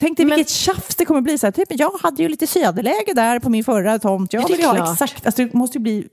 Tänk 0.00 0.16
dig 0.16 0.26
Men- 0.26 0.36
vilket 0.36 0.52
tjafs 0.52 0.96
det 0.96 1.04
kommer 1.04 1.20
bli. 1.20 1.38
Så 1.38 1.46
här, 1.46 1.52
typ, 1.52 1.68
jag 1.70 1.90
hade 2.02 2.22
ju 2.22 2.28
lite 2.28 2.46
söderläge 2.46 3.12
där 3.14 3.38
på 3.38 3.50
min 3.50 3.64
förra 3.64 3.98
tomt. 3.98 4.32
Jag 4.32 4.48
vill 4.48 4.64
ha 4.64 4.92
exakt. 4.92 5.26
Alltså, 5.26 5.44
det 5.44 5.54
måste 5.54 5.78
ju 5.78 5.82
bli 5.82 6.08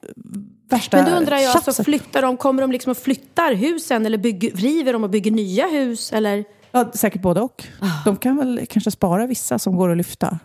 värsta 0.69 0.97
Men 0.97 1.11
då 1.11 1.17
undrar 1.17 1.37
jag, 1.37 1.55
alltså, 1.55 1.83
flyttar 1.83 2.21
de, 2.21 2.37
kommer 2.37 2.61
de 2.61 2.71
liksom 2.71 2.91
och 2.91 2.97
flyttar 2.97 3.53
husen 3.53 4.05
eller 4.05 4.17
bygger, 4.17 4.51
river 4.51 4.93
de 4.93 5.03
och 5.03 5.09
bygger 5.09 5.31
nya 5.31 5.67
hus? 5.67 6.13
Eller? 6.13 6.43
Ja, 6.71 6.91
säkert 6.93 7.21
både 7.21 7.41
och. 7.41 7.63
De 8.05 8.17
kan 8.17 8.37
väl 8.37 8.65
kanske 8.69 8.91
spara 8.91 9.27
vissa 9.27 9.59
som 9.59 9.75
går 9.75 9.89
att 9.91 9.97
lyfta. 9.97 10.39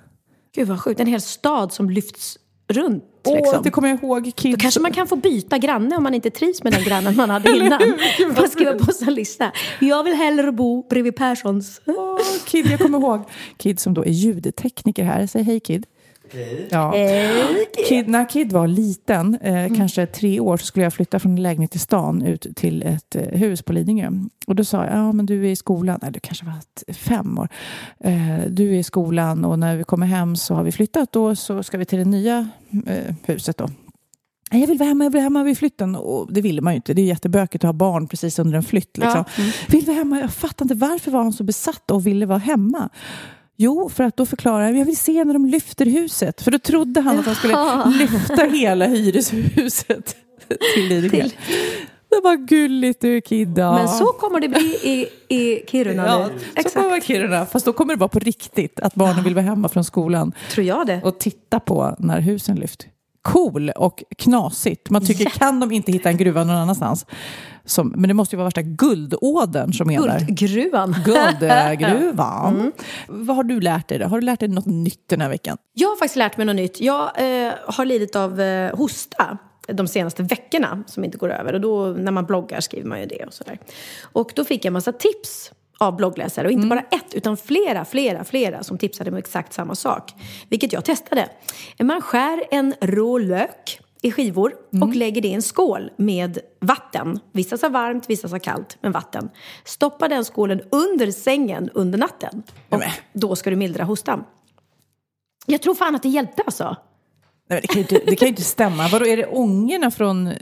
Gud 0.55 0.69
vad 0.69 0.81
sjukt. 0.81 1.01
En 1.01 1.07
hel 1.07 1.21
stad 1.21 1.73
som 1.73 1.91
lyfts 1.91 2.39
runt. 2.69 3.05
Åh, 3.31 3.37
liksom. 3.37 3.63
det 3.63 3.71
kommer 3.71 3.89
jag 3.89 4.03
ihåg. 4.03 4.33
Kids. 4.37 4.57
Då 4.57 4.61
kanske 4.63 4.81
man 4.81 4.93
kan 4.93 5.07
få 5.07 5.17
byta 5.17 5.59
granne 5.59 5.97
om 5.97 6.03
man 6.03 6.15
inte 6.15 6.31
trivs 6.31 6.63
med 6.63 6.73
den 6.73 6.85
grannen 6.85 7.17
man 7.17 7.31
hade 7.31 7.51
innan. 7.57 7.95
Man 8.37 8.49
skriva 8.49 8.73
på 8.73 8.93
sin 8.93 9.15
lista. 9.15 9.53
Jag 9.81 10.05
vill 10.05 10.15
hellre 10.15 10.53
bo 10.53 10.87
bredvid 10.89 11.17
Perssons. 11.17 11.81
Åh, 11.87 12.19
Kid, 12.47 12.67
jag 12.71 12.81
kommer 12.81 12.99
ihåg. 12.99 13.25
Kid 13.57 13.81
som 13.81 13.95
då 13.95 14.05
är 14.05 14.11
ljudtekniker 14.11 15.05
här. 15.05 15.27
Säg 15.27 15.43
hej 15.43 15.61
Kid. 15.61 15.87
Ja. 16.71 16.95
Kid, 17.89 18.09
när 18.09 18.29
Kid 18.29 18.53
var 18.53 18.67
liten, 18.67 19.35
eh, 19.35 19.77
kanske 19.77 20.07
tre 20.07 20.41
år, 20.41 20.57
så 20.57 20.67
skulle 20.67 20.85
jag 20.85 20.93
flytta 20.93 21.19
från 21.19 21.33
en 21.33 21.43
lägenhet 21.43 21.75
i 21.75 21.79
stan 21.79 22.23
ut 22.23 22.47
till 22.57 22.83
ett 22.83 23.17
eh, 23.17 23.23
hus 23.23 23.63
på 23.63 23.73
Lidingö. 23.73 24.11
Och 24.47 24.57
då 24.57 24.65
sa 24.65 24.85
jag, 24.85 24.95
ja 24.95 25.13
men 25.13 25.27
du 25.27 25.47
är 25.47 25.51
i 25.51 25.57
skolan, 25.57 25.99
nej 26.03 26.13
du 26.13 26.21
kanske 26.21 26.45
var 26.45 26.53
ett, 26.59 26.97
fem 26.97 27.39
år. 27.39 27.49
Eh, 28.01 28.39
du 28.49 28.75
är 28.75 28.79
i 28.79 28.83
skolan 28.83 29.45
och 29.45 29.59
när 29.59 29.77
vi 29.77 29.85
kommer 29.85 30.07
hem 30.07 30.37
så 30.37 30.55
har 30.55 30.63
vi 30.63 30.73
flyttat 30.73 31.13
då 31.13 31.37
så 31.37 31.63
ska 31.63 31.79
vi 31.79 31.85
till 31.85 31.99
det 31.99 32.05
nya 32.05 32.49
eh, 32.87 33.15
huset 33.27 33.57
då. 33.57 33.69
Nej, 34.51 34.61
Jag 34.61 34.69
vill 34.69 34.79
vara 34.79 34.89
hemma, 34.89 35.05
jag 35.05 35.11
vill 35.11 35.19
vara 35.19 35.25
hemma 35.25 35.43
vid 35.43 35.59
flytten. 35.59 35.97
Och 35.97 36.33
det 36.33 36.41
ville 36.41 36.61
man 36.63 36.73
ju 36.73 36.77
inte. 36.77 36.95
Det 36.95 37.03
är 37.03 37.07
jättebökigt 37.07 37.65
att 37.65 37.69
ha 37.69 37.73
barn 37.73 38.09
precis 38.09 38.39
under 38.39 38.57
en 38.57 38.63
flytt. 38.63 38.99
Liksom. 38.99 39.25
Vill 39.69 39.85
vara 39.85 39.97
hemma. 39.97 40.21
Jag 40.21 40.31
fattar 40.33 40.65
inte 40.65 40.75
varför 40.75 41.11
var 41.11 41.23
han 41.23 41.33
så 41.33 41.45
besatt 41.45 41.91
och 41.91 42.07
ville 42.07 42.27
vara 42.27 42.39
hemma. 42.39 42.89
Jo, 43.61 43.89
för 43.89 44.05
att 44.05 44.17
då 44.17 44.27
förklarar 44.27 44.67
jag, 44.67 44.77
jag 44.79 44.85
vill 44.85 44.97
se 44.97 45.25
när 45.25 45.33
de 45.33 45.47
lyfter 45.47 45.87
huset. 45.87 46.43
För 46.43 46.51
då 46.51 46.59
trodde 46.59 47.01
han 47.01 47.19
att 47.19 47.27
han 47.27 47.35
skulle 47.35 47.85
lyfta 47.99 48.35
hela 48.45 48.87
hyreshuset 48.87 50.17
till 50.75 50.89
Lidingö. 50.89 51.29
Det 52.11 52.21
var 52.25 52.37
gulligt 52.37 53.01
du 53.01 53.21
Kidda. 53.21 53.73
Men 53.73 53.89
så 53.89 54.05
kommer 54.07 54.41
det 54.41 54.49
bli 54.49 54.65
i, 54.83 55.07
i 55.37 55.67
Kiruna 55.71 56.07
Ja, 56.07 56.19
nu. 56.19 56.39
så 56.39 56.45
Exakt. 56.57 56.75
kommer 56.75 56.85
det 56.87 56.91
vara 56.91 57.01
Kiruna. 57.01 57.47
Fast 57.47 57.67
då 57.67 57.73
kommer 57.73 57.95
det 57.95 58.01
vara 58.01 58.09
på 58.09 58.19
riktigt 58.19 58.81
att 58.81 58.95
barnen 58.95 59.25
vill 59.25 59.35
vara 59.35 59.45
hemma 59.45 59.69
från 59.69 59.85
skolan 59.85 60.33
Tror 60.51 60.67
jag 60.67 60.87
det. 60.87 61.01
och 61.05 61.19
titta 61.19 61.61
på 61.61 61.97
när 61.99 62.21
husen 62.21 62.57
lyft. 62.57 62.87
Cool 63.33 63.71
och 63.71 64.03
knasigt. 64.19 64.91
Man 64.91 65.07
tycker, 65.07 65.25
kan 65.25 65.61
de 65.61 65.73
inte 65.73 65.93
hitta 65.93 66.09
en 66.09 66.17
gruva 66.17 66.45
någon 66.45 66.57
annanstans? 66.57 67.07
Som, 67.65 67.89
men 67.89 68.09
det 68.09 68.15
måste 68.15 68.37
ju 68.37 68.39
vara 68.39 68.47
värsta 68.47 68.63
guldådern 68.63 69.73
som 69.73 69.91
är 69.91 70.03
där. 70.03 70.21
Guldgruvan. 70.21 70.97
Guldgruvan. 71.05 72.73
Vad 73.09 73.37
har 73.37 73.45
du 73.45 73.61
lärt 73.61 73.89
dig 73.89 73.99
då? 73.99 74.07
Har 74.07 74.21
du 74.21 74.27
lärt 74.27 74.41
dig 74.41 74.49
något 74.49 74.67
nytt 74.67 75.09
den 75.09 75.21
här 75.21 75.29
veckan? 75.29 75.57
Jag 75.75 75.89
har 75.89 75.97
faktiskt 75.97 76.17
lärt 76.17 76.37
mig 76.37 76.47
något 76.47 76.57
nytt. 76.57 76.81
Jag 76.81 77.03
eh, 77.47 77.53
har 77.67 77.85
lidit 77.85 78.17
av 78.17 78.41
eh, 78.41 78.77
hosta 78.77 79.39
de 79.73 79.89
senaste 79.89 80.23
veckorna 80.23 80.83
som 80.87 81.05
inte 81.05 81.19
går 81.19 81.33
över. 81.33 81.53
Och 81.53 81.61
då 81.61 81.87
när 81.87 82.13
man 82.13 82.25
bloggar 82.25 82.61
skriver 82.61 82.89
man 82.89 83.01
ju 83.01 83.07
det 83.07 83.25
och 83.25 83.35
sådär. 83.35 83.59
Och 84.03 84.33
då 84.35 84.45
fick 84.45 84.65
jag 84.65 84.67
en 84.67 84.73
massa 84.73 84.93
tips 84.93 85.53
av 85.79 85.97
bloggläsare. 85.97 86.47
Och 86.47 86.53
inte 86.53 86.67
bara 86.67 86.81
ett, 86.81 87.15
utan 87.15 87.37
flera, 87.37 87.85
flera, 87.85 88.25
flera 88.25 88.63
som 88.63 88.79
tipsade 88.79 89.11
om 89.11 89.17
exakt 89.17 89.53
samma 89.53 89.75
sak. 89.75 90.15
Vilket 90.49 90.73
jag 90.73 90.85
testade. 90.85 91.29
Man 91.79 92.01
skär 92.01 92.45
en 92.51 92.75
rå 92.81 93.19
lök 93.19 93.81
i 94.03 94.11
skivor 94.11 94.55
och 94.83 94.95
lägger 94.95 95.23
det 95.23 95.29
i 95.29 95.35
en 95.35 95.43
skål 95.43 95.91
med 95.97 96.39
vatten. 96.61 97.21
Vissa 97.33 97.59
sa 97.59 97.69
varmt, 97.69 98.11
vissa 98.11 98.29
sa 98.29 98.39
kallt, 98.39 98.79
men 98.81 98.93
vatten. 98.93 99.31
Stoppa 99.65 100.09
den 100.09 100.25
skålen 100.25 100.61
under 100.71 101.11
sängen 101.11 101.71
under 101.75 101.99
natten. 101.99 102.43
Och 102.69 102.79
men. 102.79 102.91
då 103.13 103.37
ska 103.37 103.51
du 103.51 103.57
mildra 103.57 103.85
hostan. 103.85 104.25
Jag 105.47 105.63
tror 105.63 105.75
fan 105.75 105.95
att 105.95 106.03
det 106.03 106.09
hjälpte 106.09 106.43
alltså. 106.43 106.77
Nej, 107.51 107.61
det, 107.61 107.67
kan 107.67 107.77
ju 107.77 107.81
inte, 107.81 108.01
det 108.07 108.17
kan 108.17 108.27
ju 108.27 108.31
inte 108.31 108.43
stämma. 108.43 108.89
Vadå, 108.89 109.07
är 109.07 109.17
det 109.17 109.27
ångorna 109.27 109.91
från, 109.91 110.27
eh, 110.27 110.35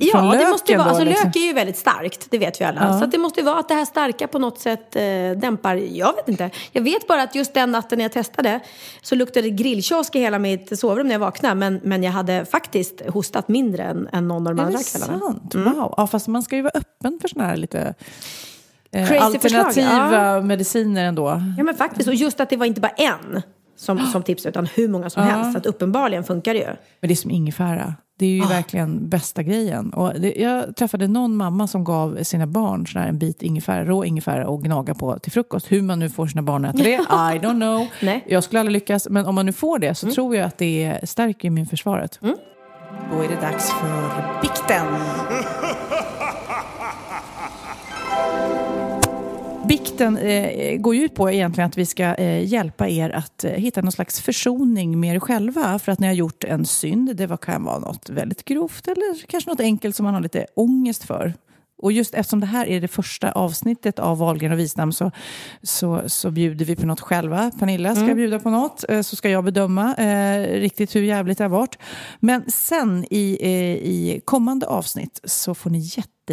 Ja, 0.00 0.22
löken 0.22 0.38
det 0.38 0.50
måste 0.50 0.72
ju 0.72 0.78
vara, 0.78 0.88
då, 0.88 0.90
alltså 0.90 1.04
liksom? 1.04 1.26
lök 1.26 1.36
är 1.36 1.40
ju 1.40 1.52
väldigt 1.52 1.76
starkt, 1.76 2.26
det 2.30 2.38
vet 2.38 2.60
vi 2.60 2.64
alla. 2.64 2.98
Så 2.98 3.04
att 3.04 3.10
det 3.12 3.18
måste 3.18 3.40
ju 3.40 3.46
vara 3.46 3.58
att 3.58 3.68
det 3.68 3.74
här 3.74 3.84
starka 3.84 4.28
på 4.28 4.38
något 4.38 4.58
sätt 4.58 4.96
eh, 4.96 5.02
dämpar, 5.36 5.74
jag 5.74 6.16
vet 6.16 6.28
inte. 6.28 6.50
Jag 6.72 6.82
vet 6.82 7.06
bara 7.06 7.22
att 7.22 7.34
just 7.34 7.54
den 7.54 7.72
natten 7.72 7.98
när 7.98 8.04
jag 8.04 8.12
testade 8.12 8.60
så 9.02 9.14
luktade 9.14 9.46
det 9.46 9.50
grillkiosk 9.50 10.14
i 10.14 10.18
hela 10.18 10.38
mitt 10.38 10.78
sovrum 10.78 11.06
när 11.06 11.14
jag 11.14 11.20
vaknade. 11.20 11.54
Men, 11.54 11.80
men 11.82 12.02
jag 12.02 12.12
hade 12.12 12.44
faktiskt 12.44 13.02
hostat 13.08 13.48
mindre 13.48 13.82
än, 13.82 14.08
än 14.12 14.28
någon 14.28 14.46
av 14.46 14.54
de 14.54 14.62
Är 14.62 14.66
andra 14.66 14.78
det 14.78 14.98
kvällarna. 14.98 15.18
sant? 15.18 15.54
Wow. 15.54 15.94
Ja, 15.96 16.06
fast 16.06 16.26
man 16.28 16.42
ska 16.42 16.56
ju 16.56 16.62
vara 16.62 16.72
öppen 16.74 17.18
för 17.22 17.28
sådana 17.28 17.48
här 17.48 17.56
lite 17.56 17.94
eh, 18.92 19.08
Crazy 19.08 19.38
förslag, 19.38 19.66
alternativa 19.66 20.40
mediciner 20.40 21.04
ändå. 21.04 21.42
Ja 21.58 21.64
men 21.64 21.76
faktiskt, 21.76 22.08
och 22.08 22.14
just 22.14 22.40
att 22.40 22.50
det 22.50 22.56
var 22.56 22.66
inte 22.66 22.80
bara 22.80 22.92
en 22.96 23.42
som, 23.76 23.98
som 24.12 24.22
tipsade 24.22 24.50
utan 24.50 24.66
hur 24.66 24.88
många 24.88 25.10
som 25.10 25.22
helst. 25.22 25.52
Så 25.52 25.58
att 25.58 25.66
uppenbarligen 25.66 26.24
funkar 26.24 26.54
det 26.54 26.60
ju. 26.60 26.66
Men 27.00 27.08
det 27.08 27.12
är 27.12 27.16
som 27.16 27.30
ingefära. 27.30 27.94
Det 28.18 28.26
är 28.26 28.30
ju 28.30 28.46
verkligen 28.46 29.08
bästa 29.08 29.42
grejen. 29.42 29.90
Och 29.90 30.20
det, 30.20 30.34
jag 30.36 30.76
träffade 30.76 31.08
någon 31.08 31.36
mamma 31.36 31.66
som 31.66 31.84
gav 31.84 32.22
sina 32.22 32.46
barn 32.46 32.86
sån 32.86 33.00
här 33.02 33.08
en 33.08 33.18
bit 33.18 33.42
ingefära, 33.42 33.84
rå 33.84 34.04
ingefära 34.04 34.48
och 34.48 34.62
gnaga 34.62 34.94
på 34.94 35.18
till 35.18 35.32
frukost. 35.32 35.72
Hur 35.72 35.82
man 35.82 35.98
nu 35.98 36.10
får 36.10 36.26
sina 36.26 36.42
barn 36.42 36.64
att 36.64 36.74
äta 36.74 36.84
det, 36.84 36.90
I 37.34 37.38
don't 37.38 37.60
know. 37.60 37.86
Nej. 38.02 38.24
Jag 38.28 38.44
skulle 38.44 38.60
aldrig 38.60 38.72
lyckas. 38.72 39.08
Men 39.08 39.26
om 39.26 39.34
man 39.34 39.46
nu 39.46 39.52
får 39.52 39.78
det 39.78 39.94
så 39.94 40.10
tror 40.10 40.36
jag 40.36 40.46
att 40.46 40.58
det 40.58 40.98
stärker 41.02 41.48
immunförsvaret. 41.48 42.18
Då 43.12 43.20
är 43.22 43.28
det 43.28 43.40
dags 43.40 43.70
för 43.70 44.40
bikten. 44.42 44.86
Bikten 49.68 50.16
eh, 50.16 50.76
går 50.78 50.94
ju 50.94 51.04
ut 51.04 51.14
på 51.14 51.30
egentligen 51.30 51.68
att 51.68 51.78
vi 51.78 51.86
ska 51.86 52.14
eh, 52.14 52.44
hjälpa 52.44 52.88
er 52.88 53.10
att 53.10 53.44
eh, 53.44 53.50
hitta 53.50 53.80
någon 53.82 53.92
slags 53.92 54.20
försoning 54.20 55.00
med 55.00 55.14
er 55.16 55.20
själva 55.20 55.78
för 55.78 55.92
att 55.92 55.98
ni 56.00 56.06
har 56.06 56.14
gjort 56.14 56.44
en 56.44 56.66
synd. 56.66 57.16
Det 57.16 57.26
var- 57.26 57.36
kan 57.36 57.64
vara 57.64 57.78
något 57.78 58.10
väldigt 58.10 58.44
grovt 58.44 58.88
eller 58.88 59.26
kanske 59.26 59.50
något 59.50 59.60
enkelt 59.60 59.96
som 59.96 60.04
man 60.04 60.14
har 60.14 60.20
lite 60.20 60.46
ångest 60.56 61.04
för. 61.04 61.34
Och 61.82 61.92
just 61.92 62.14
eftersom 62.14 62.40
det 62.40 62.46
här 62.46 62.66
är 62.66 62.80
det 62.80 62.88
första 62.88 63.32
avsnittet 63.32 63.98
av 63.98 64.18
Wahlgren 64.18 64.52
och 64.52 64.58
Wistam 64.58 64.92
så, 64.92 65.10
så, 65.62 66.02
så 66.06 66.30
bjuder 66.30 66.64
vi 66.64 66.76
på 66.76 66.86
något 66.86 67.00
själva. 67.00 67.50
Pernilla 67.58 67.94
ska 67.94 68.14
bjuda 68.14 68.38
på 68.38 68.50
något, 68.50 68.84
eh, 68.88 69.00
så 69.00 69.16
ska 69.16 69.28
jag 69.30 69.44
bedöma 69.44 69.94
eh, 69.94 70.60
riktigt 70.60 70.96
hur 70.96 71.02
jävligt 71.02 71.38
det 71.38 71.44
har 71.44 71.48
varit. 71.48 71.78
Men 72.20 72.50
sen 72.50 73.04
i, 73.10 73.38
eh, 73.40 73.50
i 73.74 74.20
kommande 74.24 74.66
avsnitt 74.66 75.20
så 75.24 75.54
får 75.54 75.70
ni 75.70 75.78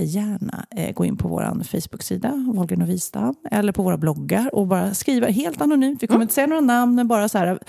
jättegärna 0.01 0.65
eh, 0.75 0.93
gå 0.93 1.05
in 1.05 1.17
på 1.17 1.27
vår 1.27 1.63
Facebook-sida, 1.63 2.51
Wahlgren 2.55 2.81
och 2.81 2.89
Wistam, 2.89 3.35
eller 3.51 3.71
på 3.71 3.83
våra 3.83 3.97
bloggar 3.97 4.55
och 4.55 4.67
bara 4.67 4.93
skriva 4.93 5.27
helt 5.27 5.61
anonymt. 5.61 6.03
Vi 6.03 6.07
kommer 6.07 6.21
inte 6.21 6.33
säga 6.33 6.47
några 6.47 6.61
namn, 6.61 6.95
men 6.95 7.07
bara 7.07 7.29
så 7.29 7.37
här, 7.37 7.59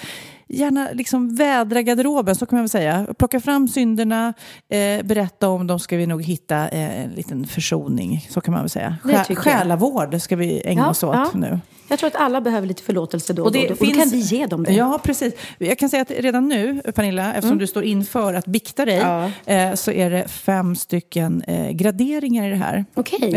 gärna 0.48 0.88
liksom 0.92 1.34
vädra 1.34 1.82
garderoben, 1.82 2.36
så 2.36 2.46
kan 2.46 2.56
man 2.56 2.62
väl 2.62 2.68
säga. 2.68 3.06
Plocka 3.18 3.40
fram 3.40 3.68
synderna, 3.68 4.34
eh, 4.68 5.06
berätta 5.06 5.48
om 5.48 5.66
dem, 5.66 5.78
ska 5.78 5.96
vi 5.96 6.06
nog 6.06 6.22
hitta 6.22 6.68
eh, 6.68 7.04
en 7.04 7.10
liten 7.10 7.46
försoning, 7.46 8.26
så 8.30 8.40
kan 8.40 8.52
man 8.52 8.62
väl 8.62 8.70
säga. 8.70 8.96
Själavård 9.36 10.20
ska 10.20 10.36
vi 10.36 10.62
ägna 10.64 10.82
Ja, 10.82 10.90
oss 10.90 11.02
åt 11.02 11.14
ja. 11.14 11.30
nu. 11.34 11.60
Jag 11.88 11.98
tror 11.98 12.06
att 12.06 12.16
alla 12.16 12.40
behöver 12.40 12.66
lite 12.66 12.82
förlåtelse 12.82 13.32
då 13.32 13.44
och, 13.44 13.52
då. 13.52 13.60
Och 13.60 13.68
då 13.68 13.86
kan 13.86 14.08
vi 14.08 14.18
ge 14.18 14.46
dem 14.46 14.64
det. 14.64 14.72
Ja, 14.72 15.00
precis. 15.04 15.34
Jag 15.58 15.78
kan 15.78 15.88
säga 15.88 16.02
att 16.02 16.10
redan 16.10 16.48
nu, 16.48 16.82
Pernilla, 16.94 17.34
eftersom 17.34 17.58
du 17.58 17.66
står 17.66 17.84
inför 17.84 18.34
att 18.34 18.46
bikta 18.46 18.84
dig, 18.84 18.96
Ja. 18.96 19.30
eh, 19.46 19.74
så 19.74 19.90
är 19.90 20.10
det 20.10 20.28
fem 20.28 20.76
stycken 20.76 21.42
eh, 21.46 21.70
graderingar 21.70 22.46
i 22.46 22.50
det 22.50 22.56
här. 22.56 22.84
Okej. 22.94 23.34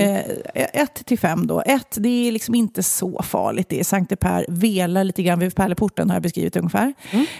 Eh, 0.53 0.81
ett 0.81 1.05
till 1.05 1.19
fem 1.19 1.47
då. 1.47 1.61
Ett, 1.65 1.95
det 1.99 2.27
är 2.27 2.31
liksom 2.31 2.55
inte 2.55 2.83
så 2.83 3.21
farligt. 3.23 3.69
Det 3.69 3.79
är 3.79 3.83
Sankte 3.83 4.15
Per 4.15 4.45
velar 4.49 5.03
lite 5.03 5.23
grann 5.23 5.39
vid 5.39 5.55
pärleporten, 5.55 6.09
har 6.09 6.15
jag 6.15 6.23
beskrivit 6.23 6.53
det 6.53 6.59
ungefär. 6.59 6.93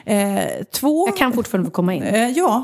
Eh, 0.05 0.39
två... 0.71 1.07
Jag 1.07 1.17
kan 1.17 1.33
fortfarande 1.33 1.69
få 1.69 1.73
komma 1.73 1.93
in. 1.93 2.03
Eh, 2.03 2.29
ja, 2.29 2.63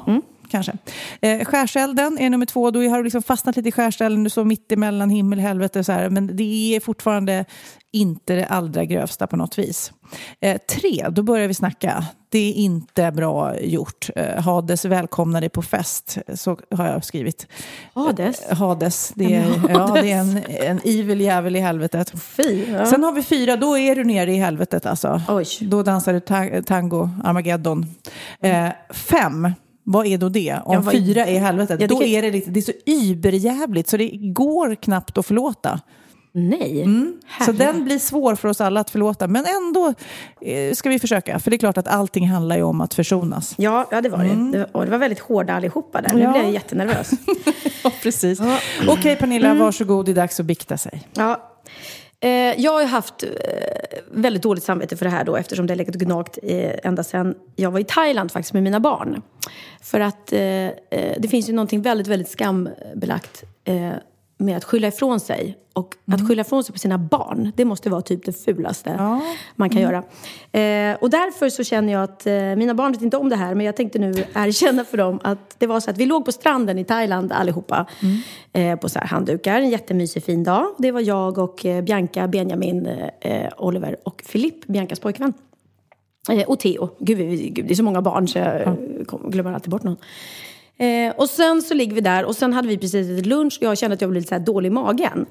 kanske. 0.53 0.73
Eh, 1.21 1.45
skärselden 1.45 2.17
är 2.19 2.29
nummer 2.29 2.45
två. 2.45 2.71
Då 2.71 2.79
har 2.89 2.97
du 2.97 3.03
liksom 3.03 3.23
fastnat 3.23 3.55
lite 3.55 3.69
i 3.69 3.71
skärselden. 3.71 4.23
Du 4.23 4.29
står 4.29 4.43
mitt 4.43 4.71
emellan 4.71 5.09
himmel 5.09 5.39
och 5.39 5.43
helvete. 5.43 5.83
Så 5.83 5.91
här. 5.91 6.09
Men 6.09 6.35
det 6.35 6.75
är 6.75 6.79
fortfarande 6.79 7.45
inte 7.91 8.35
det 8.35 8.45
allra 8.45 8.85
grövsta 8.85 9.27
på 9.27 9.35
något 9.37 9.57
vis. 9.59 9.91
Eh, 10.41 10.57
tre, 10.57 11.05
då 11.09 11.23
börjar 11.23 11.47
vi 11.47 11.53
snacka. 11.53 12.05
Det 12.29 12.49
är 12.49 12.53
inte 12.53 13.11
bra 13.11 13.59
gjort. 13.59 14.09
Eh, 14.15 14.41
Hades 14.41 14.85
välkomnar 14.85 15.41
dig 15.41 15.49
på 15.49 15.61
fest. 15.61 16.17
Så 16.35 16.57
har 16.75 16.87
jag 16.87 17.05
skrivit. 17.05 17.47
Hades? 17.93 18.41
Eh, 18.41 18.57
Hades. 18.57 19.11
Det 19.15 19.35
är, 19.35 19.45
ja, 19.69 19.97
det 20.01 20.11
är 20.11 20.17
en, 20.19 20.37
en 20.47 20.79
evil 20.85 21.21
jävel 21.21 21.55
i 21.55 21.59
helvetet. 21.59 22.13
Fy. 22.23 22.71
Ja. 22.71 22.85
Sen 22.85 23.03
har 23.03 23.11
vi 23.11 23.23
fyra, 23.23 23.55
då 23.55 23.77
är 23.77 23.95
du 23.95 24.03
nere 24.03 24.31
i 24.33 24.37
helvetet 24.37 24.85
alltså. 24.85 25.21
Oj. 25.29 25.45
Då 25.61 25.83
dansar 25.83 26.13
du 26.13 26.19
ta- 26.19 26.61
tango, 26.65 27.09
Armageddon. 27.23 27.85
Eh, 28.41 28.67
fem, 28.89 29.53
vad 29.83 30.05
är 30.07 30.17
då 30.17 30.29
det? 30.29 30.59
Om 30.65 30.73
Ja, 30.85 30.91
fyra 30.91 31.25
är 31.25 31.39
helvetet, 31.39 31.81
Ja, 31.81 31.87
det 31.87 31.93
då 31.93 31.99
kan- 31.99 32.07
är 32.09 32.21
det, 32.21 32.31
lite, 32.31 32.49
det 32.51 32.59
är 32.59 32.61
så 32.61 32.71
überjävligt 32.85 33.89
så 33.89 33.97
det 33.97 34.09
går 34.33 34.75
knappt 34.75 35.17
att 35.17 35.25
förlåta. 35.25 35.79
Nej. 36.35 36.85
Så 37.39 37.51
Herre. 37.51 37.57
den 37.57 37.83
blir 37.85 37.99
svår 37.99 38.35
för 38.35 38.47
oss 38.49 38.61
alla 38.61 38.79
att 38.79 38.89
förlåta. 38.89 39.27
Men 39.27 39.45
ändå 39.45 39.93
eh, 40.41 40.73
ska 40.73 40.89
vi 40.89 40.99
försöka. 40.99 41.39
För 41.39 41.51
det 41.51 41.55
är 41.55 41.57
klart 41.57 41.77
att 41.77 41.87
allting 41.87 42.27
handlar 42.29 42.55
ju 42.57 42.63
om 42.63 42.81
att 42.81 42.93
försonas. 42.93 43.53
Ja, 43.57 43.87
ja, 43.91 44.01
det 44.01 44.09
var 44.09 44.17
det. 44.23 44.51
det. 44.51 44.57
var- 44.59 44.75
Och 44.75 44.85
det 44.85 44.91
var 44.91 44.97
väldigt 44.97 45.19
hårda 45.19 45.53
allihopa 45.53 46.01
där. 46.01 46.13
Nu 46.13 46.21
Ja. 46.21 46.31
blev 46.31 46.43
jag 46.43 46.53
jättenervös. 46.53 47.11
Ja, 47.83 47.91
precis. 48.03 48.39
Okej 48.87 49.15
Pernilla, 49.15 49.53
varsågod. 49.53 50.05
Det 50.05 50.11
är 50.11 50.15
dags 50.15 50.39
att 50.39 50.45
bikta 50.45 50.77
sig. 50.77 51.01
Ja. 51.13 51.49
Eh, 52.23 52.61
jag 52.61 52.71
har 52.71 52.81
ju 52.81 52.87
haft 52.87 53.23
eh, 53.23 53.29
väldigt 54.11 54.43
dåligt 54.43 54.63
samvete 54.63 54.97
för 54.97 55.05
det 55.05 55.11
här 55.11 55.23
då 55.23 55.35
eftersom 55.35 55.67
det 55.67 55.71
har 55.71 55.77
legat 55.77 55.95
och 55.95 56.01
gnagt 56.01 56.39
eh, 56.43 56.71
ända 56.83 57.03
sedan 57.03 57.35
jag 57.55 57.71
var 57.71 57.79
i 57.79 57.83
Thailand 57.83 58.31
faktiskt 58.31 58.53
med 58.53 58.63
mina 58.63 58.79
barn. 58.79 59.21
För 59.81 59.99
att 59.99 60.33
eh, 60.33 60.41
eh 60.41 60.71
det 61.17 61.27
finns 61.27 61.49
ju 61.49 61.53
någonting 61.53 61.81
väldigt, 61.81 62.07
väldigt 62.07 62.29
skambelagt 62.29 63.43
eh, 63.63 63.91
med 64.37 64.57
att 64.57 64.63
skylla 64.63 64.87
ifrån 64.87 65.19
sig. 65.19 65.57
Och 65.73 65.95
att 66.13 66.27
skylla 66.27 66.41
ifrån 66.41 66.63
sig 66.63 66.73
på 66.73 66.79
sina 66.79 66.97
barn, 66.97 67.51
det 67.55 67.65
måste 67.65 67.89
vara 67.89 68.01
typ 68.01 68.25
det 68.25 68.33
fulaste 68.45 68.89
man 69.55 69.69
kan 69.69 69.81
göra. 69.81 69.97
Eh, 70.51 70.95
och 71.01 71.09
därför 71.09 71.49
så 71.49 71.63
känner 71.63 71.93
jag 71.93 72.03
att 72.03 72.27
eh, 72.27 72.33
mina 72.33 72.73
barn 72.73 72.91
vet 72.91 73.01
inte 73.01 73.17
om 73.17 73.29
det 73.29 73.35
här, 73.35 73.55
men 73.55 73.65
jag 73.65 73.75
tänkte 73.75 73.99
nu 73.99 74.13
erkänna 74.35 74.85
för 74.85 74.97
dem 74.97 75.19
att 75.23 75.55
det 75.59 75.67
var 75.67 75.79
så 75.79 75.89
att 75.89 75.97
vi 75.97 76.05
låg 76.05 76.25
på 76.25 76.31
stranden 76.31 76.79
i 76.79 76.83
Thailand 76.85 77.31
allihopa 77.31 77.85
eh, 78.53 78.75
på 78.79 78.89
så 78.89 78.99
här 78.99 79.07
handdukar. 79.07 79.61
En 79.61 79.69
jättemysig 79.69 80.23
fin 80.23 80.43
dag. 80.43 80.65
Det 80.77 80.91
var 80.91 81.01
jag 81.01 81.37
och 81.37 81.65
eh, 81.65 81.83
Bianca, 81.83 82.27
Benjamin, 82.27 82.85
eh, 83.21 83.49
Oliver 83.57 83.95
och 84.03 84.21
Filip, 84.25 84.65
Biancas 84.67 84.99
pojkvän. 84.99 85.33
Eh, 86.29 86.43
och 86.47 86.59
Theo. 86.59 86.89
Gud, 86.99 87.53
gud, 87.53 87.65
det 87.65 87.73
är 87.73 87.75
så 87.75 87.83
många 87.83 88.01
barn 88.01 88.27
så 88.27 88.37
jag 88.39 88.77
kom- 89.07 89.29
glömmer 89.31 89.53
alltid 89.53 89.69
bort 89.71 89.83
någon. 89.83 89.97
Eh, 90.77 91.15
och 91.15 91.29
sen 91.29 91.61
så 91.61 91.73
ligger 91.73 91.95
vi 91.95 92.01
där 92.01 92.25
och 92.25 92.35
sen 92.35 92.53
hade 92.53 92.67
vi 92.67 92.77
precis 92.77 93.07
ätit 93.09 93.25
lunch 93.25 93.57
och 93.61 93.65
jag 93.67 93.77
kände 93.77 93.93
att 93.93 94.01
jag 94.01 94.09
blev 94.09 94.21
lite 94.21 94.35
så 94.45 94.51
dålig 94.51 94.67
i 94.67 94.71
magen. 94.71 95.25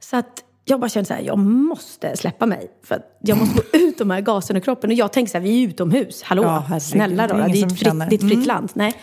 Så 0.00 0.16
att 0.16 0.44
jag 0.64 0.80
bara 0.80 0.88
kände 0.88 1.06
så 1.06 1.14
här, 1.14 1.20
jag 1.22 1.38
måste 1.38 2.16
släppa 2.16 2.46
mig. 2.46 2.70
För 2.84 2.94
att 2.94 3.18
jag 3.20 3.38
måste 3.38 3.54
få 3.54 3.62
ut 3.76 3.98
de 3.98 4.10
här 4.10 4.20
gaserna 4.20 4.58
i 4.58 4.62
kroppen. 4.62 4.90
Och 4.90 4.94
jag 4.96 5.12
tänkte 5.12 5.30
så 5.32 5.38
här, 5.38 5.42
vi 5.42 5.64
är 5.64 5.68
utomhus. 5.68 6.22
Hallå, 6.22 6.42
Ja, 6.42 6.64
herregud, 6.68 6.82
snälla 6.82 7.26
då. 7.28 7.34
det 7.36 7.42
är 7.42 7.48
ett 7.48 7.52
fritt, 7.70 7.78
känner. 7.78 8.06
det 8.10 8.14
är 8.14 8.16
ett 8.16 8.20
fritt 8.22 8.32
Mm. 8.32 8.46
land. 8.46 8.70
Nej. 8.74 8.94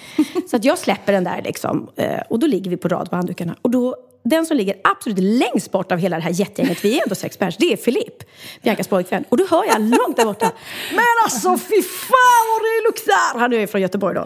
Så 0.49 0.55
att 0.55 0.63
jag 0.65 0.77
släpper 0.77 1.13
den 1.13 1.23
där 1.23 1.41
liksom. 1.43 1.89
Eh, 1.95 2.19
och 2.29 2.39
då 2.39 2.47
ligger 2.47 2.71
vi 2.71 2.77
på 2.77 2.87
rad 2.87 3.09
på 3.09 3.15
handdukarna. 3.15 3.55
Och 3.61 3.71
då, 3.71 3.95
den 4.23 4.45
som 4.45 4.57
ligger 4.57 4.75
absolut 4.83 5.19
längst 5.19 5.71
bort 5.71 5.91
av 5.91 5.97
hela 5.97 6.15
det 6.15 6.23
här 6.23 6.31
jättegänget, 6.31 6.85
vi 6.85 6.97
är 6.97 7.03
ändå 7.03 7.15
sex 7.15 7.37
pers, 7.37 7.57
det 7.57 7.73
är 7.73 7.77
Filip, 7.77 8.23
Biancas 8.61 8.87
pojkvän. 8.87 9.23
Och 9.29 9.37
då 9.37 9.45
hör 9.49 9.65
jag 9.65 9.81
långt 9.81 10.17
där 10.17 10.25
borta, 10.25 10.51
men 10.91 11.05
alltså 11.23 11.57
fy 11.57 11.81
fan 11.83 12.45
vad 12.53 12.61
det 12.61 12.87
luktar! 12.87 13.39
Han 13.39 13.53
är 13.53 13.59
ju 13.59 13.67
från 13.67 13.81
Göteborg 13.81 14.15
då. 14.15 14.25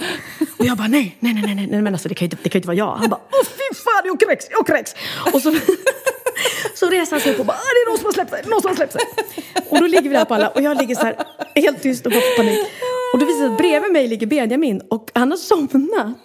Och 0.58 0.66
jag 0.66 0.78
bara, 0.78 0.88
nej, 0.88 1.18
nej, 1.20 1.34
nej, 1.34 1.56
nej, 1.56 1.68
nej 1.72 1.82
men 1.82 1.94
alltså 1.94 2.10
det 2.10 2.16
kan 2.16 2.26
ju 2.26 2.28
inte, 2.28 2.38
det 2.44 2.50
kan 2.50 2.58
ju 2.58 2.60
inte 2.60 2.68
vara 2.68 2.78
jag. 2.78 2.96
Han 2.96 3.10
bara, 3.10 3.22
åh 3.32 3.44
fy 3.44 3.76
fan, 3.76 4.02
jag 4.06 4.20
kräks, 4.20 4.48
jag 4.52 4.68
kräks! 4.68 4.96
Och 5.34 5.42
så, 5.42 5.56
så 6.76 6.90
reser 6.90 7.12
han 7.12 7.22
sig 7.22 7.34
upp 7.34 7.40
och 7.40 7.46
bara, 7.46 7.58
äh, 7.58 7.64
det 7.64 7.82
är 7.82 7.90
någon 7.90 7.98
som 7.98 8.06
har 8.06 8.14
släppt 8.14 8.32
sig, 8.32 8.44
någon 8.46 8.62
som 8.62 8.70
har 8.70 8.76
släppt 8.76 8.94
sig. 8.94 9.02
Och 9.70 9.80
då 9.80 9.88
ligger 9.88 10.10
vi 10.10 10.16
där 10.16 10.26
på 10.26 10.34
alla 10.34 10.50
och 10.50 10.62
jag 10.62 10.78
ligger 10.78 10.96
så 10.96 11.02
här 11.02 11.16
helt 11.56 11.82
tyst 11.82 12.06
och 12.06 12.12
bara 12.12 12.22
får 12.22 12.38
panik. 12.38 12.60
Och 13.14 13.20
då 13.20 13.26
visar 13.26 13.40
det 13.40 13.46
sig 13.46 13.52
att 13.52 13.58
bredvid 13.58 13.92
mig 13.92 14.08
ligger 14.08 14.28
Benjamin 14.28 14.82
och 14.90 15.12
han 15.14 15.32
har 15.32 15.38
somnat. 15.38 16.18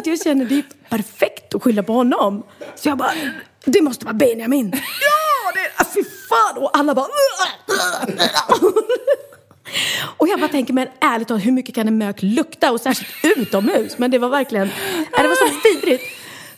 Att 0.00 0.06
jag 0.06 0.22
känner 0.22 0.44
det 0.44 0.54
är 0.54 0.64
perfekt 0.88 1.54
att 1.54 1.62
skylla 1.62 1.82
på 1.82 1.92
honom. 1.92 2.42
Så 2.74 2.88
jag 2.88 2.98
bara, 2.98 3.12
det 3.64 3.82
måste 3.82 4.04
vara 4.04 4.14
Benjamin. 4.14 4.72
Ja, 5.00 5.52
det 5.54 5.82
är, 5.82 5.84
fy 5.84 6.04
fan! 6.28 6.62
Och 6.62 6.78
alla 6.78 6.94
bara... 6.94 7.06
Och 10.16 10.28
jag 10.28 10.40
bara 10.40 10.48
tänker, 10.48 10.72
men 10.72 10.88
ärligt 11.00 11.28
talat, 11.28 11.46
hur 11.46 11.52
mycket 11.52 11.74
kan 11.74 11.88
en 11.88 11.98
mök 11.98 12.22
lukta? 12.22 12.72
Och 12.72 12.80
särskilt 12.80 13.38
utomhus. 13.38 13.98
Men 13.98 14.10
det 14.10 14.18
var 14.18 14.28
verkligen, 14.28 14.70
det 15.16 15.28
var 15.28 15.34
så 15.34 15.54
vidrigt. 15.64 16.04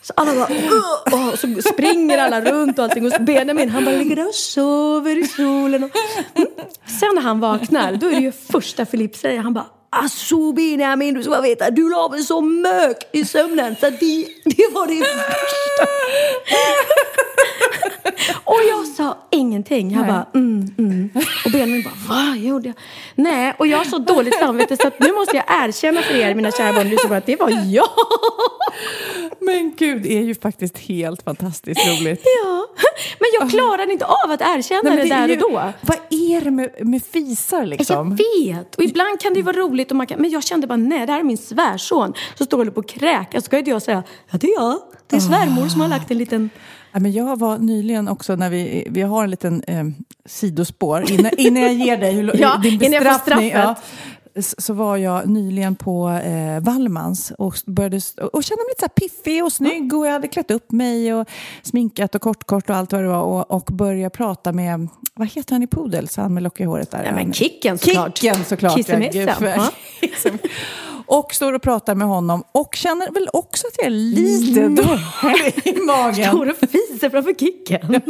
Så 0.03 0.13
alla 0.17 0.35
bara, 0.35 0.49
"Ugh!" 0.49 1.33
och 1.33 1.39
så 1.39 1.63
springer 1.73 2.19
alla 2.19 2.41
runt 2.41 2.79
och 2.79 2.85
allting. 2.85 3.07
Och 3.07 3.13
Benjamin, 3.21 3.69
han 3.71 3.85
bara 3.85 3.97
ligger 3.97 4.17
där 4.17 4.29
och 4.29 4.35
sover 4.35 5.19
i 5.19 5.27
solen. 5.27 5.85
Och... 5.85 5.91
Mm. 6.35 6.49
Sen 7.01 7.15
när 7.15 7.23
han 7.23 7.41
vaknar, 7.41 7.93
då 7.97 8.07
är 8.07 8.11
det 8.11 8.21
ju 8.21 8.33
första 8.33 8.87
Filip 8.87 9.17
säger. 9.17 9.41
Han 9.41 9.55
bara, 9.55 9.67
Alltså 9.95 10.53
Benjamin, 10.53 11.15
du 11.15 11.23
ska 11.23 11.41
veta, 11.41 11.71
du 11.71 11.91
la 11.91 12.09
mig 12.09 12.23
så 12.23 12.41
mök 12.41 12.97
i 13.13 13.25
sömnen 13.25 13.77
så 13.81 13.91
det, 13.91 14.27
det 14.45 14.69
var 14.73 14.87
det 14.87 15.01
värsta. 15.01 15.87
och 18.45 18.61
jag 18.71 18.87
sa 18.87 19.19
ingenting. 19.31 19.91
Jag 19.91 20.01
Nej. 20.01 20.11
bara, 20.11 20.27
mm, 20.35 20.75
mm. 20.79 21.11
Och 21.45 21.51
Benjamin 21.51 21.83
bara, 21.83 21.95
vad 22.27 22.37
gjorde 22.37 22.69
jag? 22.69 22.75
Nej, 23.15 23.55
och 23.59 23.67
jag 23.67 23.79
har 23.79 23.85
så 23.85 23.99
dåligt 23.99 24.39
samvete 24.39 24.77
så 24.77 24.87
att 24.89 25.01
nu 25.01 25.13
måste 25.13 25.37
jag 25.37 25.45
erkänna 25.49 26.03
för 26.03 26.15
er, 26.15 26.35
mina 26.35 26.51
kära 26.51 26.73
barn, 26.73 27.13
att 27.13 27.27
det 27.27 27.37
var 27.37 27.51
jag. 27.51 27.89
Men 29.41 29.75
gud, 29.77 30.03
det 30.03 30.19
är 30.19 30.23
ju 30.23 30.35
faktiskt 30.35 30.79
helt 30.79 31.23
fantastiskt 31.23 31.87
roligt. 31.87 32.23
Ja, 32.45 32.67
men 33.19 33.29
jag 33.41 33.51
klarade 33.51 33.93
inte 33.93 34.05
av 34.07 34.31
att 34.31 34.41
erkänna 34.41 34.81
Nej, 34.83 34.97
det, 34.97 35.03
det 35.03 35.15
är 35.15 35.21
där 35.21 35.29
ju- 35.29 35.43
och 35.43 35.51
då. 35.51 35.73
Vad 35.81 35.99
är 36.11 36.41
det 36.41 36.51
med, 36.51 36.71
med 36.87 37.03
fisar 37.05 37.67
liksom? 37.67 38.17
Jag 38.19 38.55
vet! 38.55 38.75
Och 38.75 38.83
ibland 38.83 39.21
kan 39.21 39.33
det 39.33 39.39
ju 39.39 39.43
vara 39.43 39.57
roligt, 39.57 39.82
och 39.91 39.97
man 39.97 40.07
kan, 40.07 40.21
men 40.21 40.31
jag 40.31 40.45
kände 40.45 40.67
bara 40.67 40.77
nej, 40.77 41.07
det 41.07 41.13
här 41.13 41.21
är 41.21 41.25
min 41.25 41.39
svärson 41.39 42.13
som 42.35 42.47
står 42.47 42.69
och 42.69 42.75
på 42.75 42.81
att 42.81 42.89
kräkas. 42.89 43.45
Så 43.45 43.47
ska 43.47 43.59
inte 43.59 43.71
jag 43.71 43.83
säga, 43.83 44.03
ja 44.31 44.39
det 44.39 44.47
är 44.47 44.55
jag. 44.61 44.79
Det 45.07 45.17
är 45.17 45.21
svärmor 45.21 45.69
som 45.69 45.81
har 45.81 45.89
lagt 45.89 46.11
en 46.11 46.19
liten... 46.19 46.51
Ja, 46.93 47.01
men 47.01 47.13
jag 47.13 47.39
var 47.39 47.59
nyligen 47.59 48.09
också 48.09 48.37
när 48.37 48.51
vi, 48.51 48.87
vi 48.91 49.03
har 49.03 49.25
en 49.25 49.31
liten 49.31 49.63
eh, 49.67 49.85
sidospår 50.27 51.11
innan, 51.11 51.31
innan 51.39 51.63
jag 51.63 51.73
ger 51.75 51.97
dig 51.97 52.13
hur, 52.13 52.37
Ja, 52.41 52.57
din 52.63 52.73
innan 52.75 52.93
jag 52.93 53.03
får 53.03 53.11
bestraffning. 53.11 53.51
straffet. 53.51 53.85
s- 53.85 54.22
så 54.41 54.75
var 54.75 54.97
jag 54.97 55.29
nyligen 55.29 55.77
på 55.77 56.09
eh, 56.09 56.61
Wallmans 56.61 57.33
och, 57.39 57.55
började, 57.67 58.01
och 58.33 58.45
kände 58.45 58.63
mig 58.63 58.69
lite 58.69 58.83
så 58.83 58.89
piffig 58.89 59.45
och 59.45 59.53
snygg 59.53 59.95
och 59.95 60.07
jag 60.07 60.13
hade 60.13 60.29
klätt 60.29 60.51
upp 60.51 60.73
mig 60.73 61.15
och 61.15 61.29
sminkat 61.63 62.15
och 62.15 62.21
kort 62.23 62.45
kort 62.45 62.71
och 62.71 62.77
allt 62.77 62.93
vad 62.93 63.03
det 63.03 63.09
var 63.09 63.23
och, 63.23 63.51
och 63.51 63.65
började 63.65 64.11
prata 64.11 64.53
med, 64.53 64.89
vad 65.15 65.29
heter 65.29 65.53
han 65.53 65.63
i 65.63 65.67
Pudels, 65.67 66.17
han 66.17 66.35
med 66.35 66.43
lockiga 66.43 66.67
håret 66.67 66.91
där? 66.91 67.05
Ja, 67.05 67.15
men 67.15 67.33
Kicken 67.33 67.79
såklart. 67.79 68.19
Kicken 68.19 68.45
såklart. 68.45 68.77
Kissemisse. 68.77 69.37
ja. 69.41 69.71
Och 71.07 71.35
står 71.35 71.53
och 71.53 71.63
pratar 71.63 71.95
med 71.95 72.09
honom 72.09 72.45
och 72.53 72.75
känner 72.75 73.11
väl 73.11 73.29
också 73.33 73.67
att 73.67 73.75
jag 73.77 73.87
är 73.87 73.91
lite 73.91 74.61
dålig 74.69 75.77
i 75.77 75.81
magen. 75.81 76.29
Står 76.29 76.51
och 76.51 76.57
fiser 76.57 77.11
framför 77.11 77.35
Kicken. 77.35 77.81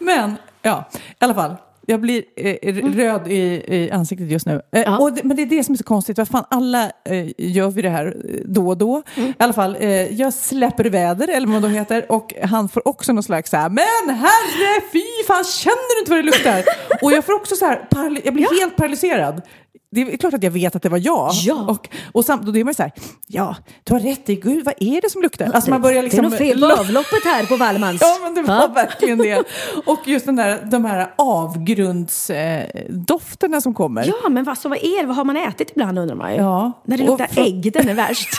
Men, 0.00 0.36
ja, 0.62 0.90
i 0.92 0.98
alla 1.18 1.34
fall. 1.34 1.56
Jag 1.88 2.00
blir 2.00 2.22
eh, 2.36 2.56
r- 2.62 2.92
röd 2.96 3.28
i, 3.28 3.64
i 3.76 3.90
ansiktet 3.90 4.30
just 4.30 4.46
nu. 4.46 4.52
Eh, 4.72 4.80
Mm. 4.86 4.92
Ja. 5.00 5.10
det, 5.10 5.24
men 5.24 5.36
det 5.36 5.42
är 5.42 5.46
det 5.46 5.64
som 5.64 5.72
är 5.72 5.76
så 5.76 5.84
konstigt. 5.84 6.18
Vad 6.18 6.28
fan, 6.28 6.44
alla 6.50 6.84
eh, 6.84 7.26
gör 7.38 7.70
vi 7.70 7.82
det 7.82 7.88
här 7.90 8.06
eh, 8.06 8.40
då 8.44 8.68
och 8.68 8.78
då. 8.78 9.02
Mm. 9.14 9.30
I 9.30 9.34
alla 9.38 9.52
fall, 9.52 9.76
eh, 9.80 9.90
jag 10.12 10.32
släpper 10.34 10.84
väder, 10.84 11.28
eller 11.28 11.46
vad 11.46 11.62
det 11.62 11.68
heter. 11.68 12.12
Och 12.12 12.34
han 12.42 12.68
får 12.68 12.88
också 12.88 13.12
någon 13.12 13.22
slags 13.22 13.50
så 13.50 13.56
här, 13.56 13.68
men 13.68 14.14
herre 14.16 14.80
fy 14.92 15.02
fan, 15.26 15.44
känner 15.44 15.94
du 15.94 16.00
inte 16.00 16.10
vad 16.10 16.18
det 16.18 16.22
luktar? 16.22 16.64
och 17.04 17.12
jag 17.12 17.24
får 17.24 17.32
också 17.34 17.54
så 17.56 17.64
här, 17.66 17.80
jag 18.24 18.34
blir 18.34 18.60
helt 18.60 18.76
paralyserad. 18.76 19.42
Det 19.90 20.00
är 20.00 20.16
klart 20.16 20.34
att 20.34 20.42
jag 20.42 20.50
vet 20.50 20.76
att 20.76 20.82
det 20.82 20.88
var 20.88 20.98
jag. 20.98 21.30
Ja. 21.32 21.64
Och, 21.68 21.88
och 22.12 22.24
samt, 22.24 22.42
då 22.46 22.56
är 22.56 22.64
man 22.64 22.74
så 22.74 22.82
här, 22.82 22.92
ja, 23.26 23.56
du 23.84 23.92
har 23.92 24.00
rätt 24.00 24.28
i, 24.30 24.36
gud 24.36 24.64
vad 24.64 24.74
är 24.80 25.00
det 25.00 25.10
som 25.10 25.22
luktar? 25.22 25.50
Alltså 25.54 25.70
man 25.70 25.82
börjar 25.82 26.02
liksom... 26.02 26.22
det 26.22 26.26
är 26.26 26.30
nog 26.30 26.38
fel 26.38 26.60
på 26.70 26.72
avloppet 26.80 27.24
här 27.24 27.46
på 27.46 27.56
Wallmans. 27.56 28.00
Ja, 28.00 28.18
men 28.22 28.34
det 28.34 28.42
var 28.42 28.54
Ja. 28.54 28.66
verkligen 28.74 29.18
det. 29.18 29.44
Och 29.86 29.98
just 30.08 30.26
den 30.26 30.36
där, 30.36 30.62
de 30.70 30.84
här 30.84 31.12
avgrundsdofterna 31.18 33.60
som 33.60 33.74
kommer. 33.74 34.06
Ja, 34.22 34.28
men 34.28 34.44
vad, 34.44 34.58
så 34.58 34.68
vad 34.68 34.78
är 34.78 35.00
det? 35.00 35.06
Vad 35.06 35.16
har 35.16 35.24
man 35.24 35.36
ätit 35.36 35.70
ibland 35.70 35.98
undrar 35.98 36.16
man 36.16 36.32
ju. 36.32 36.38
Ja. 36.38 36.72
När 36.84 36.98
det 36.98 37.04
luktar 37.04 37.28
ägg, 37.36 37.72
den 37.72 37.88
är 37.88 37.94
värst. 37.94 38.28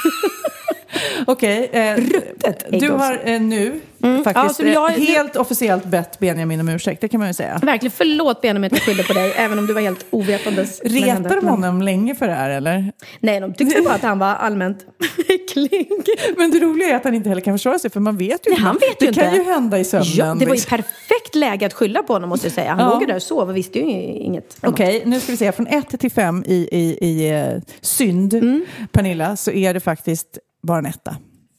Okej, 1.27 1.69
eh, 1.73 1.95
Ruttet 1.95 2.73
ägg 2.73 2.81
du 2.81 2.91
har 2.91 3.21
eh, 3.25 3.41
nu 3.41 3.79
faktiskt 4.23 4.35
Ja, 4.35 4.49
så 4.49 4.63
jag- 4.65 4.91
eh, 4.93 4.97
helt 5.05 5.35
officiellt 5.35 5.85
bett 5.85 6.19
Benjamin 6.19 6.59
om 6.59 6.69
ursäkt, 6.69 7.01
det 7.01 7.07
kan 7.07 7.19
man 7.19 7.27
ju 7.29 7.33
säga. 7.33 7.59
Verkligen, 7.63 7.91
förlåt 7.97 8.41
Benjamin 8.41 8.65
att 8.65 8.71
jag 8.71 8.81
skyllde 8.81 9.03
på 9.03 9.13
dig, 9.13 9.33
även 9.37 9.59
om 9.59 9.67
du 9.67 9.73
var 9.73 9.81
helt 9.81 10.05
ovetandes. 10.09 10.79
det. 10.79 10.89
Retar 10.89 11.35
de 11.41 11.47
honom 11.47 11.81
länge 11.81 12.15
för 12.15 12.27
det 12.27 12.33
här 12.33 12.49
eller? 12.49 12.91
Nej, 13.19 13.39
de 13.39 13.53
tyckte 13.53 13.81
bara 13.81 13.93
att 13.93 14.01
han 14.01 14.19
var 14.19 14.27
allmänt 14.27 14.77
äcklig. 15.29 15.89
Men 16.37 16.51
det 16.51 16.59
roliga 16.59 16.87
är 16.89 16.95
att 16.95 17.03
han 17.03 17.13
inte 17.13 17.29
heller 17.29 17.41
kan 17.41 17.53
försvara 17.53 17.79
sig 17.79 17.91
för 17.91 17.99
man 17.99 18.17
vet 18.17 18.47
ju 18.47 18.51
Nej, 18.51 18.59
han 18.59 18.73
vet 18.75 18.99
Det 18.99 19.05
ju 19.05 19.13
kan 19.13 19.25
inte. 19.25 19.37
ju 19.37 19.43
hända 19.43 19.79
i 19.79 19.83
sömnen. 19.85 20.07
Ja, 20.15 20.35
det 20.39 20.45
var 20.45 20.55
ju 20.55 20.61
perfekt 20.61 21.35
läge 21.35 21.65
att 21.65 21.73
skylla 21.73 22.03
på 22.03 22.13
honom 22.13 22.29
måste 22.29 22.45
jag 22.47 22.53
säga. 22.53 22.69
Han 22.73 22.79
Ja. 22.79 22.89
låg 22.93 23.01
ju 23.01 23.07
där 23.07 23.15
och 23.15 23.21
sov 23.21 23.49
och 23.49 23.57
visste 23.57 23.79
ju 23.79 23.85
inget. 24.01 24.57
Okej, 24.61 25.03
nu 25.05 25.19
ska 25.19 25.31
vi 25.31 25.37
se. 25.37 25.51
Från 25.51 25.67
1 25.67 25.99
till 25.99 26.11
5 26.11 26.43
i, 26.47 26.53
i, 26.71 26.97
i 27.01 27.29
eh, 27.29 27.61
synd, 27.81 28.33
Mm. 28.33 28.65
Pernilla, 28.91 29.35
så 29.35 29.51
är 29.51 29.73
det 29.73 29.79
faktiskt 29.79 30.27
bara 30.67 30.77
en 30.77 30.85
etta. 30.85 31.15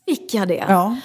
Fick 0.08 0.34
jag 0.34 0.48
det? 0.48 0.64
Ja. 0.68 0.96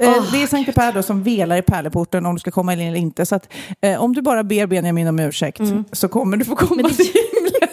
Eh, 0.00 0.32
det 0.32 0.42
är 0.42 0.46
Sankte 0.46 0.72
Per 0.72 0.92
då 0.92 1.02
som 1.02 1.22
velar 1.22 1.56
i 1.56 1.62
pärleporten 1.62 2.26
om 2.26 2.34
du 2.34 2.40
ska 2.40 2.50
komma 2.50 2.72
in 2.72 2.80
eller 2.80 2.98
inte. 2.98 3.26
Så 3.26 3.34
att, 3.34 3.48
eh, 3.80 4.02
om 4.02 4.14
du 4.14 4.22
bara 4.22 4.44
ber 4.44 4.66
Benjamin 4.66 5.06
om 5.08 5.18
ursäkt 5.18 5.60
så 5.92 6.08
kommer 6.08 6.36
du 6.36 6.44
få 6.44 6.56
komma 6.56 6.80
Mm. 6.80 6.86
Det- 6.86 6.94
till 7.04 7.12
himlen. 7.32 7.68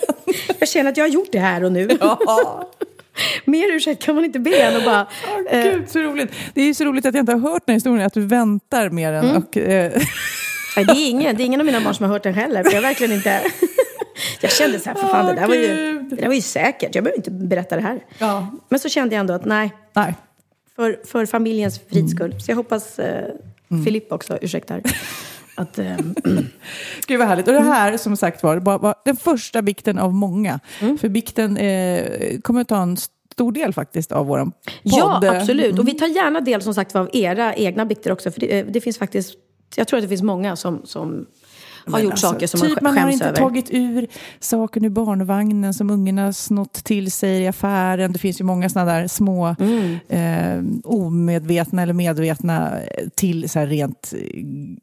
Jag 0.60 0.70
känner 0.70 0.92
att 0.92 0.98
jag 0.98 1.04
har 1.04 1.10
gjort 1.10 1.32
det 1.32 1.40
här 1.40 1.64
och 1.64 1.72
nu. 1.72 1.88
Ja. 2.00 2.70
Mer 3.46 3.76
ursäkt 3.76 4.04
kan 4.04 4.16
man 4.16 4.26
inte 4.26 4.40
be 4.40 4.56
än 4.62 4.76
och 4.76 4.84
bara... 4.84 5.08
Åh, 5.52 5.62
Gud, 5.64 5.90
så 5.90 6.00
roligt. 6.00 6.32
Det 6.54 6.62
är 6.62 6.74
så 6.74 6.84
roligt 6.86 7.06
att 7.06 7.14
jag 7.16 7.22
inte 7.22 7.32
har 7.32 7.40
hört 7.40 7.64
den 7.66 7.74
här 7.74 7.78
historien, 7.78 8.06
att 8.06 8.14
du 8.14 8.26
väntar 8.26 8.90
mer 8.90 9.14
än... 9.14 9.36
Och, 9.36 9.58
eh, 9.58 9.92
Nej, 10.76 10.86
det, 10.86 10.92
är 10.92 11.10
ingen, 11.10 11.36
det 11.36 11.44
är 11.44 11.46
ingen 11.46 11.60
av 11.60 11.66
mina 11.66 11.82
barn 11.82 11.94
som 11.96 12.06
har 12.06 12.14
hört 12.14 12.24
den 12.24 12.34
heller. 12.34 12.64
För 12.64 12.72
jag 12.74 12.82
verkligen 12.82 13.14
inte... 13.14 13.42
Jag 14.42 14.52
kände 14.52 14.80
så 14.80 14.90
här, 14.90 14.96
för 14.96 15.08
fan, 15.08 15.26
det 15.26 15.34
där, 15.42 15.48
var 15.48 15.56
ju, 15.56 16.00
det 16.10 16.16
där 16.16 16.28
var 16.28 16.34
ju 16.34 16.42
säkert. 16.42 16.96
Jag 16.96 17.04
behöver 17.04 17.18
inte 17.18 17.32
berätta 17.32 17.76
det 17.76 17.82
här. 17.82 18.04
ja. 18.18 18.48
Men 18.70 18.80
så 18.80 18.90
kände 18.90 19.16
jag 19.16 19.20
ändå 19.20 19.34
att 19.34 19.46
nej, 19.46 19.72
Nej. 19.94 20.16
för, 20.76 21.00
för 21.06 21.26
familjens 21.26 21.80
frids 21.90 22.12
skull. 22.12 22.36
Så 22.42 22.52
jag 22.52 22.56
hoppas 22.56 23.00
eh, 23.00 23.36
Mm. 23.72 23.86
Filip 23.86 24.12
också 24.12 24.38
ursäktar. 24.42 24.82
Att, 25.56 25.80
eh, 25.80 25.98
Gud 27.08 27.20
vad 27.20 27.28
härligt. 27.28 27.48
Och 27.48 27.54
det 27.54 27.60
här 27.60 27.98
som 27.98 28.18
sagt 28.18 28.44
var, 28.44 28.58
var, 28.58 28.96
den 29.06 29.16
första 29.16 29.62
bikten 29.62 30.00
av 30.00 30.14
många. 30.14 30.60
Mm. 30.80 30.98
För 30.98 31.10
bikten 31.10 31.58
eh, 31.58 32.40
kommer 32.42 32.62
att 32.62 32.68
ta 32.68 32.82
en 32.82 32.98
stor 33.32 33.52
del 33.52 33.74
faktiskt 33.74 34.12
av 34.12 34.26
vår 34.26 34.40
podd. 34.40 34.54
ja, 34.84 35.38
absolut. 35.38 35.80
Och 35.80 35.88
vi 35.88 35.94
tar 35.94 36.08
gärna 36.08 36.42
del 36.42 36.62
som 36.62 36.74
sagt 36.74 36.96
av 36.96 37.10
era 37.14 37.56
egna 37.56 37.86
bikter 37.86 38.12
också. 38.12 38.32
För 38.32 38.40
det, 38.40 38.60
eh, 38.60 38.66
det 38.66 38.82
finns 38.82 38.98
faktiskt, 38.98 39.34
jag 39.76 39.88
tror 39.88 39.98
att 39.98 40.04
det 40.04 40.10
finns 40.10 40.22
många 40.22 40.56
som, 40.56 40.82
som 40.86 41.26
har 41.94 42.00
gjort 42.00 42.20
saker 42.20 42.48
som 42.48 42.60
typ 42.60 42.82
man 42.82 42.84
man 42.84 42.94
har 42.98 43.02
skäms 43.04 43.14
inte 43.14 43.26
över. 43.26 43.38
tagit 43.38 43.66
ur 43.72 44.08
saken 44.40 44.86
ur 44.86 44.90
barnvagnen 44.90 45.74
som 45.74 45.90
ungarna 45.90 46.34
snott 46.34 46.74
till 46.74 47.12
sig 47.12 47.42
i 47.42 47.48
affären. 47.48 48.14
Det 48.14 48.20
finns 48.20 48.40
ju 48.42 48.44
många 48.46 48.70
sådana 48.70 48.92
där 48.94 49.08
små 49.08 49.56
Mm. 49.60 49.98
eh, 50.10 50.82
omedvetna 50.84 51.82
eller 51.82 51.94
medvetna 51.94 52.80
eh, 52.82 53.08
till 53.16 53.50
så 53.50 53.60
här 53.60 53.68
rent 53.68 54.14
eh, 54.16 54.20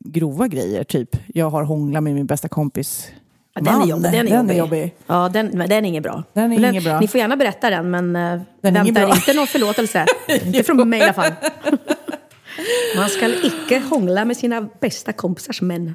grova 0.00 0.48
grejer. 0.48 0.84
Typ, 0.84 1.16
jag 1.34 1.50
har 1.50 1.62
hånglat 1.62 2.02
med 2.02 2.14
min 2.14 2.26
bästa 2.26 2.48
kompis 2.48 3.08
Ja, 3.54 3.62
den, 3.62 3.82
är 3.82 3.86
jobbig, 3.86 4.02
den 4.12 4.14
är 4.14 4.30
den 4.30 4.36
jobbig. 4.38 4.54
är 4.54 4.58
jobbig. 4.58 4.94
Ja, 5.06 5.28
den, 5.32 5.50
den 5.58 5.70
är 5.72 5.82
inget 5.88 6.02
bra. 6.02 6.22
Den 6.32 6.44
är 6.44 6.48
Men 6.60 6.64
inget 6.70 6.84
bra. 6.84 7.00
Ni 7.00 7.08
får 7.08 7.18
gärna 7.20 7.36
berätta 7.36 7.70
den, 7.70 7.90
men 7.90 8.16
eh, 8.16 8.40
Den 8.60 8.76
är 8.76 8.80
inget 8.80 8.94
vänta 8.96 9.06
bra. 9.06 9.14
inte 9.16 9.32
någon 9.32 9.46
förlåtelse. 9.46 10.06
inte 10.44 10.62
från 10.62 10.88
mig 10.88 11.00
i 11.00 11.02
alla 11.02 11.12
fall. 11.12 11.32
Man 12.96 13.08
ska 13.08 13.28
icke 13.28 13.78
hångla 13.90 14.24
med 14.24 14.36
sina 14.36 14.68
bästa 14.80 15.12
kompisars 15.12 15.62
män. 15.62 15.94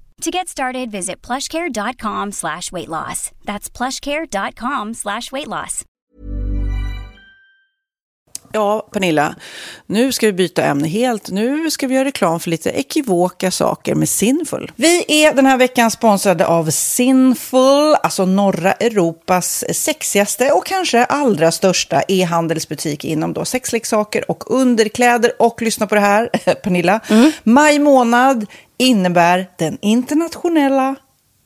To 0.21 0.29
get 0.29 0.47
started, 0.47 0.91
visit 0.91 1.27
plushcare.com 1.27 2.31
slash 2.31 2.71
weight 2.71 2.89
loss. 2.89 3.31
That's 3.43 3.77
plushcare.com 3.77 4.93
slash 4.93 5.31
weight 5.31 5.47
loss. 5.47 5.83
Ja, 8.53 8.89
Pernilla, 8.93 9.35
nu 9.85 10.11
ska 10.11 10.25
vi 10.25 10.33
byta 10.33 10.63
ämne 10.63 10.87
helt. 10.87 11.29
Nu 11.29 11.71
ska 11.71 11.87
vi 11.87 11.95
göra 11.95 12.05
reklam 12.05 12.39
för 12.39 12.49
lite 12.49 12.69
ekivoka 12.69 13.51
saker 13.51 13.95
med 13.95 14.09
Sinful. 14.09 14.71
Vi 14.75 15.05
är 15.07 15.33
den 15.33 15.45
här 15.45 15.57
veckan 15.57 15.91
sponsrade 15.91 16.47
av 16.47 16.69
Sinful, 16.69 17.95
alltså 18.03 18.25
norra 18.25 18.71
Europas 18.71 19.63
sexigaste 19.73 20.51
och 20.51 20.65
kanske 20.65 21.05
allra 21.05 21.51
största 21.51 22.01
e-handelsbutik 22.07 23.05
inom 23.05 23.33
då 23.33 23.45
sexleksaker 23.45 24.31
och 24.31 24.51
underkläder. 24.51 25.31
Och 25.39 25.61
lyssna 25.61 25.87
på 25.87 25.95
det 25.95 26.01
här, 26.01 26.27
Pernilla. 26.63 26.99
Maj 27.43 27.79
månad 27.79 28.45
innebär 28.81 29.49
den 29.57 29.77
internationella 29.81 30.95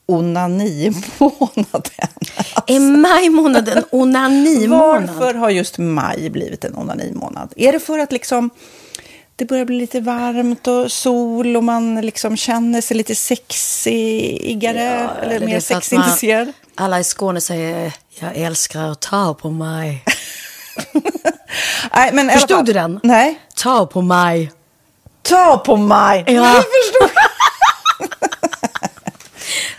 onanimånaden. 0.06 2.10
Är 2.68 2.80
maj 2.80 3.30
månad 3.30 3.70
en 3.70 3.84
onanimånad? 3.92 5.10
Varför 5.10 5.34
har 5.34 5.50
just 5.50 5.78
maj 5.78 6.30
blivit 6.30 6.64
en 6.64 6.76
onanimånad? 6.76 7.54
Är 7.56 7.72
det 7.72 7.80
för 7.80 8.00
att 8.00 8.12
liksom 8.12 8.50
det 9.36 9.46
börjar 9.46 9.66
bli 9.66 9.78
lite 9.78 10.00
varmt 10.00 10.68
och 10.68 10.92
sol 10.92 11.58
och 11.58 11.64
man 11.64 12.02
liksom 12.02 12.38
känner 12.38 12.82
sig 12.82 12.98
lite 12.98 13.16
sexigare 13.16 14.82
eller, 14.82 15.36
eller 15.36 15.46
mer 15.46 15.60
sexintresserad? 15.60 16.52
Alla 16.76 17.00
i 17.00 17.04
Skåne 17.04 17.42
säger 17.42 17.94
jag 18.20 18.36
älskar 18.36 18.92
att 18.92 19.02
ta 19.02 19.34
på 19.34 19.52
mig. 19.52 20.04
Nej, 21.94 22.10
men 22.14 22.30
Förstod 22.30 22.58
fall- 22.58 22.66
du 22.66 22.74
den? 22.74 23.00
Nej. 23.04 23.40
Ta 23.56 23.86
på 23.86 24.02
mig. 24.02 24.52
Ta 25.22 25.58
på 25.58 25.78
mig! 25.78 26.24
Ja. 26.28 26.34
Jag 26.34 26.56
förstår. 26.56 27.25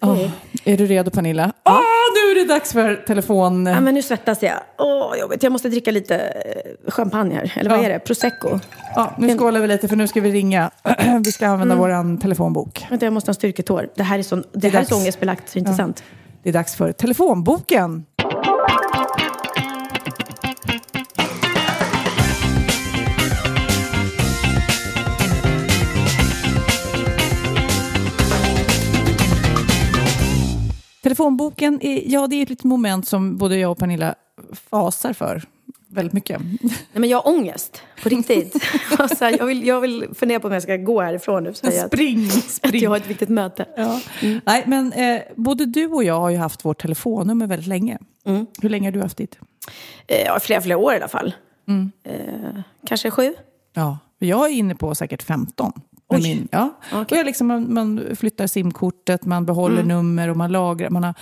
Oh, 0.00 0.30
är 0.64 0.76
du 0.76 0.86
redo 0.86 1.10
Pernilla? 1.10 1.52
Ja. 1.64 1.72
Oh, 1.72 1.78
nu 2.14 2.30
är 2.30 2.44
det 2.44 2.54
dags 2.54 2.72
för 2.72 2.94
telefon... 3.06 3.66
Ja, 3.66 3.80
men 3.80 3.94
nu 3.94 4.02
svettas 4.02 4.42
jag. 4.42 4.54
Åh, 4.78 5.12
oh, 5.12 5.18
jobbigt. 5.18 5.42
Jag 5.42 5.52
måste 5.52 5.68
dricka 5.68 5.90
lite 5.90 6.16
eh, 6.16 6.90
champagne 6.90 7.34
här. 7.34 7.52
Eller 7.56 7.70
vad 7.70 7.84
är 7.84 7.88
det? 7.88 7.98
Prosecco. 7.98 8.58
Ja, 8.94 9.14
nu 9.18 9.38
skålar 9.38 9.60
vi 9.60 9.66
lite 9.66 9.88
för 9.88 9.96
nu 9.96 10.08
ska 10.08 10.20
vi 10.20 10.32
ringa. 10.32 10.70
vi 11.24 11.32
ska 11.32 11.46
använda 11.46 11.74
mm. 11.74 12.12
vår 12.12 12.20
telefonbok. 12.20 12.86
Vänta, 12.90 13.06
jag 13.06 13.12
måste 13.12 13.28
ha 13.28 13.34
styrketår. 13.34 13.88
Det 13.94 14.02
här 14.02 14.18
är 14.18 14.22
så, 14.22 14.36
det, 14.36 14.44
det 14.52 14.66
är 14.68 14.72
här 14.72 14.80
är 14.80 14.84
så 14.84 14.96
ångestbelagt 14.96 15.48
så 15.48 15.58
inte 15.58 15.70
ja. 15.70 15.76
sant. 15.76 16.02
Det 16.42 16.48
är 16.48 16.52
dags 16.52 16.76
för 16.76 16.92
telefonboken. 16.92 18.04
Telefonboken, 31.18 31.78
är, 31.82 32.02
ja 32.06 32.26
det 32.26 32.36
är 32.36 32.42
ett 32.42 32.48
litet 32.48 32.64
moment 32.64 33.08
som 33.08 33.36
både 33.36 33.56
jag 33.56 33.70
och 33.70 33.78
Pernilla 33.78 34.14
fasar 34.70 35.12
för 35.12 35.42
väldigt 35.88 36.12
mycket. 36.12 36.40
Nej, 36.40 36.72
men 36.92 37.08
jag 37.08 37.18
har 37.18 37.32
ångest, 37.32 37.82
på 38.02 38.08
riktigt. 38.08 38.56
alltså, 38.98 39.24
jag, 39.24 39.46
vill, 39.46 39.66
jag 39.66 39.80
vill 39.80 40.08
fundera 40.14 40.40
på 40.40 40.46
om 40.46 40.52
jag 40.52 40.62
ska 40.62 40.76
gå 40.76 41.02
härifrån 41.02 41.44
nu. 41.44 41.54
Så 41.54 41.70
spring, 41.70 42.24
att, 42.26 42.32
spring. 42.32 42.76
Att 42.76 42.82
jag 42.82 42.90
har 42.90 42.96
ett 42.96 43.06
viktigt 43.06 43.28
möte. 43.28 43.66
Ja. 43.76 44.00
Mm. 44.22 44.40
Nej, 44.46 44.64
men 44.66 44.92
eh, 44.92 45.20
både 45.36 45.66
du 45.66 45.86
och 45.86 46.04
jag 46.04 46.20
har 46.20 46.30
ju 46.30 46.36
haft 46.36 46.64
vårt 46.64 46.82
telefonnummer 46.82 47.46
väldigt 47.46 47.68
länge. 47.68 47.98
Mm. 48.26 48.46
Hur 48.62 48.68
länge 48.68 48.86
har 48.86 48.92
du 48.92 49.00
haft 49.02 49.16
ditt? 49.16 49.38
Eh, 50.06 50.38
flera, 50.40 50.60
flera 50.60 50.78
år 50.78 50.92
i 50.92 50.96
alla 50.96 51.08
fall. 51.08 51.34
Mm. 51.68 51.92
Eh, 52.04 52.60
kanske 52.86 53.10
sju. 53.10 53.34
Ja, 53.74 53.98
jag 54.18 54.46
är 54.46 54.52
inne 54.52 54.74
på 54.74 54.94
säkert 54.94 55.22
15. 55.22 55.72
Min, 56.10 56.48
ja. 56.50 56.78
Okay. 56.86 57.00
Och 57.02 57.12
jag 57.12 57.26
liksom, 57.26 57.46
man, 57.46 57.74
man 57.74 58.16
flyttar 58.16 58.46
simkortet, 58.46 59.24
man 59.24 59.46
behåller 59.46 59.82
mm. 59.82 59.88
nummer 59.88 60.28
och 60.28 60.36
man 60.36 60.52
lagrar. 60.52 60.90
Man 60.90 61.04
har, 61.04 61.14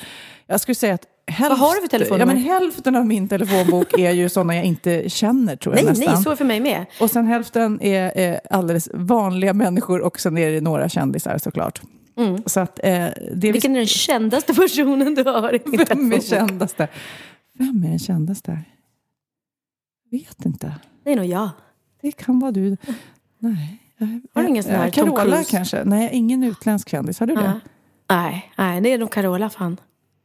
jag 0.46 0.60
skulle 0.60 0.74
säga 0.74 0.94
att 0.94 1.06
hälft, 1.26 1.50
Vad 1.50 1.58
har 1.58 1.74
du 1.74 1.80
för 1.80 1.88
telefonnummer? 1.88 2.34
Ja, 2.34 2.40
men 2.40 2.44
hälften 2.44 2.96
av 2.96 3.06
min 3.06 3.28
telefonbok 3.28 3.98
är 3.98 4.10
ju 4.10 4.28
sådana 4.28 4.56
jag 4.56 4.64
inte 4.64 5.08
känner 5.10 5.56
tror 5.56 5.74
jag 5.74 5.84
nej, 5.84 5.90
nästan. 5.90 6.14
Nej, 6.14 6.22
så 6.22 6.30
är 6.30 6.36
för 6.36 6.44
mig 6.44 6.60
med. 6.60 6.86
Och 7.00 7.10
sen 7.10 7.26
hälften 7.26 7.82
är, 7.82 8.18
är 8.18 8.40
alldeles 8.50 8.88
vanliga 8.94 9.54
människor 9.54 10.00
och 10.00 10.20
sen 10.20 10.38
är 10.38 10.50
det 10.50 10.60
några 10.60 10.88
kändisar 10.88 11.38
såklart. 11.38 11.82
Mm. 12.18 12.42
Så 12.46 12.60
att, 12.60 12.80
eh, 12.82 13.06
det 13.34 13.52
Vilken 13.52 13.72
är 13.72 13.76
den 13.76 13.86
kändaste 13.86 14.54
personen 14.54 15.14
du 15.14 15.24
har 15.24 15.54
i 15.54 15.58
din 15.58 15.84
Vem 15.88 16.12
är 16.12 16.20
kändaste? 16.20 16.88
Vem 17.58 17.84
är 17.84 17.88
den 17.88 17.98
kändaste? 17.98 18.58
Vet 20.10 20.44
inte. 20.44 20.74
Det 21.04 21.12
är 21.12 21.16
nog 21.16 21.26
jag. 21.26 21.50
Det 22.02 22.12
kan 22.12 22.38
vara 22.38 22.52
du. 22.52 22.76
Nej. 23.38 23.85
Har 24.34 24.42
du 24.42 24.48
ingen 24.48 24.62
sån 24.62 24.72
här 24.72 24.90
Carola 24.90 25.22
Tom 25.22 25.30
Cruise? 25.30 25.50
kanske? 25.50 25.84
Nej, 25.84 26.10
ingen 26.12 26.44
utländsk 26.44 26.88
kändis. 26.88 27.20
Har 27.20 27.26
du 27.26 27.34
det? 27.34 27.60
Nej, 28.10 28.52
nej, 28.58 28.80
det 28.80 28.92
är 28.92 28.98
nog 28.98 29.10
Carola 29.12 29.50
fan. 29.50 29.76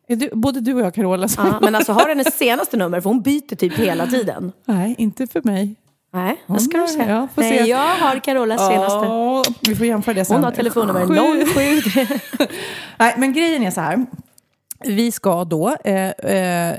Är 0.07 0.15
du, 0.15 0.29
både 0.33 0.59
du 0.59 0.73
och 0.73 0.81
jag 0.81 0.93
Carola. 0.93 1.27
Ja, 1.37 1.59
men 1.61 1.75
alltså 1.75 1.93
har 1.93 2.07
hennes 2.07 2.37
senaste 2.37 2.77
nummer 2.77 3.01
för 3.01 3.09
hon 3.09 3.21
byter 3.21 3.55
typ 3.55 3.73
hela 3.73 4.07
tiden. 4.07 4.51
Nej, 4.65 4.95
inte 4.97 5.27
för 5.27 5.41
mig. 5.41 5.75
Nej, 6.13 6.43
vad 6.45 6.61
ska 6.61 6.77
du 6.77 6.87
säga? 6.87 7.09
Ja, 7.09 7.27
Nej, 7.35 7.57
se. 7.59 7.69
jag 7.69 7.95
har 7.95 8.19
Carolas 8.19 8.67
senaste. 8.67 9.07
Oh, 9.07 9.43
vi 9.61 9.75
får 9.75 9.85
jämföra 9.85 10.15
det 10.15 10.25
sen. 10.25 10.35
Hon 10.35 10.43
har 10.43 10.51
telefonnummer 10.51 11.05
07. 12.37 12.47
Nej, 12.99 13.15
men 13.17 13.33
grejen 13.33 13.63
är 13.63 13.71
så 13.71 13.81
här. 13.81 14.05
Vi 14.85 15.11
ska 15.11 15.43
då 15.43 15.75
eh, 15.83 16.09
eh, 16.09 16.75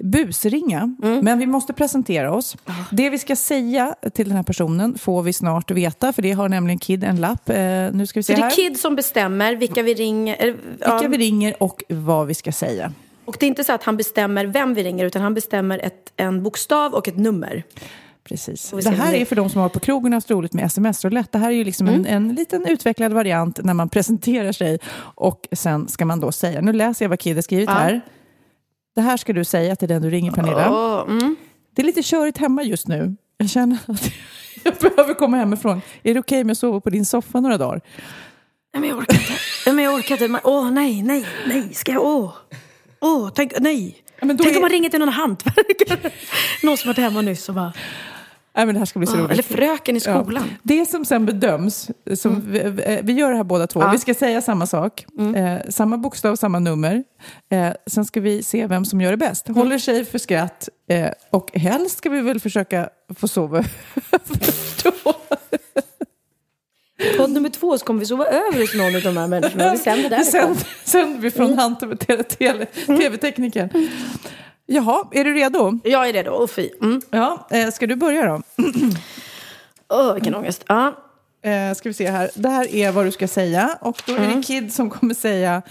busringa, 0.00 0.96
mm. 1.02 1.24
men 1.24 1.38
vi 1.38 1.46
måste 1.46 1.72
presentera 1.72 2.32
oss. 2.34 2.56
Ah. 2.64 2.72
Det 2.90 3.10
vi 3.10 3.18
ska 3.18 3.36
säga 3.36 3.94
till 4.14 4.28
den 4.28 4.36
här 4.36 4.42
personen 4.42 4.98
får 4.98 5.22
vi 5.22 5.32
snart 5.32 5.70
veta, 5.70 6.12
för 6.12 6.22
det 6.22 6.32
har 6.32 6.48
nämligen 6.48 6.78
Kid 6.78 7.04
en 7.04 7.20
lapp. 7.20 7.48
Eh, 7.48 7.56
nu 7.92 8.06
ska 8.06 8.18
vi 8.18 8.22
se 8.22 8.34
Så 8.34 8.40
det 8.40 8.46
är 8.46 8.50
Kid 8.50 8.80
som 8.80 8.96
bestämmer 8.96 9.56
vilka 9.56 9.82
vi 9.82 9.94
ringer? 9.94 10.36
Eh, 10.46 10.54
vilka 10.54 11.02
ja. 11.02 11.08
vi 11.08 11.18
ringer 11.18 11.62
och 11.62 11.84
vad 11.88 12.26
vi 12.26 12.34
ska 12.34 12.52
säga. 12.52 12.92
Och 13.24 13.36
det 13.40 13.46
är 13.46 13.48
inte 13.48 13.64
så 13.64 13.72
att 13.72 13.82
han 13.82 13.96
bestämmer 13.96 14.46
vem 14.46 14.74
vi 14.74 14.84
ringer, 14.84 15.04
utan 15.04 15.22
han 15.22 15.34
bestämmer 15.34 15.78
ett, 15.78 16.12
en 16.16 16.42
bokstav 16.42 16.94
och 16.94 17.08
ett 17.08 17.16
nummer. 17.16 17.64
Precis. 18.28 18.70
Det 18.70 18.90
här 18.90 19.14
är 19.14 19.24
för 19.24 19.36
de 19.36 19.50
som 19.50 19.60
har 19.60 19.68
på 19.68 19.80
krogen 19.80 20.12
haft 20.12 20.30
roligt 20.30 20.52
med 20.52 20.64
sms-roulette. 20.64 21.38
Det 21.38 21.38
här 21.38 21.48
är 21.48 21.54
ju 21.54 21.64
liksom 21.64 21.88
mm. 21.88 22.00
en, 22.00 22.06
en 22.06 22.34
liten 22.34 22.66
utvecklad 22.66 23.12
variant 23.12 23.60
när 23.64 23.74
man 23.74 23.88
presenterar 23.88 24.52
sig 24.52 24.78
och 24.98 25.48
sen 25.52 25.88
ska 25.88 26.04
man 26.04 26.20
då 26.20 26.32
säga, 26.32 26.60
nu 26.60 26.72
läser 26.72 27.04
jag 27.04 27.10
vad 27.10 27.20
Kid 27.20 27.36
har 27.36 27.42
skrivit 27.42 27.68
ja. 27.68 27.74
här. 27.74 28.00
Det 28.94 29.00
här 29.00 29.16
ska 29.16 29.32
du 29.32 29.44
säga 29.44 29.76
till 29.76 29.88
den 29.88 30.02
du 30.02 30.10
ringer 30.10 30.32
Pernilla. 30.32 30.70
Oh, 30.70 31.10
mm. 31.10 31.36
Det 31.74 31.82
är 31.82 31.86
lite 31.86 32.02
körigt 32.02 32.38
hemma 32.38 32.62
just 32.62 32.88
nu. 32.88 33.16
Jag 33.36 33.50
känner 33.50 33.78
att 33.86 34.10
jag 34.64 34.74
behöver 34.74 35.14
komma 35.14 35.36
hemifrån. 35.36 35.80
Är 36.02 36.14
det 36.14 36.20
okej 36.20 36.20
okay 36.20 36.42
om 36.42 36.48
jag 36.48 36.56
sover 36.56 36.80
på 36.80 36.90
din 36.90 37.06
soffa 37.06 37.40
några 37.40 37.58
dagar? 37.58 37.80
Nej, 38.74 38.80
men 38.80 38.88
jag 38.88 38.98
orkar 38.98 39.14
inte. 39.14 39.32
Nej, 39.66 39.74
men 39.74 39.84
jag 39.84 39.94
orkar 39.94 40.22
inte. 40.22 40.40
Åh, 40.44 40.62
oh, 40.62 40.70
nej, 40.70 41.02
nej, 41.02 41.26
nej. 41.46 41.74
Ska 41.74 41.92
jag? 41.92 42.04
Åh, 42.04 42.30
oh. 43.00 43.24
oh, 43.24 43.30
tänk, 43.34 43.52
nej. 43.60 44.02
Ja, 44.20 44.26
tänk 44.28 44.40
är... 44.40 44.56
om 44.56 44.60
man 44.60 44.70
ringer 44.70 44.90
till 44.90 45.00
någon 45.00 45.08
hantverkare. 45.08 46.10
någon 46.62 46.76
som 46.76 46.88
varit 46.88 46.98
hemma 46.98 47.20
nyss 47.20 47.48
och 47.48 47.54
bara... 47.54 47.72
Nej, 48.58 48.66
men 48.66 48.74
det 48.74 48.78
här 48.78 48.86
ska 48.86 48.98
bli 48.98 49.06
så 49.06 49.16
roligt. 49.16 49.30
Eller 49.30 49.42
fröken 49.42 49.96
i 49.96 50.00
skolan. 50.00 50.44
Ja. 50.50 50.56
Det 50.62 50.86
som 50.86 51.04
sen 51.04 51.26
bedöms, 51.26 51.90
som 52.14 52.32
mm. 52.32 52.76
vi, 52.76 53.00
vi, 53.02 53.12
gör 53.12 53.30
det 53.30 53.36
här 53.36 53.44
båda 53.44 53.66
två, 53.66 53.80
ja. 53.80 53.90
vi 53.90 53.98
ska 53.98 54.14
säga 54.14 54.42
samma 54.42 54.66
sak, 54.66 55.06
mm. 55.18 55.34
eh, 55.34 55.60
samma 55.68 55.98
bokstav, 55.98 56.36
samma 56.36 56.58
nummer. 56.58 57.04
Eh, 57.50 57.68
sen 57.86 58.04
ska 58.04 58.20
vi 58.20 58.42
se 58.42 58.66
vem 58.66 58.84
som 58.84 59.00
gör 59.00 59.10
det 59.10 59.16
bäst. 59.16 59.48
Mm. 59.48 59.58
Håller 59.58 59.78
sig 59.78 60.04
för 60.04 60.18
skratt 60.18 60.68
eh, 60.90 61.08
och 61.30 61.50
helst 61.54 61.98
ska 61.98 62.10
vi 62.10 62.20
väl 62.20 62.40
försöka 62.40 62.88
få 63.18 63.28
sova 63.28 63.64
Podd 67.18 67.30
nummer 67.30 67.48
två 67.48 67.78
så 67.78 67.84
kommer 67.84 68.00
vi 68.00 68.06
sova 68.06 68.24
över 68.24 68.60
hos 68.60 68.74
någon 68.74 68.96
av 68.96 69.02
de 69.02 69.16
här 69.16 69.26
människorna. 69.26 69.72
Vi 69.72 69.78
sänder 69.78 70.10
därifrån. 70.10 70.56
Sen 70.56 70.64
sänder 70.84 71.20
vi 71.20 71.30
från 71.30 71.46
mm. 71.46 71.58
Hante 71.58 71.96
tv-teknikern. 72.86 73.68
Mm. 73.74 73.88
Jaha, 74.70 75.08
är 75.12 75.24
du 75.24 75.34
redo? 75.34 75.78
Jag 75.84 76.08
är 76.08 76.12
redo, 76.12 76.30
och 76.30 76.50
fy. 76.50 76.70
Mm. 76.82 77.00
Ja, 77.10 77.48
eh, 77.50 77.70
ska 77.70 77.86
du 77.86 77.96
börja 77.96 78.26
då? 78.26 78.42
Åh, 79.88 80.10
oh, 80.10 80.14
vilken 80.14 80.34
ångest. 80.34 80.64
Ja. 80.66 80.94
Eh, 81.42 81.74
ska 81.74 81.88
vi 81.88 81.92
se 81.94 82.10
här. 82.10 82.30
Det 82.34 82.48
här 82.48 82.74
är 82.74 82.92
vad 82.92 83.04
du 83.04 83.10
ska 83.10 83.28
säga. 83.28 83.78
Och 83.80 84.02
då 84.06 84.12
är 84.12 84.18
mm. 84.18 84.36
det 84.36 84.42
Kid 84.46 84.72
som 84.72 84.90
kommer 84.90 85.14
säga 85.14 85.62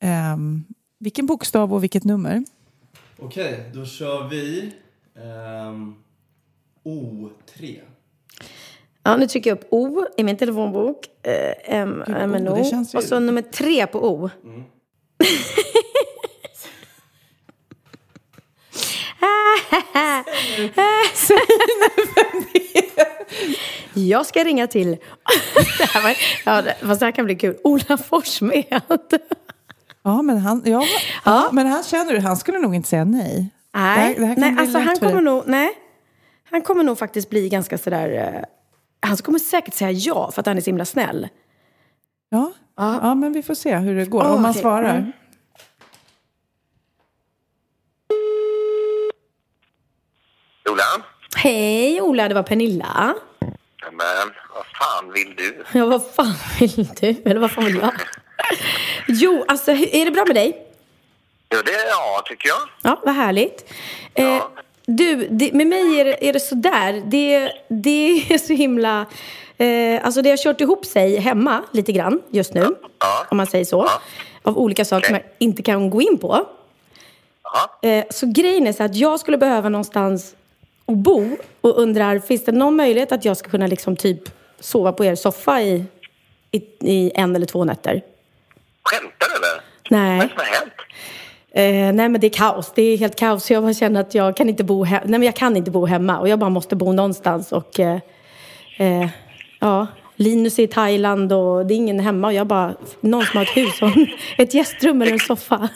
eh, 0.00 0.36
vilken 0.98 1.26
bokstav 1.26 1.74
och 1.74 1.82
vilket 1.82 2.04
nummer. 2.04 2.44
Okej, 3.18 3.70
då 3.74 3.84
kör 3.86 4.28
vi 4.28 4.74
um, 5.14 5.96
O3. 6.84 7.80
Ja, 9.02 9.16
nu 9.16 9.26
trycker 9.26 9.50
jag 9.50 9.58
upp 9.58 9.66
O 9.70 10.06
i 10.16 10.24
min 10.24 10.36
telefonbok. 10.36 11.06
Eh, 11.22 11.74
M, 11.78 12.04
M, 12.06 12.34
N, 12.34 12.48
O. 12.48 12.84
Och 12.94 13.04
så 13.04 13.20
nummer 13.20 13.42
tre 13.42 13.86
på 13.86 14.12
O. 14.12 14.30
Mm. 14.44 14.62
Säg 16.54 16.72
nu 16.72 16.84
vem 18.84 18.96
det 18.96 19.07
är. 19.07 19.07
Jag 23.94 24.26
ska 24.26 24.44
ringa 24.44 24.66
till, 24.66 24.90
det 25.78 25.84
här 25.84 26.02
var, 26.02 26.16
ja, 26.44 26.62
fast 26.80 27.00
det 27.00 27.06
här 27.06 27.12
kan 27.12 27.24
bli 27.24 27.36
kul, 27.36 27.56
Ola 27.64 27.96
Forssmed. 27.96 28.82
Ja, 30.02 30.22
men 30.22 30.38
han, 30.38 30.62
ja, 30.64 30.84
ja. 31.24 31.48
men 31.52 31.66
han 31.66 31.82
känner 31.82 32.12
du, 32.12 32.20
han 32.20 32.36
skulle 32.36 32.58
nog 32.58 32.74
inte 32.74 32.88
säga 32.88 33.04
nej. 33.04 33.50
Nej, 33.74 34.14
det 34.18 34.26
här, 34.26 34.36
det 34.36 34.36
här 34.36 34.36
nej 34.36 34.54
alltså 34.58 34.78
han 34.78 34.96
kommer 34.96 35.20
nog, 35.20 35.42
nej. 35.46 35.70
Han 36.50 36.62
kommer 36.62 36.84
nog 36.84 36.98
faktiskt 36.98 37.30
bli 37.30 37.48
ganska 37.48 37.78
sådär, 37.78 38.34
uh, 38.34 38.40
han 39.00 39.16
kommer 39.16 39.38
säkert 39.38 39.74
säga 39.74 39.90
ja 39.90 40.30
för 40.30 40.40
att 40.40 40.46
han 40.46 40.56
är 40.56 40.60
så 40.60 40.70
himla 40.70 40.84
snäll. 40.84 41.28
Ja, 42.28 42.52
ja. 42.76 42.98
ja 43.02 43.14
men 43.14 43.32
vi 43.32 43.42
får 43.42 43.54
se 43.54 43.76
hur 43.76 43.94
det 43.94 44.04
går, 44.04 44.22
oh, 44.22 44.32
om 44.32 44.44
han 44.44 44.50
okay. 44.50 44.62
svarar. 44.62 44.96
Mm. 44.96 45.12
Ola? 50.70 50.84
Hej 51.40 52.00
Ola, 52.00 52.28
det 52.28 52.34
var 52.34 52.42
Pernilla. 52.42 53.14
Men 53.80 54.32
vad 54.54 54.66
fan 54.66 55.12
vill 55.12 55.34
du? 55.36 55.64
Ja, 55.72 55.86
vad 55.86 56.06
fan 56.14 56.34
vill 56.60 56.88
du? 57.00 57.30
Eller 57.30 57.40
vad 57.40 57.50
fan 57.50 57.64
vill 57.64 57.76
jag? 57.76 57.92
Jo, 59.08 59.44
alltså 59.48 59.70
är 59.70 60.04
det 60.04 60.10
bra 60.10 60.24
med 60.24 60.36
dig? 60.36 60.66
Jo, 61.54 61.58
det 61.64 61.72
är 61.72 61.88
ja, 61.88 62.22
tycker 62.24 62.48
jag. 62.48 62.58
Ja, 62.82 63.00
vad 63.04 63.14
härligt. 63.14 63.72
Eh, 64.14 64.42
du, 64.86 65.28
det, 65.30 65.52
med 65.52 65.66
mig 65.66 66.00
är 66.00 66.04
det, 66.04 66.28
är 66.28 66.32
det 66.32 66.40
sådär. 66.40 67.02
Det, 67.06 67.52
det 67.68 68.32
är 68.34 68.38
så 68.38 68.52
himla... 68.52 69.06
Eh, 69.58 70.04
alltså 70.04 70.22
det 70.22 70.30
har 70.30 70.36
kört 70.36 70.60
ihop 70.60 70.86
sig 70.86 71.16
hemma 71.16 71.62
lite 71.72 71.92
grann 71.92 72.22
just 72.30 72.54
nu. 72.54 72.76
Om 73.28 73.36
man 73.36 73.46
säger 73.46 73.64
så. 73.64 73.88
Av 74.42 74.58
olika 74.58 74.84
saker 74.84 75.06
som 75.06 75.14
jag 75.14 75.24
inte 75.38 75.62
kan 75.62 75.90
gå 75.90 76.02
in 76.02 76.18
på. 76.18 76.46
Eh, 77.82 78.04
så 78.10 78.26
grejen 78.26 78.66
är 78.66 78.72
så 78.72 78.82
att 78.82 78.96
jag 78.96 79.20
skulle 79.20 79.38
behöva 79.38 79.68
någonstans 79.68 80.34
att 80.88 80.96
bo 80.96 81.36
och 81.60 81.78
undrar, 81.78 82.18
finns 82.18 82.44
det 82.44 82.52
någon 82.52 82.76
möjlighet 82.76 83.12
att 83.12 83.24
jag 83.24 83.36
ska 83.36 83.50
kunna 83.50 83.66
liksom 83.66 83.96
typ 83.96 84.20
sova 84.60 84.92
på 84.92 85.04
er 85.04 85.14
soffa 85.14 85.62
i, 85.62 85.84
i, 86.50 86.62
i 86.80 87.12
en 87.14 87.36
eller 87.36 87.46
två 87.46 87.64
nätter? 87.64 88.02
Skämtar 88.82 89.26
du 89.28 89.36
eller? 89.36 89.62
Nej. 89.90 90.18
Vad 90.18 90.28
som 90.28 90.38
har 90.38 90.44
hänt? 90.44 90.72
Eh, 91.50 91.94
nej 91.94 92.08
men 92.08 92.20
det 92.20 92.26
är 92.26 92.30
kaos, 92.30 92.72
det 92.74 92.82
är 92.82 92.96
helt 92.96 93.18
kaos. 93.18 93.50
Jag 93.50 93.62
bara 93.62 93.74
känner 93.74 94.00
att 94.00 94.14
jag 94.14 94.36
kan 94.36 94.48
inte 94.48 94.64
bo 94.64 94.84
hemma. 94.84 95.02
Nej 95.04 95.18
men 95.18 95.26
jag 95.26 95.36
kan 95.36 95.56
inte 95.56 95.70
bo 95.70 95.86
hemma 95.86 96.18
och 96.18 96.28
jag 96.28 96.38
bara 96.38 96.50
måste 96.50 96.76
bo 96.76 96.92
någonstans 96.92 97.52
och 97.52 97.80
eh, 97.80 97.98
eh, 98.78 99.08
ja, 99.60 99.86
Linus 100.16 100.58
är 100.58 100.62
i 100.62 100.68
Thailand 100.68 101.32
och 101.32 101.66
det 101.66 101.74
är 101.74 101.76
ingen 101.76 102.00
hemma 102.00 102.26
och 102.26 102.32
jag 102.32 102.46
bara, 102.46 102.74
någon 103.00 103.24
som 103.24 103.36
har 103.36 103.44
ett 103.44 103.56
hus 103.56 103.82
och 103.82 103.90
ett 104.38 104.54
gästrum 104.54 105.02
eller 105.02 105.12
en 105.12 105.18
soffa. 105.18 105.68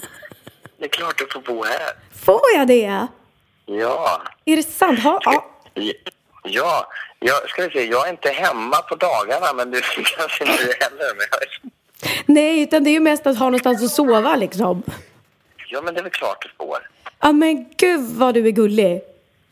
Det 0.78 0.84
är 0.84 0.88
klart 0.88 1.18
du 1.18 1.26
får 1.32 1.54
bo 1.54 1.64
här. 1.64 1.80
Får 2.24 2.40
jag 2.56 2.68
det? 2.68 3.06
Ja. 3.66 4.22
Är 4.44 4.56
det 4.56 4.62
sant? 4.62 5.02
Ha, 5.04 5.20
ja. 5.24 5.44
Ja, 6.44 6.86
jag 7.18 7.48
ska 7.50 7.62
vi 7.62 7.70
se, 7.70 7.84
jag 7.84 8.06
är 8.06 8.10
inte 8.10 8.28
hemma 8.28 8.76
på 8.76 8.94
dagarna 8.94 9.52
men 9.56 9.70
du 9.70 9.80
kanske 10.18 10.44
inte 10.44 10.56
heller. 10.80 11.14
Men 11.16 11.26
jag 11.30 11.42
är... 11.42 11.48
Nej, 12.26 12.62
utan 12.62 12.84
det 12.84 12.90
är 12.90 12.92
ju 12.92 13.00
mest 13.00 13.26
att 13.26 13.38
ha 13.38 13.46
någonstans 13.46 13.82
att 13.84 13.90
sova 13.90 14.36
liksom. 14.36 14.82
Ja, 15.68 15.80
men 15.82 15.94
det 15.94 16.00
är 16.00 16.02
väl 16.02 16.12
klart 16.12 16.42
du 16.42 16.64
får. 16.66 16.78
Ja 17.20 17.32
men 17.32 17.66
gud 17.76 18.00
vad 18.00 18.34
du 18.34 18.46
är 18.46 18.50
gullig. 18.50 19.00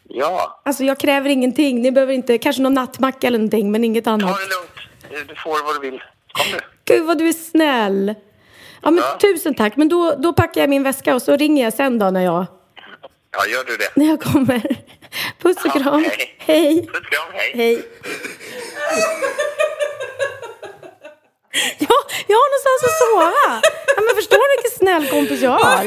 Ja, 0.08 0.60
Alltså 0.64 0.84
jag 0.84 0.98
kräver 0.98 1.30
ingenting. 1.30 1.82
Ni 1.82 1.92
behöver 1.92 2.12
inte, 2.12 2.38
kanske 2.38 2.62
någon 2.62 2.74
nattmacka 2.74 3.26
eller 3.26 3.38
någonting 3.38 3.70
men 3.72 3.84
inget 3.84 4.06
annat. 4.06 4.36
ta 4.36 4.42
det 4.42 4.48
lugnt. 4.48 5.28
Du 5.28 5.34
får 5.34 5.64
vad 5.64 5.74
du 5.82 5.90
vill. 5.90 6.02
Kom 6.32 6.46
nu. 6.52 6.58
Gud 6.84 7.06
vad 7.06 7.18
du 7.18 7.28
är 7.28 7.32
snäll. 7.32 8.14
Ja 8.82 8.90
men 8.90 9.04
Ja. 9.04 9.18
tusen 9.20 9.54
tack. 9.54 9.76
Men 9.76 9.88
då, 9.88 10.14
då 10.18 10.32
packar 10.32 10.60
jag 10.60 10.70
min 10.70 10.82
väska 10.82 11.14
och 11.14 11.22
så 11.22 11.36
ringer 11.36 11.64
jag 11.64 11.72
sen 11.72 11.98
då 11.98 12.10
när 12.10 12.24
jag, 12.24 12.46
Ja, 13.32 13.46
gör 13.46 13.64
du 13.64 13.76
det. 13.76 13.88
när 13.96 14.06
jag 14.06 14.20
kommer. 14.22 14.62
Puss 15.42 15.56
och 15.56 15.62
Ja, 15.66 15.70
kram. 15.82 16.04
hej. 16.04 16.34
Hej. 16.38 16.86
Puss 16.86 17.06
kram, 17.08 17.28
hej. 17.32 17.52
Hej. 17.54 17.82
Ja, 21.78 21.96
jag 22.28 22.36
har 22.36 22.48
någonstans 22.50 22.84
att 22.84 22.98
sova. 22.98 23.32
Ja, 23.96 24.02
men 24.06 24.14
förstår 24.16 24.36
du 24.36 24.62
vilken 24.62 24.78
snäll 24.78 25.08
kompis 25.10 25.40
jag 25.42 25.50
har? 25.50 25.84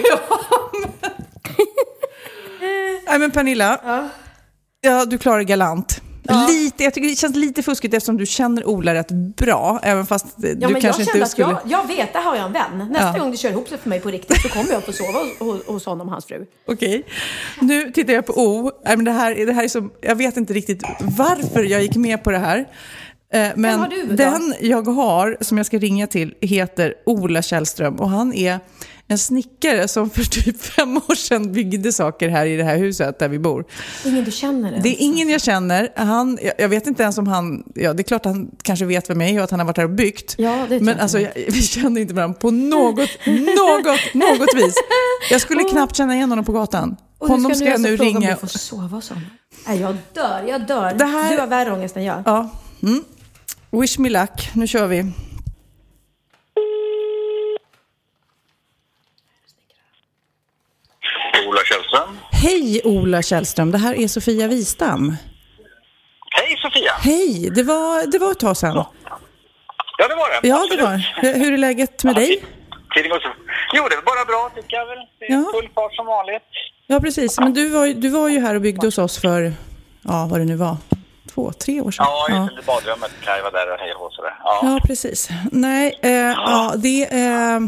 Nej 3.09 3.19
men 3.19 3.31
Pernilla, 3.31 4.09
ja. 4.81 5.05
du 5.05 5.17
klarar 5.17 5.37
det 5.37 5.43
Lite, 6.47 6.83
jag 6.83 6.93
tycker 6.93 7.07
det 7.07 7.15
känns 7.15 7.35
lite 7.35 7.63
fuskigt 7.63 7.93
eftersom 7.93 8.17
du 8.17 8.25
känner 8.25 8.67
Ola 8.67 8.93
rätt 8.93 9.11
bra, 9.11 9.79
även 9.83 10.05
fast 10.05 10.25
Ja, 10.37 10.47
du 10.49 10.55
men 10.59 10.71
jag 10.71 10.81
kanske 10.81 11.05
kände 11.05 11.11
inte 11.11 11.23
att 11.23 11.31
skulle... 11.31 11.47
jag, 11.49 11.59
jag 11.65 11.87
vet, 11.87 12.13
där 12.13 12.21
har 12.21 12.35
jag 12.35 12.45
en 12.45 12.53
vän. 12.53 12.87
Nästa 12.91 13.11
Ja. 13.17 13.19
gång 13.23 13.31
det 13.31 13.37
kör 13.37 13.49
ihop 13.49 13.67
sig 13.69 13.77
för 13.77 13.89
mig 13.89 13.99
på 13.99 14.09
riktigt 14.09 14.41
så 14.41 14.49
kommer 14.49 14.71
jag 14.71 14.83
få 14.83 14.91
sova 14.93 15.19
hos, 15.39 15.65
hos, 15.65 15.85
honom 15.85 16.07
och 16.07 16.13
hans 16.13 16.25
fru. 16.25 16.45
Okej. 16.67 17.03
Nu 17.61 17.91
tittar 17.91 18.13
jag 18.13 18.25
på 18.25 18.33
O. 18.33 18.71
Det, 18.85 19.11
här, 19.11 19.45
det 19.45 19.53
här 19.53 19.63
är 19.63 19.67
så, 19.67 19.89
jag 20.01 20.15
vet 20.15 20.37
inte 20.37 20.53
riktigt 20.53 20.83
varför 21.17 21.63
jag 21.63 21.81
gick 21.81 21.95
med 21.95 22.23
på 22.23 22.31
det 22.31 22.37
här. 22.37 22.57
Eh, 23.33 23.47
Men 23.55 23.79
har 23.79 23.87
du 23.87 24.03
då? 24.03 24.15
den 24.15 24.53
jag 24.61 24.87
har, 24.87 25.37
som 25.41 25.57
jag 25.57 25.65
ska 25.65 25.77
ringa 25.77 26.07
till, 26.07 26.33
heter 26.41 26.93
Ola 27.05 27.41
Källström. 27.41 27.95
Och 27.95 28.09
han 28.09 28.33
är 28.33 28.59
en 29.07 29.17
snickare 29.17 29.87
som 29.87 30.09
för 30.09 30.23
typ 30.23 30.61
fem 30.61 30.97
år 30.97 31.15
sedan 31.15 31.51
byggde 31.53 31.93
saker 31.93 32.29
här 32.29 32.45
i 32.45 32.57
det 32.57 32.63
här 32.63 32.77
huset 32.77 33.19
där 33.19 33.29
vi 33.29 33.39
bor. 33.39 33.65
Ingen 34.05 34.23
du 34.25 34.31
känner 34.31 34.69
ens. 34.69 34.83
Det 34.83 34.89
är 34.89 34.95
ingen 34.99 35.29
jag 35.29 35.41
känner. 35.41 35.89
Han, 35.95 36.39
jag- 36.41 36.53
jag 36.57 36.69
vet 36.69 36.87
inte 36.87 37.03
ens 37.03 37.17
om 37.17 37.27
han... 37.27 37.63
Ja, 37.75 37.93
det 37.93 38.01
är 38.01 38.03
klart 38.03 38.25
han 38.25 38.51
kanske 38.61 38.85
vet 38.85 39.09
vem 39.09 39.21
jag 39.21 39.29
är 39.29 39.37
och 39.37 39.43
att 39.43 39.51
han 39.51 39.59
har 39.59 39.67
varit 39.67 39.77
här 39.77 39.83
och 39.83 39.89
byggt. 39.89 40.35
Ja, 40.37 40.65
det 40.69 40.79
Men 40.79 40.87
jag. 40.87 40.99
alltså, 41.01 41.19
jag, 41.19 41.31
vi 41.35 41.61
känner 41.61 42.01
inte 42.01 42.13
varandra 42.13 42.39
på 42.39 42.51
något, 42.51 43.09
något, 43.25 44.13
något 44.13 44.55
vis. 44.55 44.75
Jag 45.31 45.41
skulle 45.41 45.63
knappt 45.71 45.95
känna 45.95 46.15
igen 46.15 46.29
honom 46.29 46.45
på 46.45 46.51
gatan. 46.51 46.95
Och 47.17 47.27
Honom 47.29 47.55
ska 47.55 47.65
jag 47.65 47.73
alltså 47.73 47.89
nu 47.89 47.97
fråga 47.97 48.09
om 48.09 48.15
ringa. 48.21 48.31
du 48.31 48.39
får 48.39 48.47
sova 48.47 48.81
hos 48.87 49.09
honom. 49.09 49.23
Nej, 49.67 49.79
jag 49.81 49.97
dör, 50.13 50.45
jag 50.49 50.67
dör. 50.67 50.93
Det 50.93 51.05
här- 51.05 51.31
Du 51.33 51.39
har 51.39 51.47
värre 51.47 51.71
ångest 51.73 51.97
än 51.97 52.03
jag. 52.03 52.23
Ja. 52.25 52.49
Mm. 52.83 53.03
Wish 53.71 53.97
me 53.99 54.09
luck. 54.09 54.49
Nu 54.53 54.67
kör 54.67 54.87
vi. 54.87 55.11
Ola 61.53 61.63
Källström. 61.65 62.17
Hej 62.31 62.81
Ola 62.83 63.21
Källström, 63.21 63.71
det 63.71 63.77
här 63.77 63.93
är 63.95 64.07
Sofia 64.07 64.47
Wistam. 64.47 65.15
Hej 66.35 66.57
Sofia! 66.61 66.91
Hej, 66.99 67.49
det 67.55 67.63
var, 67.63 68.11
det 68.11 68.19
var 68.19 68.31
ett 68.31 68.39
tag 68.39 68.57
sedan. 68.57 68.75
Ja, 69.97 70.07
det 70.07 70.15
var 70.15 70.41
det. 70.41 70.47
Ja, 70.47 70.55
det 70.57 70.63
Absolut. 70.63 70.83
var. 70.83 71.33
Hur 71.39 71.53
är 71.53 71.57
läget 71.57 72.03
med 72.03 72.15
dig? 72.15 72.43
Jo, 73.73 73.87
det 73.89 73.95
är 73.95 74.01
bara 74.01 74.25
bra 74.25 74.51
tycker 74.55 74.77
jag 74.77 74.85
väl. 74.85 74.97
Det 75.19 75.25
är 75.25 75.31
Ja. 75.31 75.51
full 75.53 75.69
fart 75.75 75.95
som 75.95 76.05
vanligt. 76.05 76.43
Ja, 76.87 76.99
precis. 76.99 77.39
Men 77.39 77.53
du 77.53 77.69
var, 77.69 77.87
du 77.87 78.09
var 78.09 78.29
ju 78.29 78.39
här 78.39 78.55
och 78.55 78.61
byggde 78.61 78.87
hos 78.87 78.97
oss 78.97 79.21
för, 79.21 79.53
ja, 80.01 80.27
vad 80.31 80.39
det 80.39 80.45
nu 80.45 80.55
var, 80.55 80.77
två, 81.33 81.51
tre 81.51 81.81
år 81.81 81.91
sedan. 81.91 82.05
Ja, 82.09 82.27
just 82.29 82.55
det. 82.57 82.65
Badrummet. 82.65 83.11
Kaj 83.25 83.41
var 83.41 83.51
där 83.51 83.73
och 83.73 83.79
hej 83.79 83.93
och 83.93 84.13
sådär. 84.13 84.33
Ja. 84.43 84.59
Ja, 84.63 84.79
precis. 84.87 85.29
Nej, 85.51 85.99
eh, 86.01 86.11
ja, 86.11 86.73
det, 86.77 87.03
eh, 87.03 87.59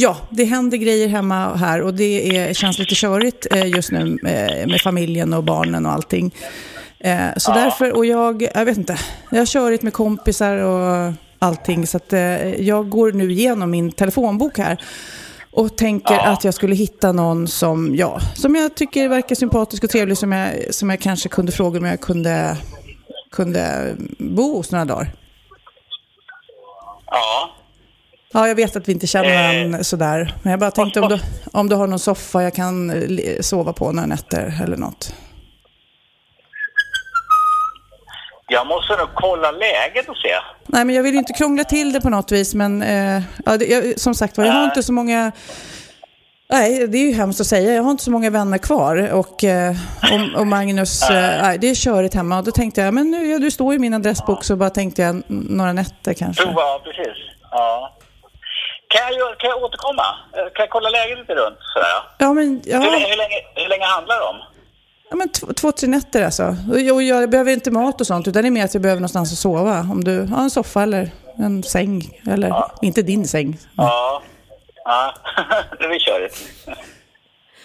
ja, 0.00 0.16
det 0.30 0.44
händer 0.44 0.76
grejer 0.76 1.08
hemma 1.08 1.50
och 1.50 1.58
här 1.58 1.82
och 1.82 1.94
det 1.94 2.36
är, 2.36 2.54
känns 2.54 2.78
lite 2.78 2.94
körigt 2.94 3.46
eh, 3.50 3.66
just 3.66 3.90
nu 3.90 4.18
eh, 4.24 4.66
med 4.66 4.80
familjen 4.80 5.32
och 5.32 5.44
barnen 5.44 5.86
och 5.86 5.92
allting. 5.92 6.34
Eh, 6.98 7.28
så 7.36 7.52
därför, 7.52 7.96
och 7.96 8.06
jag, 8.06 8.42
jag 8.54 8.64
vet 8.64 8.78
inte, 8.78 8.98
jag 9.30 9.38
har 9.38 9.46
körigt 9.46 9.82
med 9.82 9.92
kompisar 9.92 10.56
och 10.56 11.12
allting 11.38 11.86
så 11.86 11.96
att 11.96 12.12
jag 12.58 12.88
går 12.88 13.12
nu 13.12 13.32
igenom 13.32 13.70
min 13.70 13.92
telefonbok 13.92 14.58
här 14.58 14.84
och 15.52 15.76
tänker 15.76 16.18
att 16.18 16.44
jag 16.44 16.54
skulle 16.54 16.74
hitta 16.74 17.12
någon 17.12 17.48
som, 17.48 17.96
ja, 17.96 18.20
som 18.34 18.54
jag 18.54 18.74
tycker 18.74 19.08
verkar 19.08 19.34
sympatisk 19.34 19.84
och 19.84 19.90
trevlig 19.90 20.18
som 20.18 20.32
jag, 20.32 20.74
som 20.74 20.90
jag 20.90 21.00
kanske 21.00 21.28
kunde 21.28 21.52
fråga 21.52 21.78
om 21.78 21.84
jag 21.84 22.00
kunde, 22.00 22.56
kunde 23.32 23.94
bo 24.18 24.56
hos 24.56 24.72
några 24.72 24.84
dagar. 24.84 25.12
Ja. 27.06 27.50
Ja, 28.32 28.48
jag 28.48 28.54
vet 28.54 28.76
att 28.76 28.88
vi 28.88 28.92
inte 28.92 29.06
känner 29.06 29.52
varandra 29.52 29.84
sådär. 29.84 30.34
Men 30.42 30.50
jag 30.50 30.60
bara 30.60 30.70
tänkte 30.70 31.00
om 31.00 31.08
du, 31.08 31.18
om 31.52 31.68
du 31.68 31.76
har 31.76 31.86
någon 31.86 31.98
soffa 31.98 32.42
jag 32.42 32.54
kan 32.54 32.90
eh, 32.90 33.40
sova 33.40 33.72
på 33.72 33.92
några 33.92 34.06
nätter 34.06 34.60
eller 34.64 34.76
något. 34.76 35.14
Jag 38.52 38.66
måste 38.66 38.96
nog 38.96 39.08
kolla 39.14 39.50
läget 39.50 40.08
och 40.08 40.16
se. 40.16 40.28
Nej, 40.66 40.84
men 40.84 40.94
jag 40.94 41.02
vill 41.02 41.12
ju 41.12 41.18
inte 41.18 41.32
krångla 41.32 41.64
till 41.64 41.92
det 41.92 42.00
på 42.00 42.08
något 42.10 42.32
vis. 42.32 42.54
Men 42.54 42.82
eh, 42.82 43.22
ja, 43.46 43.56
det, 43.56 43.66
jag, 43.66 44.00
som 44.00 44.14
sagt 44.14 44.38
var, 44.38 44.44
jag 44.44 44.52
har 44.52 44.64
inte 44.64 44.82
så 44.82 44.92
många... 44.92 45.32
Nej, 46.50 46.86
det 46.88 46.98
är 46.98 47.06
ju 47.06 47.12
hemskt 47.12 47.40
att 47.40 47.46
säga. 47.46 47.72
Jag 47.72 47.82
har 47.82 47.90
inte 47.90 48.04
så 48.04 48.10
många 48.10 48.30
vänner 48.30 48.58
kvar. 48.58 49.12
Och, 49.12 49.44
eh, 49.44 49.74
och, 50.12 50.40
och 50.40 50.46
Magnus, 50.46 51.02
eh, 51.10 51.42
nej, 51.42 51.58
det 51.58 51.70
är 51.70 51.74
körigt 51.74 52.14
hemma. 52.14 52.38
Och 52.38 52.44
då 52.44 52.50
tänkte 52.50 52.80
jag, 52.80 52.94
men 52.94 53.10
nu, 53.10 53.26
ja, 53.26 53.38
du 53.38 53.50
står 53.50 53.74
i 53.74 53.78
min 53.78 53.94
adressbok, 53.94 54.44
så 54.44 54.56
bara 54.56 54.70
tänkte 54.70 55.02
jag 55.02 55.22
några 55.28 55.72
nätter 55.72 56.14
kanske. 56.14 56.42
Prova, 56.44 56.60
ja, 56.60 56.80
precis. 56.84 57.16
Ja. 57.50 57.96
Kan 58.94 59.14
jag, 59.18 59.38
kan 59.38 59.50
jag 59.50 59.62
återkomma? 59.62 60.02
Eh, 60.32 60.38
Kan 60.54 60.62
jag 60.66 60.70
kolla 60.70 60.88
läget 60.88 61.18
lite 61.18 61.34
runt? 61.34 61.58
Sådär, 61.72 61.88
ja. 61.88 62.02
Ja, 62.18 62.32
men, 62.32 62.62
Hur, 62.64 62.72
ja, 62.72 62.78
länge- 62.78 63.08
hur, 63.10 63.16
länge, 63.16 63.38
hur 63.54 63.68
länge 63.68 63.84
handlar 63.84 64.16
det 64.20 64.26
om? 64.26 64.36
ja, 65.10 65.16
men 65.16 65.28
två, 65.32 65.46
två, 65.52 65.72
tre 65.72 65.88
nätter 65.88 66.24
alltså. 66.24 66.56
Och 66.70 66.80
jag, 66.80 67.02
jag 67.02 67.30
behöver 67.30 67.52
inte 67.52 67.70
mat 67.70 68.00
och 68.00 68.06
sånt, 68.06 68.28
utan 68.28 68.42
det 68.42 68.48
är 68.48 68.50
mer 68.50 68.64
att 68.64 68.74
jag 68.74 68.82
behöver 68.82 69.00
någonstans 69.00 69.32
att 69.32 69.38
sova. 69.38 69.80
Om 69.92 70.04
du 70.04 70.20
har 70.26 70.42
en 70.42 70.50
soffa 70.50 70.82
eller 70.82 71.10
en 71.38 71.62
säng. 71.62 72.20
Eller 72.30 72.54
inte 72.82 73.02
din 73.02 73.28
säng. 73.28 73.58
Ja. 73.76 74.22
Ja, 74.84 75.14
det 75.78 75.88
blir 75.88 75.98
körigt. 75.98 76.36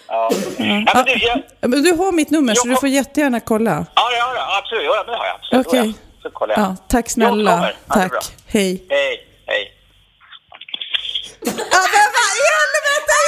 Ja. 0.08 0.30
ja, 0.58 0.92
men 0.94 1.04
du, 1.04 1.12
jag, 1.12 1.42
Ja, 1.60 1.68
du 1.68 1.92
har 1.96 2.12
mitt 2.12 2.30
nummer, 2.30 2.54
så 2.54 2.68
du 2.68 2.76
får 2.76 2.88
jättegärna 2.88 3.40
kolla. 3.40 3.86
ja, 3.94 4.10
det 4.10 4.20
har 4.20 4.34
jag. 4.34 4.58
Absolut. 4.58 4.84
Ja, 4.84 5.04
det 5.06 5.16
har 5.16 5.26
jag. 5.26 5.34
Absolut. 5.36 5.66
Okej. 5.66 5.86
Ja, 5.86 6.20
Så 6.22 6.30
kollar 6.30 6.54
jag. 6.58 6.64
Ja, 6.66 6.76
tack 6.88 7.04
Jag 7.06 7.10
snälla. 7.10 7.72
kommer. 7.88 8.10
Ja, 11.46 11.52
är 11.52 12.08
bra. 12.14 12.26
Tack. 13.10 13.26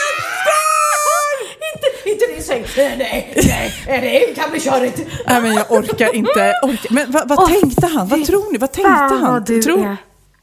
Hej. 0.49 0.61
Hej, 0.99 1.09
hej. 1.09 1.57
Inte, 1.75 2.11
inte 2.11 2.25
din 2.35 2.43
säng. 2.43 2.65
Nej, 2.77 2.97
nej, 2.99 3.75
nej, 3.87 4.25
det 4.27 4.35
kan 4.41 4.51
bli 4.51 4.61
körigt. 4.61 4.99
Nej, 5.27 5.43
men 5.43 5.55
jag 5.55 5.73
orkar 5.73 6.15
inte. 6.15 6.55
Orkar. 6.63 6.95
Men 6.95 7.11
vad, 7.11 7.29
vad 7.29 7.49
tänkte 7.49 7.87
han? 7.87 8.09
Vad 8.09 8.27
tror 8.27 8.53
ni? 8.53 8.59
Vad 8.59 8.73
tänkte 8.73 8.93
fan 8.93 9.19
han? 9.19 9.33
vad 9.33 9.47
du 9.47 9.63
tror... 9.63 9.85
är 9.85 9.97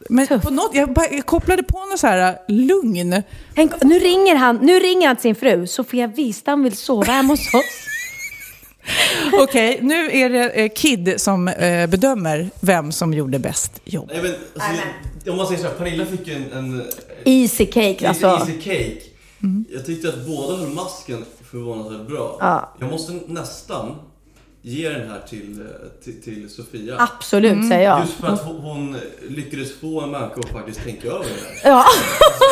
Men 0.10 0.28
på 0.28 0.50
något, 0.50 0.70
jag, 0.74 0.94
bara, 0.94 1.08
jag 1.12 1.26
kopplade 1.26 1.64
på 1.64 1.86
något 1.86 2.00
så 2.00 2.08
här 2.08 2.28
äh, 2.28 2.36
lugn. 2.48 3.24
Tänk, 3.56 3.84
nu 3.84 4.00
ringer 4.00 4.36
han, 4.36 4.56
nu 4.56 4.80
ringer 4.80 5.08
han 5.08 5.16
till 5.16 5.22
sin 5.22 5.36
fru. 5.36 5.68
Sofia 5.68 6.08
Wistam 6.08 6.64
vill 6.64 6.78
sova 6.78 7.14
hemma 7.14 7.34
hos 7.34 7.54
oss. 7.54 7.88
Okej, 9.44 9.80
nu 9.82 10.12
är 10.12 10.30
det 10.30 10.50
eh, 10.50 10.70
Kid 10.76 11.14
som 11.18 11.48
eh, 11.48 11.88
bedömer 11.88 12.50
vem 12.60 12.92
som 12.92 13.14
gjorde 13.14 13.40
bäst 13.40 13.82
jobb. 13.86 14.10
Nej, 14.14 14.22
men, 14.24 14.34
alltså, 14.64 15.32
om 15.32 15.38
man 15.38 15.48
säger 15.48 15.62
så 15.62 15.68
här, 15.68 15.74
Pernilla 15.76 16.06
fick 16.06 16.28
ju 16.28 16.34
en, 16.34 16.52
en 16.52 16.84
Easy 17.26 17.66
cake 17.66 18.08
Alltså. 18.08 18.28
alltså. 18.28 18.52
Easy 18.52 18.62
cake. 18.62 19.02
Jag 19.70 19.86
tyckte 19.86 20.10
att 20.10 20.28
båda 20.28 20.58
höll 20.58 20.70
masken 20.70 21.26
förvånansvärt 21.52 22.08
bra. 22.08 22.38
Ja. 22.40 22.76
Jag 22.80 22.92
måste 22.92 23.14
nästan 23.28 23.96
ge 24.68 24.90
den 24.90 25.10
här 25.10 25.20
till, 25.30 25.60
eh, 25.62 26.04
till, 26.04 26.22
till 26.22 26.50
Sofia. 26.50 26.96
Absolut 26.98 27.70
säger 27.70 27.84
jag. 27.84 28.00
Just 28.02 28.14
för 28.14 28.28
att 28.28 28.42
hon, 28.46 28.56
hon 28.62 28.98
lyckades 29.30 29.80
få 29.80 30.02
en 30.02 30.12
människa 30.12 30.40
att 30.40 30.50
faktiskt 30.50 30.84
tänka 30.84 31.08
över 31.08 31.20
det 31.26 31.70
här. 31.70 31.72
Ja. 31.72 31.86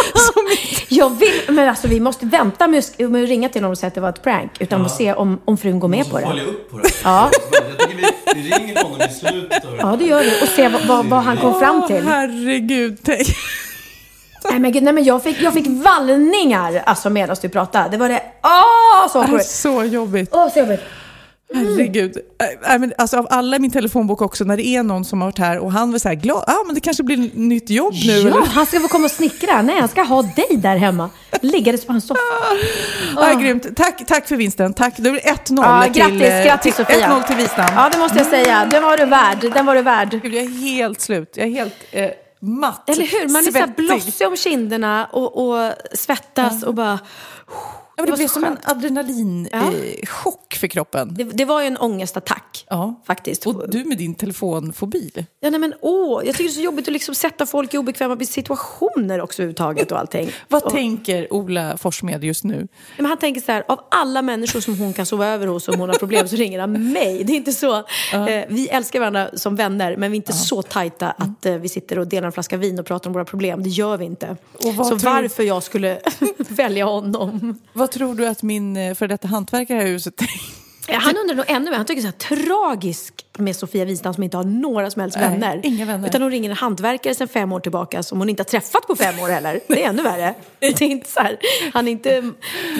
jag 0.89 1.09
vill, 1.19 1.41
men 1.47 1.69
alltså 1.69 1.87
vi 1.87 1.99
måste 1.99 2.25
vänta 2.25 2.67
med, 2.67 2.79
att- 2.79 2.99
med 3.11 3.23
att 3.23 3.29
ringa 3.29 3.49
till 3.49 3.61
honom 3.61 3.71
och 3.71 3.77
säga 3.77 3.87
att 3.87 3.95
det 3.95 4.01
var 4.01 4.09
ett 4.09 4.23
prank. 4.23 4.51
Utan 4.59 4.79
Ja. 4.79 4.85
att 4.85 4.91
se 4.95 5.13
om, 5.13 5.39
om 5.45 5.57
frun 5.57 5.79
går 5.79 5.87
med 5.87 6.09
på 6.09 6.19
det. 6.19 6.25
följa 6.27 6.43
upp 6.43 6.71
på 6.71 6.77
det. 6.77 6.89
Ja. 7.03 7.29
Jag 7.51 7.79
tycker 7.79 7.95
vi, 8.35 8.41
vi 8.41 8.49
ringer 8.49 8.83
honom 8.83 9.01
i 9.01 9.13
slutet 9.13 9.65
av 9.65 9.75
Ja, 9.79 9.95
det 9.99 10.05
gör 10.05 10.23
vi. 10.23 10.43
Och 10.43 10.47
se 10.47 10.67
vad, 10.69 10.85
vad, 10.85 11.05
vad 11.05 11.23
han 11.23 11.37
kom 11.37 11.59
fram 11.59 11.87
till. 11.87 11.95
Åh, 12.05 12.09
herregud. 12.09 12.97
Tänk. 13.03 13.27
Nej 14.51 14.59
men 14.59 14.71
gud, 14.71 14.83
nej 14.83 14.93
men 14.93 15.03
jag 15.03 15.23
fick, 15.23 15.41
jag 15.41 15.53
fick 15.53 15.67
vallningar 15.67 16.83
alltså 16.85 17.09
medan 17.09 17.35
du 17.41 17.49
pratade. 17.49 17.89
Det 17.89 17.97
var 17.97 18.09
det, 18.09 18.21
åh 18.43 19.11
så 19.11 19.21
Det 19.21 19.35
är 19.35 19.39
så 19.43 19.83
jobbigt. 19.83 20.29
Åh 20.31 20.53
så 20.53 20.59
jobbigt. 20.59 20.81
Herregud. 21.53 22.17
Äh, 22.69 22.79
men 22.79 22.93
alltså, 22.97 23.17
av 23.17 23.27
alla 23.29 23.55
i 23.55 23.59
min 23.59 23.71
telefonbok 23.71 24.21
också, 24.21 24.43
när 24.43 24.57
det 24.57 24.67
är 24.67 24.83
någon 24.83 25.05
som 25.05 25.21
har 25.21 25.27
varit 25.27 25.39
här 25.39 25.59
och 25.59 25.71
han 25.71 25.91
var 25.91 25.99
så 25.99 26.07
här 26.07 26.15
glad, 26.15 26.43
ja 26.47 26.63
men 26.65 26.75
det 26.75 26.81
kanske 26.81 27.03
blir 27.03 27.25
ett 27.25 27.35
nytt 27.35 27.69
jobb 27.69 27.93
nu. 27.93 28.11
Ja, 28.11 28.27
Eller? 28.27 28.45
han 28.45 28.65
ska 28.65 28.79
få 28.79 28.87
komma 28.87 29.05
och 29.05 29.11
snickra. 29.11 29.61
Nej, 29.61 29.79
han 29.79 29.89
ska 29.89 30.01
ha 30.03 30.21
dig 30.21 30.57
där 30.57 30.77
hemma. 30.77 31.09
Liggades 31.41 31.85
på 31.85 31.91
hans 31.91 32.07
soffa. 32.07 32.19
Ja, 33.15 33.33
grymt. 33.33 33.75
Tack, 33.75 34.05
tack 34.07 34.27
för 34.27 34.35
vinsten. 34.35 34.73
Tack. 34.73 34.93
Det 34.97 35.11
blir 35.11 35.21
1-0 35.21 35.39
Ja, 35.49 35.83
till, 35.83 35.93
grattis, 35.93 36.21
eh, 36.21 36.45
grattis 36.45 36.75
till, 36.75 36.85
Sofia. 36.85 37.07
1-0 37.07 37.27
till 37.27 37.35
Wistam. 37.35 37.65
Ja, 37.75 37.89
det 37.93 37.99
måste 37.99 38.17
jag 38.17 38.27
säga. 38.27 38.65
Den 38.71 38.83
var 38.83 38.97
du 38.97 39.05
värd. 39.05 39.53
Den 39.53 39.65
var 39.65 39.75
du 39.75 39.81
värd. 39.81 40.09
Gud, 40.21 40.33
jag 40.33 40.43
är 40.43 40.49
helt 40.49 41.01
slut. 41.01 41.33
Jag 41.35 41.47
är 41.47 41.51
helt 41.51 41.75
eh, 41.91 42.09
matt. 42.39 42.89
Eller 42.89 43.05
hur? 43.05 43.29
Man 43.29 43.47
är 43.47 43.51
så 43.51 43.67
blossig 43.77 44.27
om 44.27 44.37
kinderna 44.37 45.05
och, 45.11 45.47
och 45.47 45.71
svettas 45.93 46.63
och 46.63 46.73
bara... 46.73 46.99
Ja, 47.95 48.05
Det 48.05 48.11
det 48.11 48.17
blev 48.17 48.27
som 48.27 48.43
en 48.43 48.57
adrenalinchock 48.63 49.51
Ja. 49.51 50.55
eh, 50.55 50.59
för 50.59 50.67
kroppen. 50.67 51.13
Det, 51.13 51.23
det 51.23 51.45
var 51.45 51.61
ju 51.61 51.67
en 51.67 51.77
ångestattack. 51.77 52.65
Ja. 52.69 53.01
Faktiskt. 53.07 53.47
Och 53.47 53.69
du 53.69 53.83
med 53.83 53.97
din 53.97 54.15
telefonfobi. 54.15 55.11
Ja, 55.39 55.49
nej, 55.49 55.59
men 55.59 55.73
åh, 55.81 56.21
jag 56.25 56.35
tycker 56.35 56.43
det 56.43 56.49
är 56.49 56.53
så 56.53 56.61
jobbigt 56.61 56.87
att 56.87 56.93
liksom 56.93 57.15
sätta 57.15 57.45
folk 57.45 57.73
i 57.73 57.77
obekväma 57.77 58.19
situationer 58.19 59.21
också 59.21 59.41
överhuvudtaget 59.41 59.91
och 59.91 59.99
allting. 59.99 60.29
Vad 60.47 60.63
och, 60.63 60.71
tänker 60.71 61.33
Ola 61.33 61.77
Forssmed 61.77 62.23
just 62.23 62.43
nu? 62.43 62.67
men 62.97 63.05
han 63.05 63.17
tänker 63.17 63.41
så 63.41 63.51
här, 63.51 63.63
av 63.67 63.79
alla 63.91 64.21
människor 64.21 64.59
som 64.59 64.77
hon 64.77 64.93
kan 64.93 65.05
sova 65.05 65.27
över 65.27 65.47
hos 65.47 65.67
om 65.67 65.79
hon 65.79 65.89
har 65.89 65.95
problem 65.95 66.27
så 66.27 66.35
ringer 66.35 66.59
han 66.59 66.91
mig. 66.93 67.23
Det 67.23 67.33
är 67.33 67.37
inte 67.37 67.51
så. 67.51 67.75
Eh, 68.13 68.45
vi 68.49 68.67
älskar 68.71 68.99
varandra 68.99 69.29
som 69.33 69.55
vänner 69.55 69.97
men 69.97 70.11
vi 70.11 70.15
är 70.15 70.19
inte 70.19 70.33
så 70.33 70.61
tajta 70.61 71.11
att 71.11 71.45
eh, 71.45 71.53
vi 71.55 71.69
sitter 71.69 71.99
och 71.99 72.07
delar 72.07 72.25
en 72.25 72.31
flaska 72.31 72.57
vin 72.57 72.79
och 72.79 72.85
pratar 72.85 73.09
om 73.09 73.13
våra 73.13 73.25
problem. 73.25 73.63
Det 73.63 73.69
gör 73.69 73.97
vi 73.97 74.05
inte. 74.05 74.37
Så 74.59 74.95
varför 74.95 75.43
jag 75.43 75.63
skulle 75.63 75.99
välja 76.37 76.85
honom. 76.85 77.59
Vad 77.83 77.91
tror 77.91 78.15
du 78.15 78.27
att 78.27 78.43
min 78.43 78.77
eh, 78.77 78.93
för 78.93 79.07
detta 79.07 79.27
hantverkare 79.27 79.77
här 79.77 79.85
i 79.85 79.89
huset 79.89 80.15
tänker? 80.15 80.93
Han 80.93 81.17
undrar 81.17 81.35
nog 81.35 81.45
ännu 81.47 81.69
mer. 81.69 81.77
Han 81.77 81.85
tycker 81.85 82.01
det 82.01 82.07
är 82.07 82.11
så 82.27 82.33
här 82.33 82.45
tragisk 82.45 83.25
med 83.37 83.55
Sofia 83.55 83.85
Wistam 83.85 84.13
som 84.13 84.23
inte 84.23 84.37
har 84.37 84.43
några 84.43 84.91
som 84.91 85.01
helst 85.01 85.17
Nej, 85.19 85.29
vänner. 85.29 85.59
inga 85.63 85.85
vänner. 85.85 86.07
Utan 86.07 86.21
hon 86.21 86.31
ringer 86.31 86.49
en 86.49 86.55
hantverkare 86.55 87.15
sedan 87.15 87.27
fem 87.27 87.51
år 87.51 87.59
tillbaka 87.59 88.03
som 88.03 88.19
hon 88.19 88.29
inte 88.29 88.39
har 88.43 88.45
träffat 88.45 88.87
på 88.87 88.95
fem 88.95 89.19
år 89.19 89.27
heller. 89.29 89.59
Det 89.67 89.83
är 89.83 89.89
ännu 89.89 90.03
värre. 90.03 90.33
Det 90.59 90.67
är 90.67 90.83
inte 90.83 91.09
så 91.09 91.19
här. 91.19 91.37
Han 91.73 91.87
inte 91.87 92.31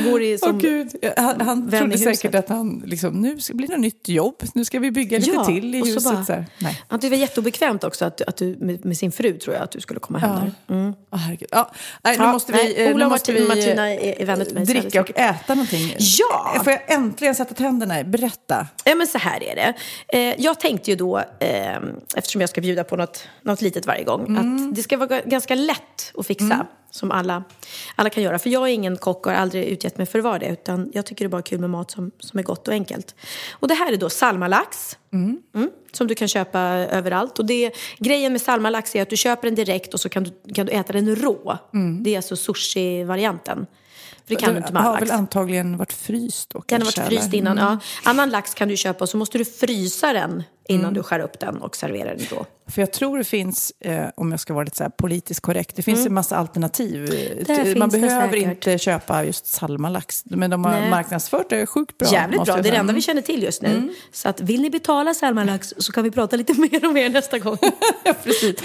går 0.06 0.22
i 0.24 0.34
Åh 0.42 0.50
som... 0.50 0.60
gud, 0.60 0.90
han, 1.18 1.42
han 1.42 1.70
vän 1.70 1.80
trodde 1.80 1.96
huset. 1.98 2.16
säkert 2.20 2.36
att 2.36 2.50
han 2.50 2.84
liksom, 2.86 3.14
nu 3.22 3.40
ska 3.40 3.54
det 3.54 3.78
nytt 3.78 4.08
jobb, 4.10 4.36
nu 4.54 4.66
ska 4.66 4.80
vi 4.80 4.92
bygga 4.92 5.18
lite 5.20 5.46
till 5.46 5.76
i 5.76 5.82
och 5.82 5.88
så 5.88 5.94
huset. 5.94 6.04
bara- 6.14 6.26
så 6.26 6.34
här. 6.34 6.46
Nej. 6.58 6.84
Han 6.88 7.00
tyckte 7.00 7.16
det 7.16 7.18
var 7.20 7.22
jätteobekvämt 7.22 7.84
också 7.84 8.06
att, 8.06 8.22
att 8.22 8.38
du, 8.38 8.56
med, 8.60 8.86
med 8.86 8.98
sin 8.98 9.12
fru 9.12 9.34
tror 9.38 9.56
jag 9.56 9.64
att 9.64 9.72
du 9.72 9.82
skulle 9.82 10.00
komma 10.00 10.20
hem 10.20 10.30
där. 10.68 10.76
Mm. 10.76 10.94
Åh, 11.12 11.20
herregud. 11.20 11.50
Ja, 11.52 11.72
nej, 12.04 12.18
nu 12.18 12.24
Ja, 12.24 12.32
måste 12.32 12.52
nej, 12.52 12.74
vi, 12.78 12.86
eh, 12.86 12.96
Ola 12.96 13.06
och 13.06 13.12
måste 13.12 13.32
Martin- 13.32 13.42
vi 13.44 13.48
Martina 13.48 13.92
eh, 13.94 14.08
är- 14.10 14.22
är 14.22 14.26
vänner 14.26 14.46
till 14.46 14.56
mig, 14.56 14.66
dricka 14.66 15.02
och 15.02 15.12
äta 15.20 15.56
någonting. 15.56 15.96
Ja! 16.00 16.62
Får 16.64 16.74
jag 16.74 16.82
äntligen 16.94 17.36
sätta 17.36 17.54
tänderna 17.54 18.00
i? 18.00 18.04
Berätta. 18.04 18.68
Ja, 18.84 18.96
men 18.96 19.08
så 19.08 19.18
här 19.18 19.44
är 19.44 19.56
det. 19.56 19.74
Eh, 20.18 20.36
jag 20.44 20.60
tänkte 20.60 20.90
ju 20.92 20.96
då, 20.98 21.18
eh, 21.40 21.78
eftersom 22.16 22.42
jag 22.42 22.50
ska 22.50 22.62
bjuda 22.62 22.84
på 22.84 22.96
något, 22.96 23.28
något 23.42 23.62
litet 23.62 23.86
varje 23.86 24.04
gång, 24.04 24.26
Mm. 24.28 24.68
att 24.70 24.76
det 24.76 24.84
ska 24.84 24.98
vara 24.98 25.10
ga- 25.10 25.30
ganska 25.30 25.56
lätt 25.56 26.12
att 26.18 26.28
fixa. 26.28 26.68
Som 26.92 27.12
alla, 27.12 27.44
alla 27.96 28.10
kan 28.10 28.24
göra. 28.24 28.40
För 28.40 28.50
jag 28.50 28.64
är 28.70 28.74
ingen 28.74 28.98
kock 28.98 29.26
och 29.26 29.32
har 29.32 29.40
aldrig 29.40 29.66
utgett 29.66 29.98
mig 29.98 30.08
för 30.08 30.20
att 30.20 30.26
vara 30.26 30.40
det. 30.40 30.48
Utan 30.48 30.92
jag 30.94 31.06
tycker 31.06 31.26
det 31.26 31.28
är 31.28 31.30
bara 31.30 31.42
kul 31.42 31.60
med 31.60 31.70
mat 31.70 31.92
som, 31.92 32.12
som 32.20 32.40
är 32.40 32.44
gott 32.44 32.68
och 32.68 32.74
enkelt. 32.74 33.16
Och 33.52 33.68
det 33.68 33.74
här 33.74 33.92
är 33.94 33.98
då 33.98 34.10
salmalax. 34.10 34.98
Mm, 35.14 35.40
som 35.92 36.08
du 36.08 36.16
kan 36.16 36.28
köpa 36.28 36.60
överallt. 36.92 37.40
Och 37.40 37.46
det, 37.46 37.72
grejen 38.00 38.32
med 38.32 38.42
salmalax 38.42 38.96
är 38.96 39.02
att 39.02 39.10
du 39.10 39.18
köper 39.18 39.48
den 39.48 39.56
direkt 39.56 39.94
och 39.94 40.00
så 40.00 40.10
kan 40.10 40.24
du, 40.24 40.54
kan 40.54 40.66
du 40.66 40.72
äta 40.72 40.94
den 40.94 41.16
rå. 41.16 41.58
Det 42.04 42.10
är 42.14 42.18
alltså 42.18 42.36
sushi-varianten. 42.36 43.66
För 44.28 44.36
det 44.36 44.36
kan 44.36 44.52
du 44.54 44.58
inte 44.58 44.74
med 44.74 44.82
all 44.82 44.94
har 44.94 45.00
väl 45.00 45.12
antagligen 45.12 45.78
varit 45.78 45.94
fryst 45.94 46.50
då 46.50 46.64
Den 46.68 46.82
har 46.82 46.86
varit 46.86 47.08
fryst 47.08 47.24
eller? 47.28 47.38
innan. 47.38 47.58
Mm. 47.58 47.70
Ja. 48.04 48.10
Annan 48.10 48.30
lax 48.30 48.54
kan 48.54 48.68
du 48.68 48.78
köpa 48.78 49.04
och 49.04 49.10
så 49.10 49.18
måste 49.18 49.38
du 49.38 49.46
frysa 49.46 50.14
den 50.14 50.44
innan 50.70 50.94
du 50.94 51.04
skär 51.04 51.20
upp 51.20 51.40
den 51.40 51.58
och 51.62 51.76
serverar 51.76 52.16
den 52.16 52.26
då. 52.30 52.46
För 52.72 52.82
jag 52.82 52.92
tror 52.94 53.18
det 53.18 53.24
finns, 53.24 53.72
eh, 53.80 54.06
om 54.16 54.32
jag 54.32 54.40
ska 54.40 54.54
vara 54.54 54.64
lite 54.64 54.78
så 54.78 54.90
politiskt 54.98 55.40
korrekt, 55.42 55.76
det 55.76 55.82
finns 55.82 56.06
en 56.06 56.14
massa 56.14 56.36
alternativ. 56.38 57.06
Mm. 57.14 57.68
Eh, 57.72 57.78
Man 57.78 57.92
finns 57.92 58.04
det 58.04 58.08
behöver 58.08 58.32
säkert. 58.34 58.50
inte 58.50 58.78
köpa 58.78 59.24
just 59.26 59.46
salmalax, 59.46 60.24
men 60.26 60.50
de 60.50 60.66
har 60.66 60.72
Nej. 60.72 60.90
marknadsfört 60.90 61.50
det 61.50 61.66
sjukt 61.66 61.98
bra. 61.98 62.08
Jävligt 62.12 62.44
bra, 62.46 62.56
det 62.56 62.70
är 62.70 62.72
det 62.72 62.78
enda 62.78 62.94
vi 62.94 63.02
känner 63.02 63.22
till 63.22 63.44
just 63.44 63.62
nu. 63.62 63.94
Så 64.12 64.30
att, 64.30 64.42
vill 64.42 64.62
ni 64.62 64.70
betala 64.70 65.14
salmalax 65.14 65.74
så 65.78 65.92
kan 65.92 66.04
vi 66.04 66.12
prata 66.12 66.36
lite 66.36 66.54
mer 66.60 66.86
om 66.86 66.98
er 66.98 67.10
nästa 67.10 67.40
gång. 67.40 67.58
Precis. 68.24 68.56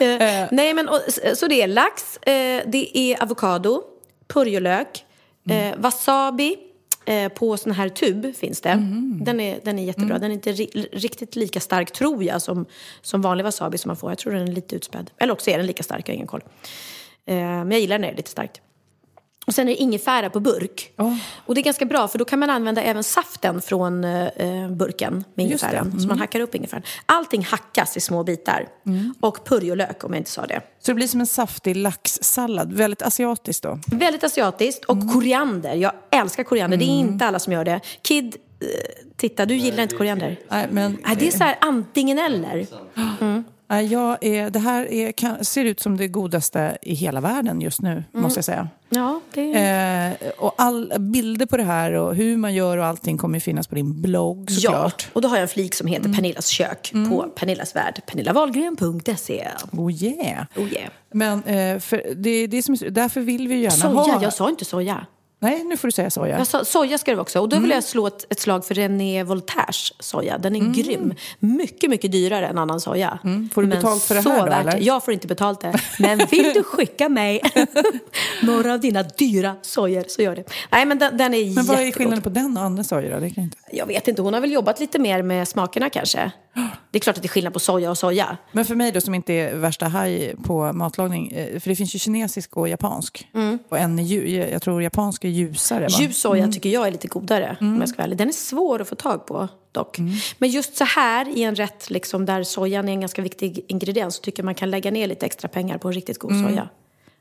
Eh, 0.00 0.44
nej 0.50 0.74
men 0.74 0.88
och, 0.88 1.00
så- 1.08 1.36
så 1.36 1.46
det 1.48 1.62
är 1.62 1.66
lax, 1.68 2.16
eh, 2.16 2.62
det 2.66 2.98
är 2.98 3.22
avokado, 3.22 3.82
purjolök, 4.28 5.04
eh, 5.50 5.74
wasabi 5.78 6.56
eh, 7.04 7.28
på 7.28 7.56
sån 7.56 7.72
här 7.72 7.88
tub 7.88 8.36
finns 8.36 8.60
det. 8.60 8.68
Den, 9.24 9.40
är, 9.40 9.60
den 9.64 9.78
är 9.78 9.84
jättebra. 9.84 10.18
Den 10.18 10.30
är 10.30 10.34
inte 10.34 10.52
ri- 10.52 10.88
riktigt 10.92 11.36
lika 11.36 11.60
stark 11.60 11.92
tror 11.92 12.24
jag 12.24 12.42
som, 12.42 12.66
som 13.02 13.22
vanlig 13.22 13.44
wasabi 13.44 13.78
som 13.78 13.88
man 13.88 13.96
får. 13.96 14.10
Jag 14.10 14.18
tror 14.18 14.32
den 14.32 14.48
är 14.48 14.52
lite 14.52 14.76
utspädd. 14.76 15.10
Eller 15.18 15.32
också 15.32 15.50
är 15.50 15.56
den 15.58 15.66
lika 15.66 15.82
stark, 15.82 16.08
jag 16.08 16.12
har 16.12 16.16
ingen 16.16 16.26
koll. 16.26 16.42
Eh, 17.26 17.34
men 17.36 17.70
jag 17.70 17.80
gillar 17.80 17.98
när 17.98 18.08
det 18.08 18.14
är 18.14 18.16
lite 18.16 18.30
starkt. 18.30 18.60
Och 19.46 19.54
sen 19.54 19.68
är 19.68 19.72
det 19.72 19.76
ingefära 19.82 20.30
på 20.30 20.40
burk. 20.40 20.92
Och 21.46 21.54
det 21.54 21.60
är 21.60 21.62
ganska 21.62 21.84
bra 21.84 22.08
för 22.08 22.18
då 22.18 22.24
kan 22.24 22.38
man 22.38 22.50
använda 22.50 22.82
även 22.82 23.04
saften 23.04 23.62
från 23.62 24.04
eh, 24.04 24.68
burken 24.70 25.24
med 25.34 25.46
ingefäran. 25.46 26.00
Så 26.00 26.08
man 26.08 26.18
hackar 26.18 26.40
upp 26.40 26.54
ingefäran. 26.54 26.82
Allting 27.06 27.44
hackas 27.44 27.96
i 27.96 28.00
små 28.00 28.24
bitar. 28.24 28.68
Och 29.20 29.44
purjolök 29.44 30.04
om 30.04 30.12
jag 30.12 30.20
inte 30.20 30.30
sa 30.30 30.46
det. 30.46 30.60
Så 30.80 30.90
det 30.90 30.94
blir 30.94 31.06
som 31.06 31.20
en 31.20 31.26
saftig 31.26 31.76
laxsallad, 31.76 32.72
väldigt 32.72 33.02
asiatiskt 33.02 33.62
då. 33.62 33.78
Väldigt 33.86 34.24
asiatiskt. 34.24 34.84
Och 34.84 35.12
koriander. 35.12 35.74
Jag 35.74 35.92
älskar 36.10 36.44
koriander. 36.44 36.76
Det 36.76 36.84
är 36.84 36.98
inte 36.98 37.26
alla 37.26 37.38
som 37.38 37.52
gör 37.52 37.64
det. 37.64 37.80
Kid, 38.02 38.36
eh, 38.60 38.66
titta 39.16 39.46
du 39.46 39.56
gillar 39.56 39.82
inte 39.82 39.96
koriander. 39.96 40.38
Nej, 40.48 40.68
men, 40.70 40.98
Nej, 41.06 41.16
det 41.18 41.26
är 41.26 41.30
så 41.30 41.44
här 41.44 41.56
antingen 41.60 42.18
eller. 42.18 42.66
Jag 43.80 44.18
är, 44.24 44.50
det 44.50 44.58
här 44.58 44.92
är, 44.92 45.12
kan, 45.12 45.44
ser 45.44 45.64
ut 45.64 45.80
som 45.80 45.96
det 45.96 46.08
godaste 46.08 46.78
i 46.82 46.94
hela 46.94 47.20
världen 47.20 47.60
just 47.60 47.82
nu, 47.82 47.90
Mm. 47.90 48.04
måste 48.22 48.38
jag 48.38 48.44
säga. 48.44 48.68
Ja, 48.88 49.20
det 49.34 49.52
Eh, 49.52 50.30
och 50.38 50.54
all, 50.58 50.92
bilder 50.98 51.46
på 51.46 51.56
det 51.56 51.62
här 51.62 51.92
och 51.92 52.14
hur 52.14 52.36
man 52.36 52.54
gör 52.54 52.78
och 52.78 52.84
allting 52.86 53.18
kommer 53.18 53.36
ju 53.36 53.40
finnas 53.40 53.66
på 53.66 53.74
din 53.74 54.02
blogg 54.02 54.46
Ja, 54.50 54.54
såklart. 54.60 55.08
och 55.12 55.22
då 55.22 55.28
har 55.28 55.36
jag 55.36 55.42
en 55.42 55.48
flik 55.48 55.74
som 55.74 55.86
heter 55.86 56.12
Pernillas 56.12 56.46
kök 56.46 56.92
på 57.10 57.22
Pernillas 57.36 57.76
värld. 57.76 58.00
Pernillavalgren.se. 58.06 59.48
Oh 59.72 59.92
yeah. 59.92 60.44
Oh 60.56 60.72
yeah. 60.72 60.88
Men 61.12 61.44
eh, 61.44 61.78
för 61.78 62.02
det, 62.16 62.46
det 62.46 62.62
som, 62.62 62.76
därför 62.90 63.20
vill 63.20 63.48
vi 63.48 63.56
gärna 63.56 63.70
Soja, 63.70 64.14
ha... 64.14 64.22
jag 64.22 64.32
sa 64.32 64.48
inte 64.50 64.64
soja. 64.64 65.06
Nej, 65.42 65.64
nu 65.64 65.76
får 65.76 65.88
du 65.88 65.92
säga 65.92 66.10
soja. 66.10 66.38
Jag 66.38 66.46
sa, 66.46 66.64
soja 66.64 66.98
ska 66.98 67.10
det 67.10 67.14
vara 67.14 67.22
också. 67.22 67.40
Och 67.40 67.48
då 67.48 67.58
vill 67.58 67.70
jag 67.70 67.84
slå 67.84 68.06
ett, 68.06 68.32
ett 68.32 68.40
slag 68.40 68.64
för 68.64 68.74
René 68.74 69.24
Voltaires 69.24 69.92
soja. 69.98 70.38
Den 70.38 70.56
är 70.56 70.74
grym. 70.74 71.14
Mycket, 71.38 71.90
mycket 71.90 72.12
dyrare 72.12 72.46
än 72.46 72.58
annan 72.58 72.80
soja. 72.80 73.18
Får 73.52 73.62
du 73.62 73.68
Men 73.68 73.78
betalt 73.78 74.02
för 74.02 74.14
det 74.14 74.20
här 74.20 74.46
då, 74.46 74.52
eller? 74.52 74.78
Jag 74.80 75.04
får 75.04 75.14
inte 75.14 75.26
betalt 75.26 75.60
det. 75.60 75.74
Men 75.98 76.18
vill 76.18 76.52
du 76.54 76.62
skicka 76.62 77.08
mig 77.08 77.40
några 78.42 78.72
av 78.72 78.80
dina 78.80 79.02
dyra 79.02 79.56
sojor 79.62 80.04
så 80.08 80.22
gör 80.22 80.36
det. 80.36 80.44
Nej, 80.72 80.86
men 80.86 80.98
den, 80.98 81.16
den 81.16 81.34
är 81.34 81.54
Men 81.54 81.66
vad 81.66 81.80
är 81.80 81.92
skillnaden 81.92 82.22
på 82.22 82.28
den 82.28 82.56
och 82.56 82.62
andra 82.62 82.84
sojor 82.84 83.10
då? 83.10 83.20
Det 83.20 83.30
kan 83.30 83.34
jag 83.36 83.44
inte. 83.44 83.56
Jag 83.72 83.86
vet 83.86 84.08
inte, 84.08 84.22
hon 84.22 84.34
har 84.34 84.40
väl 84.40 84.52
jobbat 84.52 84.80
lite 84.80 84.98
mer 84.98 85.22
med 85.22 85.48
smakerna 85.48 85.90
kanske. 85.90 86.32
Det 86.90 86.98
är 86.98 87.00
klart 87.00 87.16
att 87.16 87.22
det 87.22 87.26
är 87.26 87.28
skillnad 87.30 87.52
på 87.52 87.58
soja 87.58 87.90
och 87.90 87.98
soja. 87.98 88.36
Men 88.52 88.64
för 88.64 88.74
mig 88.74 88.92
då 88.92 89.00
som 89.00 89.14
inte 89.14 89.32
är 89.32 89.56
värsta 89.56 89.88
haj 89.88 90.36
på 90.44 90.72
matlagning, 90.72 91.30
eh, 91.32 91.60
för 91.60 91.68
det 91.68 91.76
finns 91.76 91.94
ju 91.94 91.98
kinesisk 91.98 92.56
och 92.56 92.68
japansk. 92.68 93.28
Och 93.68 93.78
en 93.78 93.98
är 93.98 94.50
jag 94.52 94.62
tror 94.62 94.82
japansk 94.82 95.24
är 95.24 95.28
ljusare 95.28 95.80
va? 95.80 95.96
Ljus 96.00 96.20
soja 96.20 96.48
tycker 96.48 96.70
jag 96.70 96.86
är 96.86 96.90
lite 96.90 97.08
godare 97.08 97.56
om 97.60 97.80
jag 97.80 97.88
ska 97.88 97.96
vara 97.96 98.04
ärlig. 98.04 98.18
Den 98.18 98.28
är 98.28 98.32
svår 98.32 98.80
att 98.80 98.88
få 98.88 98.94
tag 98.94 99.26
på 99.26 99.48
dock. 99.72 99.98
Men 100.38 100.50
just 100.50 100.76
så 100.76 100.84
här 100.84 101.38
i 101.38 101.42
en 101.42 101.54
rätt 101.54 101.90
liksom, 101.90 102.26
där 102.26 102.42
sojan 102.42 102.88
är 102.88 102.92
en 102.92 103.00
ganska 103.00 103.22
viktig 103.22 103.64
ingrediens 103.68 104.14
så 104.14 104.22
tycker 104.22 104.42
jag 104.42 104.44
man 104.44 104.54
kan 104.54 104.70
lägga 104.70 104.90
ner 104.90 105.06
lite 105.06 105.26
extra 105.26 105.48
pengar 105.48 105.78
på 105.78 105.88
en 105.88 105.94
riktigt 105.94 106.18
god 106.18 106.40
soja. 106.44 106.68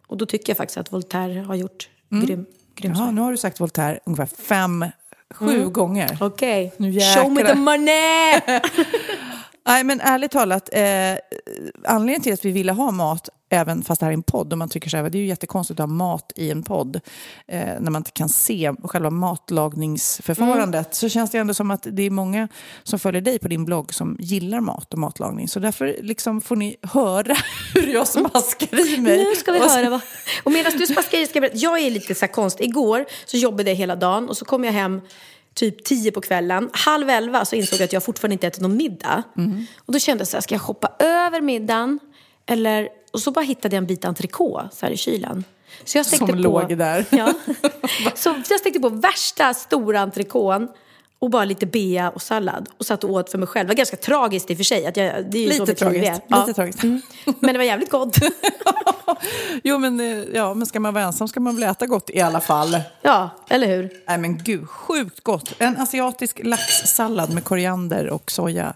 Och 0.07 0.17
då 0.17 0.25
tycker 0.25 0.49
jag 0.49 0.57
faktiskt 0.57 0.77
att 0.77 0.93
Voltaire 0.93 1.39
har 1.39 1.55
gjort 1.55 1.89
grym, 2.09 2.45
grym 2.75 2.91
Jaha, 2.91 2.95
soja. 2.95 3.11
nu 3.11 3.21
har 3.21 3.31
du 3.31 3.37
sagt 3.37 3.59
Voltaire 3.59 3.99
ungefär 4.05 4.25
fem 4.25 4.85
Sju 5.35 5.69
gånger. 5.69 6.17
Okej. 6.19 6.71
Nu 6.77 6.99
Show 6.99 7.29
me 7.29 7.43
the 7.43 7.55
money! 7.55 8.41
Nej, 9.65 9.83
men 9.83 10.01
ärligt 10.01 10.31
talat, 10.31 10.69
eh, 10.73 10.81
anledningen 11.85 12.21
till 12.21 12.33
att 12.33 12.45
vi 12.45 12.51
ville 12.51 12.71
ha 12.71 12.91
mat, 12.91 13.29
även 13.49 13.83
fast 13.83 13.99
det 13.99 14.05
här 14.05 14.11
är 14.11 14.13
en 14.13 14.23
podd, 14.23 14.51
och 14.51 14.57
man 14.57 14.69
tycker 14.69 14.89
så 14.89 14.97
här, 14.97 15.09
det 15.09 15.17
är 15.17 15.19
ju 15.19 15.27
jättekonstigt 15.27 15.79
att 15.79 15.89
ha 15.89 15.95
mat 15.95 16.31
i 16.35 16.51
en 16.51 16.63
podd, 16.63 16.99
eh, 17.47 17.59
när 17.79 17.91
man 17.91 17.99
inte 17.99 18.11
kan 18.11 18.29
se 18.29 18.73
själva 18.83 19.09
matlagningsförfarandet, 19.09 20.95
så 20.95 21.09
känns 21.09 21.31
det 21.31 21.37
ändå 21.37 21.53
som 21.53 21.71
att 21.71 21.87
det 21.91 22.03
är 22.03 22.09
många 22.09 22.47
som 22.83 22.99
följer 22.99 23.21
dig 23.21 23.39
på 23.39 23.47
din 23.47 23.65
blogg 23.65 23.93
som 23.93 24.17
gillar 24.19 24.59
mat 24.59 24.93
och 24.93 24.99
matlagning. 24.99 25.47
Så 25.47 25.59
därför 25.59 25.95
liksom 26.01 26.41
får 26.41 26.55
ni 26.55 26.75
höra 26.81 27.35
hur 27.73 27.93
jag 27.93 28.07
smaskar 28.07 28.95
i 28.95 28.97
mig. 28.97 29.17
Nu 29.17 29.35
ska 29.35 29.51
vi 29.51 29.59
Och 29.59 29.63
höra 29.63 29.89
vad... 29.89 30.01
Och 30.43 30.51
medan 30.51 30.71
du 30.77 30.87
smaskar 30.87 31.17
i 31.17 31.27
ska 31.27 31.35
jag 31.35 31.41
berätta. 31.41 31.57
Jag 31.57 31.79
är 31.79 31.91
lite 31.91 32.15
så 32.15 32.25
här 32.25 32.33
konstig. 32.33 32.65
Igår 32.65 33.05
så 33.25 33.37
jobbade 33.37 33.69
jag 33.69 33.75
hela 33.75 33.95
dagen 33.95 34.29
och 34.29 34.37
så 34.37 34.45
kom 34.45 34.63
jag 34.63 34.71
hem 34.71 35.01
typ 35.53 35.83
tio 35.83 36.11
på 36.11 36.21
kvällen. 36.21 36.69
Halv 36.73 37.09
elva 37.09 37.45
så 37.45 37.55
insåg 37.55 37.79
jag 37.79 37.85
att 37.85 37.93
jag 37.93 38.03
fortfarande 38.03 38.33
inte 38.33 38.47
ätit 38.47 38.61
någon 38.61 38.77
middag. 38.77 39.23
Mm. 39.37 39.65
Och 39.85 39.93
då 39.93 39.99
kände 39.99 40.21
jag 40.21 40.27
så 40.27 40.37
här, 40.37 40.41
ska 40.41 40.55
jag 40.55 40.59
hoppa 40.59 40.91
över 40.99 41.41
middagen? 41.41 41.99
Eller... 42.45 42.89
Och 43.13 43.19
så 43.19 43.31
bara 43.31 43.45
hittade 43.45 43.75
jag 43.75 43.81
en 43.81 43.87
bit 43.87 44.05
entrecote 44.05 44.69
så 44.71 44.85
här 44.85 44.93
i 44.93 44.97
kylen. 44.97 45.43
Så 45.83 45.97
jag 45.97 46.05
stekte 46.05 46.25
Som 46.25 46.35
på... 46.35 46.41
låg 46.41 46.77
där. 46.77 47.05
Ja. 47.09 47.33
Så 48.15 48.35
jag 48.49 48.59
stekte 48.59 48.79
på 48.79 48.89
värsta 48.89 49.53
stora 49.53 49.99
entrecôten 50.05 50.67
och 51.21 51.29
bara 51.29 51.45
lite 51.45 51.65
bea 51.65 52.09
och 52.09 52.21
sallad 52.21 52.69
och 52.77 52.85
satt 52.85 53.03
och 53.03 53.09
åt 53.09 53.31
för 53.31 53.37
mig 53.37 53.47
själv. 53.47 53.67
Det 53.67 53.71
var 53.71 53.77
ganska 53.77 53.97
tragiskt 53.97 54.49
i 54.51 54.53
och 54.53 54.57
för 54.57 54.63
sig. 54.63 54.85
Att 54.85 54.97
jag, 54.97 55.31
det 55.31 55.37
är 55.45 55.47
Lite 55.47 55.75
tragiskt. 55.75 56.21
är. 56.29 56.39
Lite 56.39 56.53
tragiskt. 56.53 56.83
Men 57.39 57.53
det 57.53 57.57
var 57.57 57.65
jävligt 57.65 57.89
gott. 57.89 58.17
Jo, 59.63 59.77
men, 59.77 59.99
eh, 59.99 60.23
ja, 60.33 60.53
men 60.53 60.65
ska 60.67 60.79
man 60.79 60.93
vara 60.93 61.03
ensam 61.03 61.27
ska 61.27 61.39
man 61.39 61.55
väl 61.55 61.69
äta 61.69 61.85
gott 61.85 62.09
i 62.09 62.21
alla 62.21 62.41
fall. 62.41 62.77
Ja, 63.01 63.29
eller 63.49 63.67
hur? 63.67 63.89
Nej 64.07 64.17
men 64.17 64.43
gud, 64.43 64.69
sjukt 64.69 65.23
gott. 65.23 65.53
En 65.57 65.77
asiatisk 65.77 66.39
laxsallad 66.43 67.33
med 67.33 67.43
koriander 67.43 68.09
och 68.09 68.31
soja. 68.31 68.73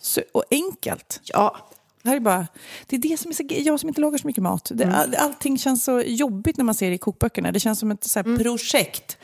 Så, 0.00 0.20
och 0.32 0.44
enkelt. 0.50 1.20
Ja. 1.24 1.56
Det, 2.02 2.08
här 2.08 2.16
är 2.16 2.20
bara, 2.20 2.46
det 2.86 2.96
är 2.96 3.00
det 3.00 3.20
som 3.20 3.30
är 3.30 3.34
så, 3.34 3.42
jag 3.48 3.80
som 3.80 3.88
inte 3.88 4.00
lagar 4.00 4.18
så 4.18 4.26
mycket 4.26 4.42
mat. 4.42 4.70
Det, 4.74 4.84
all, 4.84 5.14
allting 5.14 5.58
känns 5.58 5.84
så 5.84 6.02
jobbigt 6.06 6.56
när 6.56 6.64
man 6.64 6.74
ser 6.74 6.88
det 6.88 6.94
i 6.94 6.98
kokböckerna. 6.98 7.52
Det 7.52 7.60
känns 7.60 7.78
som 7.78 7.90
ett 7.90 8.04
så 8.04 8.18
här, 8.18 8.36
projekt. 8.36 9.18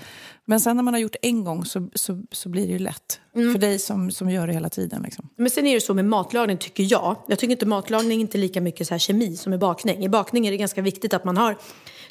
Men 0.44 0.60
sen 0.60 0.76
när 0.76 0.82
man 0.82 0.94
har 0.94 1.00
gjort 1.00 1.16
en 1.22 1.44
gång 1.44 1.64
så, 1.64 1.88
så, 1.94 2.22
så 2.32 2.48
blir 2.48 2.66
det 2.66 2.72
ju 2.72 2.78
lätt. 2.78 3.20
För 3.32 3.58
dig 3.58 3.78
som, 3.78 4.10
som 4.10 4.30
gör 4.30 4.46
det 4.46 4.52
hela 4.52 4.68
tiden. 4.68 5.02
Liksom. 5.02 5.28
Men 5.36 5.50
sen 5.50 5.66
är 5.66 5.74
det 5.74 5.80
så 5.80 5.94
med 5.94 6.04
matlagning 6.04 6.58
tycker 6.58 6.86
jag. 6.90 7.16
Jag 7.28 7.38
tycker 7.38 7.52
inte 7.52 7.66
matlagning 7.66 8.18
är 8.18 8.20
inte 8.20 8.38
lika 8.38 8.60
mycket 8.60 8.88
så 8.88 8.94
här 8.94 8.98
kemi 8.98 9.36
som 9.36 9.52
i 9.52 9.58
bakning. 9.58 10.04
I 10.04 10.08
bakning 10.08 10.46
är 10.46 10.50
det 10.50 10.56
ganska 10.56 10.82
viktigt 10.82 11.14
att 11.14 11.24
man 11.24 11.36
har 11.36 11.56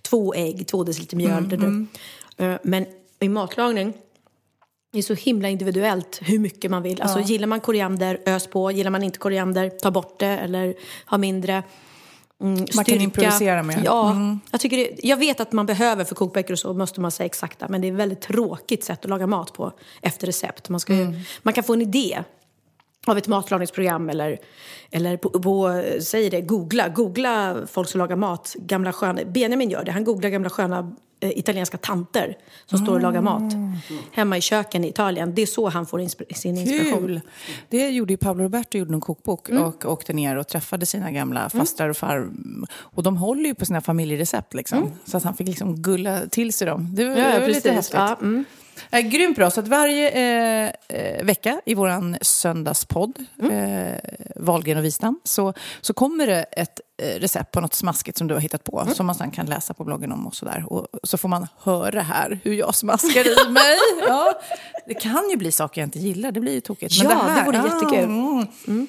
två 0.01 0.33
ägg, 0.33 0.67
två 0.67 0.83
deciliter 0.83 1.17
mjöl. 1.17 1.87
Eh, 2.37 2.55
Men 2.63 2.85
i 3.19 3.29
matlagning 3.29 3.93
är 4.93 5.01
så 5.01 5.13
himla 5.13 5.49
individuellt 5.49 6.19
hur 6.21 6.39
mycket 6.39 6.71
man 6.71 6.83
vill. 6.83 7.01
Alltså 7.01 7.19
gillar 7.19 7.47
man 7.47 7.59
koriander, 7.59 8.19
ös 8.25 8.47
på. 8.47 8.71
Gillar 8.71 8.91
man 8.91 9.03
inte 9.03 9.19
koriander, 9.19 9.69
ta 9.69 9.91
bort 9.91 10.19
det 10.19 10.27
eller 10.27 10.75
ha 11.05 11.17
mindre. 11.17 11.63
Mm, 12.41 12.53
Man 12.53 12.65
kan 12.65 12.83
styrka. 12.83 13.03
improvisera 13.03 13.63
mer. 13.63 13.81
Ja, 13.85 14.17
jag, 14.51 14.61
tycker 14.61 14.77
det, 14.77 14.89
jag 15.03 15.17
vet 15.17 15.39
att 15.39 15.51
man 15.51 15.65
behöver 15.65 16.03
för 16.03 16.15
kokböcker 16.15 16.53
och 16.53 16.59
så 16.59 16.73
måste 16.73 17.01
man 17.01 17.11
säga 17.11 17.25
exakta. 17.25 17.67
Men 17.69 17.81
det 17.81 17.87
är 17.87 17.91
ett 17.91 17.97
väldigt 17.97 18.21
tråkigt 18.21 18.83
sätt 18.83 19.03
att 19.03 19.09
laga 19.09 19.27
mat 19.27 19.53
på 19.53 19.71
efter 20.01 20.27
recept. 20.27 20.69
Man, 20.69 20.79
ska 20.79 20.93
ju, 20.93 21.19
man 21.43 21.53
kan 21.53 21.63
få 21.63 21.73
en 21.73 21.81
idé 21.81 22.23
av 23.07 23.17
ett 23.17 23.27
matlagningsprogram 23.27 24.09
eller, 24.09 24.37
eller 24.91 25.17
på, 25.17 25.29
på, 25.29 25.83
säg 25.99 26.29
det, 26.29 26.41
googla. 26.41 26.87
Googla 26.87 27.55
folk 27.67 27.89
som 27.89 27.99
lagar 27.99 28.15
mat. 28.15 28.55
Gamla 28.59 28.93
sköna, 28.93 29.21
Benjamin 29.25 29.69
gör 29.69 29.83
det. 29.83 29.91
Han 29.91 30.03
googlar 30.03 30.29
gamla 30.29 30.49
sköna 30.49 30.95
italienska 31.23 31.77
tanter 31.77 32.37
som 32.65 32.77
står 32.77 32.93
och 32.93 33.01
lagar 33.01 33.21
mat 33.21 33.53
hemma 34.11 34.37
i 34.37 34.41
köken 34.41 34.83
i 34.83 34.89
Italien. 34.89 35.35
Det 35.35 35.41
är 35.41 35.45
så 35.45 35.69
han 35.69 35.85
får 35.85 35.99
insp- 36.01 36.33
sin 36.33 36.57
inspiration. 36.57 37.07
Kul! 37.07 37.21
Det 37.69 37.89
gjorde 37.89 38.13
ju 38.13 38.17
Paolo 38.17 38.43
Roberto, 38.43 38.77
gjorde 38.77 38.93
en 38.93 39.01
kokbok 39.01 39.49
och 39.49 39.85
åkte 39.85 40.13
ner 40.13 40.35
och 40.35 40.47
träffade 40.47 40.85
sina 40.85 41.11
gamla 41.11 41.49
fastrar 41.49 41.89
och 41.89 41.97
far. 41.97 42.29
Och 42.73 43.03
de 43.03 43.17
håller 43.17 43.45
ju 43.45 43.55
på 43.55 43.65
sina 43.65 43.81
familjerecept 43.81 44.53
liksom. 44.53 44.91
Så 45.05 45.17
att 45.17 45.23
han 45.23 45.33
fick 45.33 45.47
liksom 45.47 45.81
gulla 45.81 46.19
till 46.31 46.53
sig 46.53 46.67
dem. 46.67 46.95
Det 46.95 47.05
var, 47.05 47.15
det 47.15 47.39
var 47.39 47.47
lite 47.47 47.71
häftigt. 47.71 47.93
Ja, 47.93 48.17
mm. 48.21 48.45
Eh, 48.93 49.01
grymt 49.01 49.35
bra. 49.35 49.51
Så 49.51 49.59
att 49.59 49.67
varje 49.67 50.09
eh, 50.09 50.73
eh, 50.87 51.23
vecka 51.23 51.61
i 51.65 51.73
vår 51.73 52.23
söndagspodd, 52.23 53.19
eh, 53.51 53.93
Valgren 54.35 54.77
och 54.77 54.83
Wistam, 54.83 55.19
så, 55.23 55.53
så 55.81 55.93
kommer 55.93 56.27
det 56.27 56.43
ett 56.43 56.79
eh, 57.01 57.19
recept 57.19 57.51
på 57.51 57.61
något 57.61 57.73
smaskigt 57.73 58.17
som 58.17 58.27
du 58.27 58.33
har 58.33 58.41
hittat 58.41 58.63
på, 58.63 58.87
som 58.95 59.05
man 59.05 59.15
sen 59.15 59.31
kan 59.31 59.45
läsa 59.45 59.73
på 59.73 59.83
bloggen 59.83 60.11
om 60.11 60.27
och 60.27 60.35
sådär. 60.35 60.65
Och 60.67 60.87
så 61.03 61.17
får 61.17 61.29
man 61.29 61.47
höra 61.59 62.01
här 62.01 62.39
hur 62.43 62.53
jag 62.53 62.75
smaskar 62.75 63.47
i 63.47 63.49
mig. 63.51 63.77
Ja, 64.07 64.39
det 64.87 64.93
kan 64.93 65.29
ju 65.29 65.37
bli 65.37 65.51
saker 65.51 65.81
jag 65.81 65.87
inte 65.87 65.99
gillar, 65.99 66.31
det 66.31 66.39
blir 66.39 66.53
ju 66.53 66.61
tokigt. 66.61 66.95
Ja, 66.95 67.09
det 67.09 67.45
vore 67.45 67.57
jättekul. 67.57 68.03
Mm. 68.67 68.87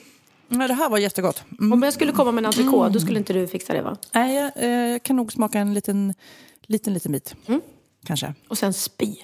Ja, 0.48 0.68
det 0.68 0.74
här 0.74 0.88
var 0.88 0.98
jättegott. 0.98 1.44
Mm. 1.58 1.72
Om 1.72 1.82
jag 1.82 1.92
skulle 1.92 2.12
komma 2.12 2.32
med 2.32 2.42
en 2.42 2.46
entrecote, 2.46 2.92
då 2.92 3.00
skulle 3.00 3.18
inte 3.18 3.32
du 3.32 3.46
fixa 3.46 3.72
det 3.72 3.82
va? 3.82 3.96
Nej, 4.12 4.34
jag 4.34 4.92
eh, 4.92 4.98
kan 4.98 5.16
nog 5.16 5.32
smaka 5.32 5.58
en 5.58 5.74
liten, 5.74 6.14
liten, 6.66 6.94
liten 6.94 7.12
bit. 7.12 7.34
Kanske. 8.06 8.34
Och 8.48 8.58
sen 8.58 8.72
spy. 8.72 9.16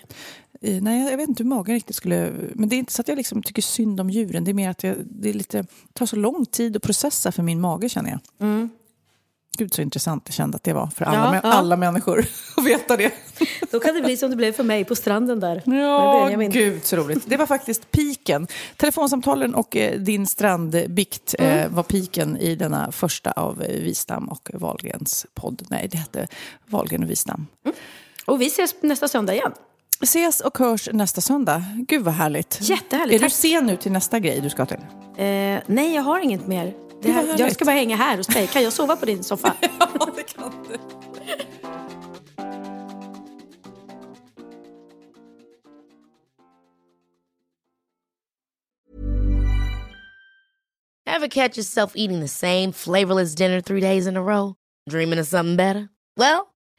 Eh, 0.63 0.83
Nej, 0.83 1.11
jag 1.11 1.17
vet 1.17 1.29
inte 1.29 1.43
hur 1.43 1.49
magen 1.51 1.75
riktigt 1.75 1.97
skulle... 1.97 2.33
Men 2.55 2.69
det 2.69 2.77
är 2.77 2.79
inte 2.79 2.93
så 2.93 3.01
att 3.03 3.09
jag 3.09 3.17
liksom 3.17 3.43
tycker 3.43 3.63
synd 3.63 4.01
om 4.01 4.11
djuren. 4.11 4.45
Det 4.45 4.51
är 4.51 4.55
mer 4.55 4.71
att 4.71 4.83
jag, 4.85 4.97
det 5.05 5.29
är 5.29 5.33
lite, 5.35 5.65
tar 5.93 6.07
så 6.07 6.17
lång 6.17 6.47
tid 6.47 6.77
att 6.77 6.83
processa 6.83 7.33
för 7.33 7.43
min 7.43 7.61
mage, 7.61 7.89
känner 7.89 8.11
jag. 8.11 8.21
Gud, 9.59 9.75
så 9.75 9.83
intressant 9.83 10.23
jag 10.27 10.35
kände 10.35 10.57
att 10.57 10.65
det 10.65 10.73
var 10.73 10.87
för 10.87 11.05
alla, 11.05 11.35
Ja, 11.35 11.41
ja. 11.45 11.53
alla 11.53 11.77
människor 11.77 12.19
att 12.57 12.65
veta 12.67 12.97
det. 12.97 13.13
Då 13.71 13.81
kan 13.81 13.95
det 13.95 14.01
bli 14.01 14.17
som 14.17 14.31
det 14.31 14.37
blev 14.37 14.53
för 14.53 14.65
mig 14.65 14.85
på 14.85 14.95
stranden 14.95 15.41
där. 15.41 15.63
Ja, 15.67 16.29
gud 16.51 16.85
så 16.85 16.97
roligt. 16.97 17.23
Det 17.27 17.37
var 17.37 17.47
faktiskt 17.47 17.91
piken. 17.91 18.47
Telefonsamtalen 18.77 19.55
och 19.55 19.77
eh, 19.77 20.01
din 20.01 20.27
strandbikt 20.27 21.35
eh, 21.39 21.69
var 21.69 21.83
piken 21.83 22.37
i 22.37 22.55
denna 22.55 22.93
första 22.93 23.31
av 23.31 23.63
eh, 23.63 23.83
Wistam 23.83 24.29
och 24.29 24.51
Wahlgrens 24.55 25.27
podd. 25.35 25.63
Nej, 25.69 25.89
det 25.91 25.99
hette 25.99 26.27
Wahlgren 26.67 27.03
och 27.03 27.11
Wistam. 27.11 27.47
Och 28.25 28.41
vi 28.41 28.47
ses 28.47 28.75
nästa 28.83 29.09
söndag 29.09 29.35
igen. 29.35 29.53
Ses 30.03 30.41
och 30.41 30.59
hörs 30.59 30.89
nästa 30.93 31.21
söndag. 31.21 31.63
Gud 31.89 32.03
vad 32.05 32.15
härligt. 32.15 32.59
Jättehärligt, 32.63 33.15
Är 33.15 33.19
du 33.19 33.25
tack. 33.25 33.33
sen 33.33 33.67
nu 33.67 33.77
till 33.77 33.93
nästa 33.93 34.19
grej 34.19 34.41
du 34.41 34.51
ska 34.51 34.67
till? 34.67 34.77
Eh, 35.17 35.61
nej, 35.67 35.95
jag 35.95 36.03
har 36.03 36.21
inget 36.21 36.47
mer. 36.47 36.75
Här, 37.05 37.35
jag 37.39 37.53
ska 37.53 37.65
bara 37.65 37.75
hänga 37.75 37.97
här 37.97 38.17
hos 38.17 38.27
dig. 38.27 38.47
Kan 38.47 38.63
jag 38.63 38.73
sova 38.73 38.97
på 38.97 39.07
din 39.07 39.25
soffa? 39.25 39.55
Ja, 39.79 40.09
det 40.17 40.23
kan 40.23 40.53
du. 40.69 40.77
Ever 51.07 51.29
catch 51.29 51.57
yourself 51.59 51.93
eating 51.97 52.21
the 52.21 52.29
same 52.29 52.73
flavorless 52.73 53.35
dinner 53.35 53.61
three 53.61 53.81
days 53.81 54.07
in 54.07 54.17
a 54.17 54.23
row? 54.23 54.55
Dreaming 54.89 55.19
of 55.19 55.27
something 55.27 55.57
better? 55.57 55.89
Well, 56.17 56.50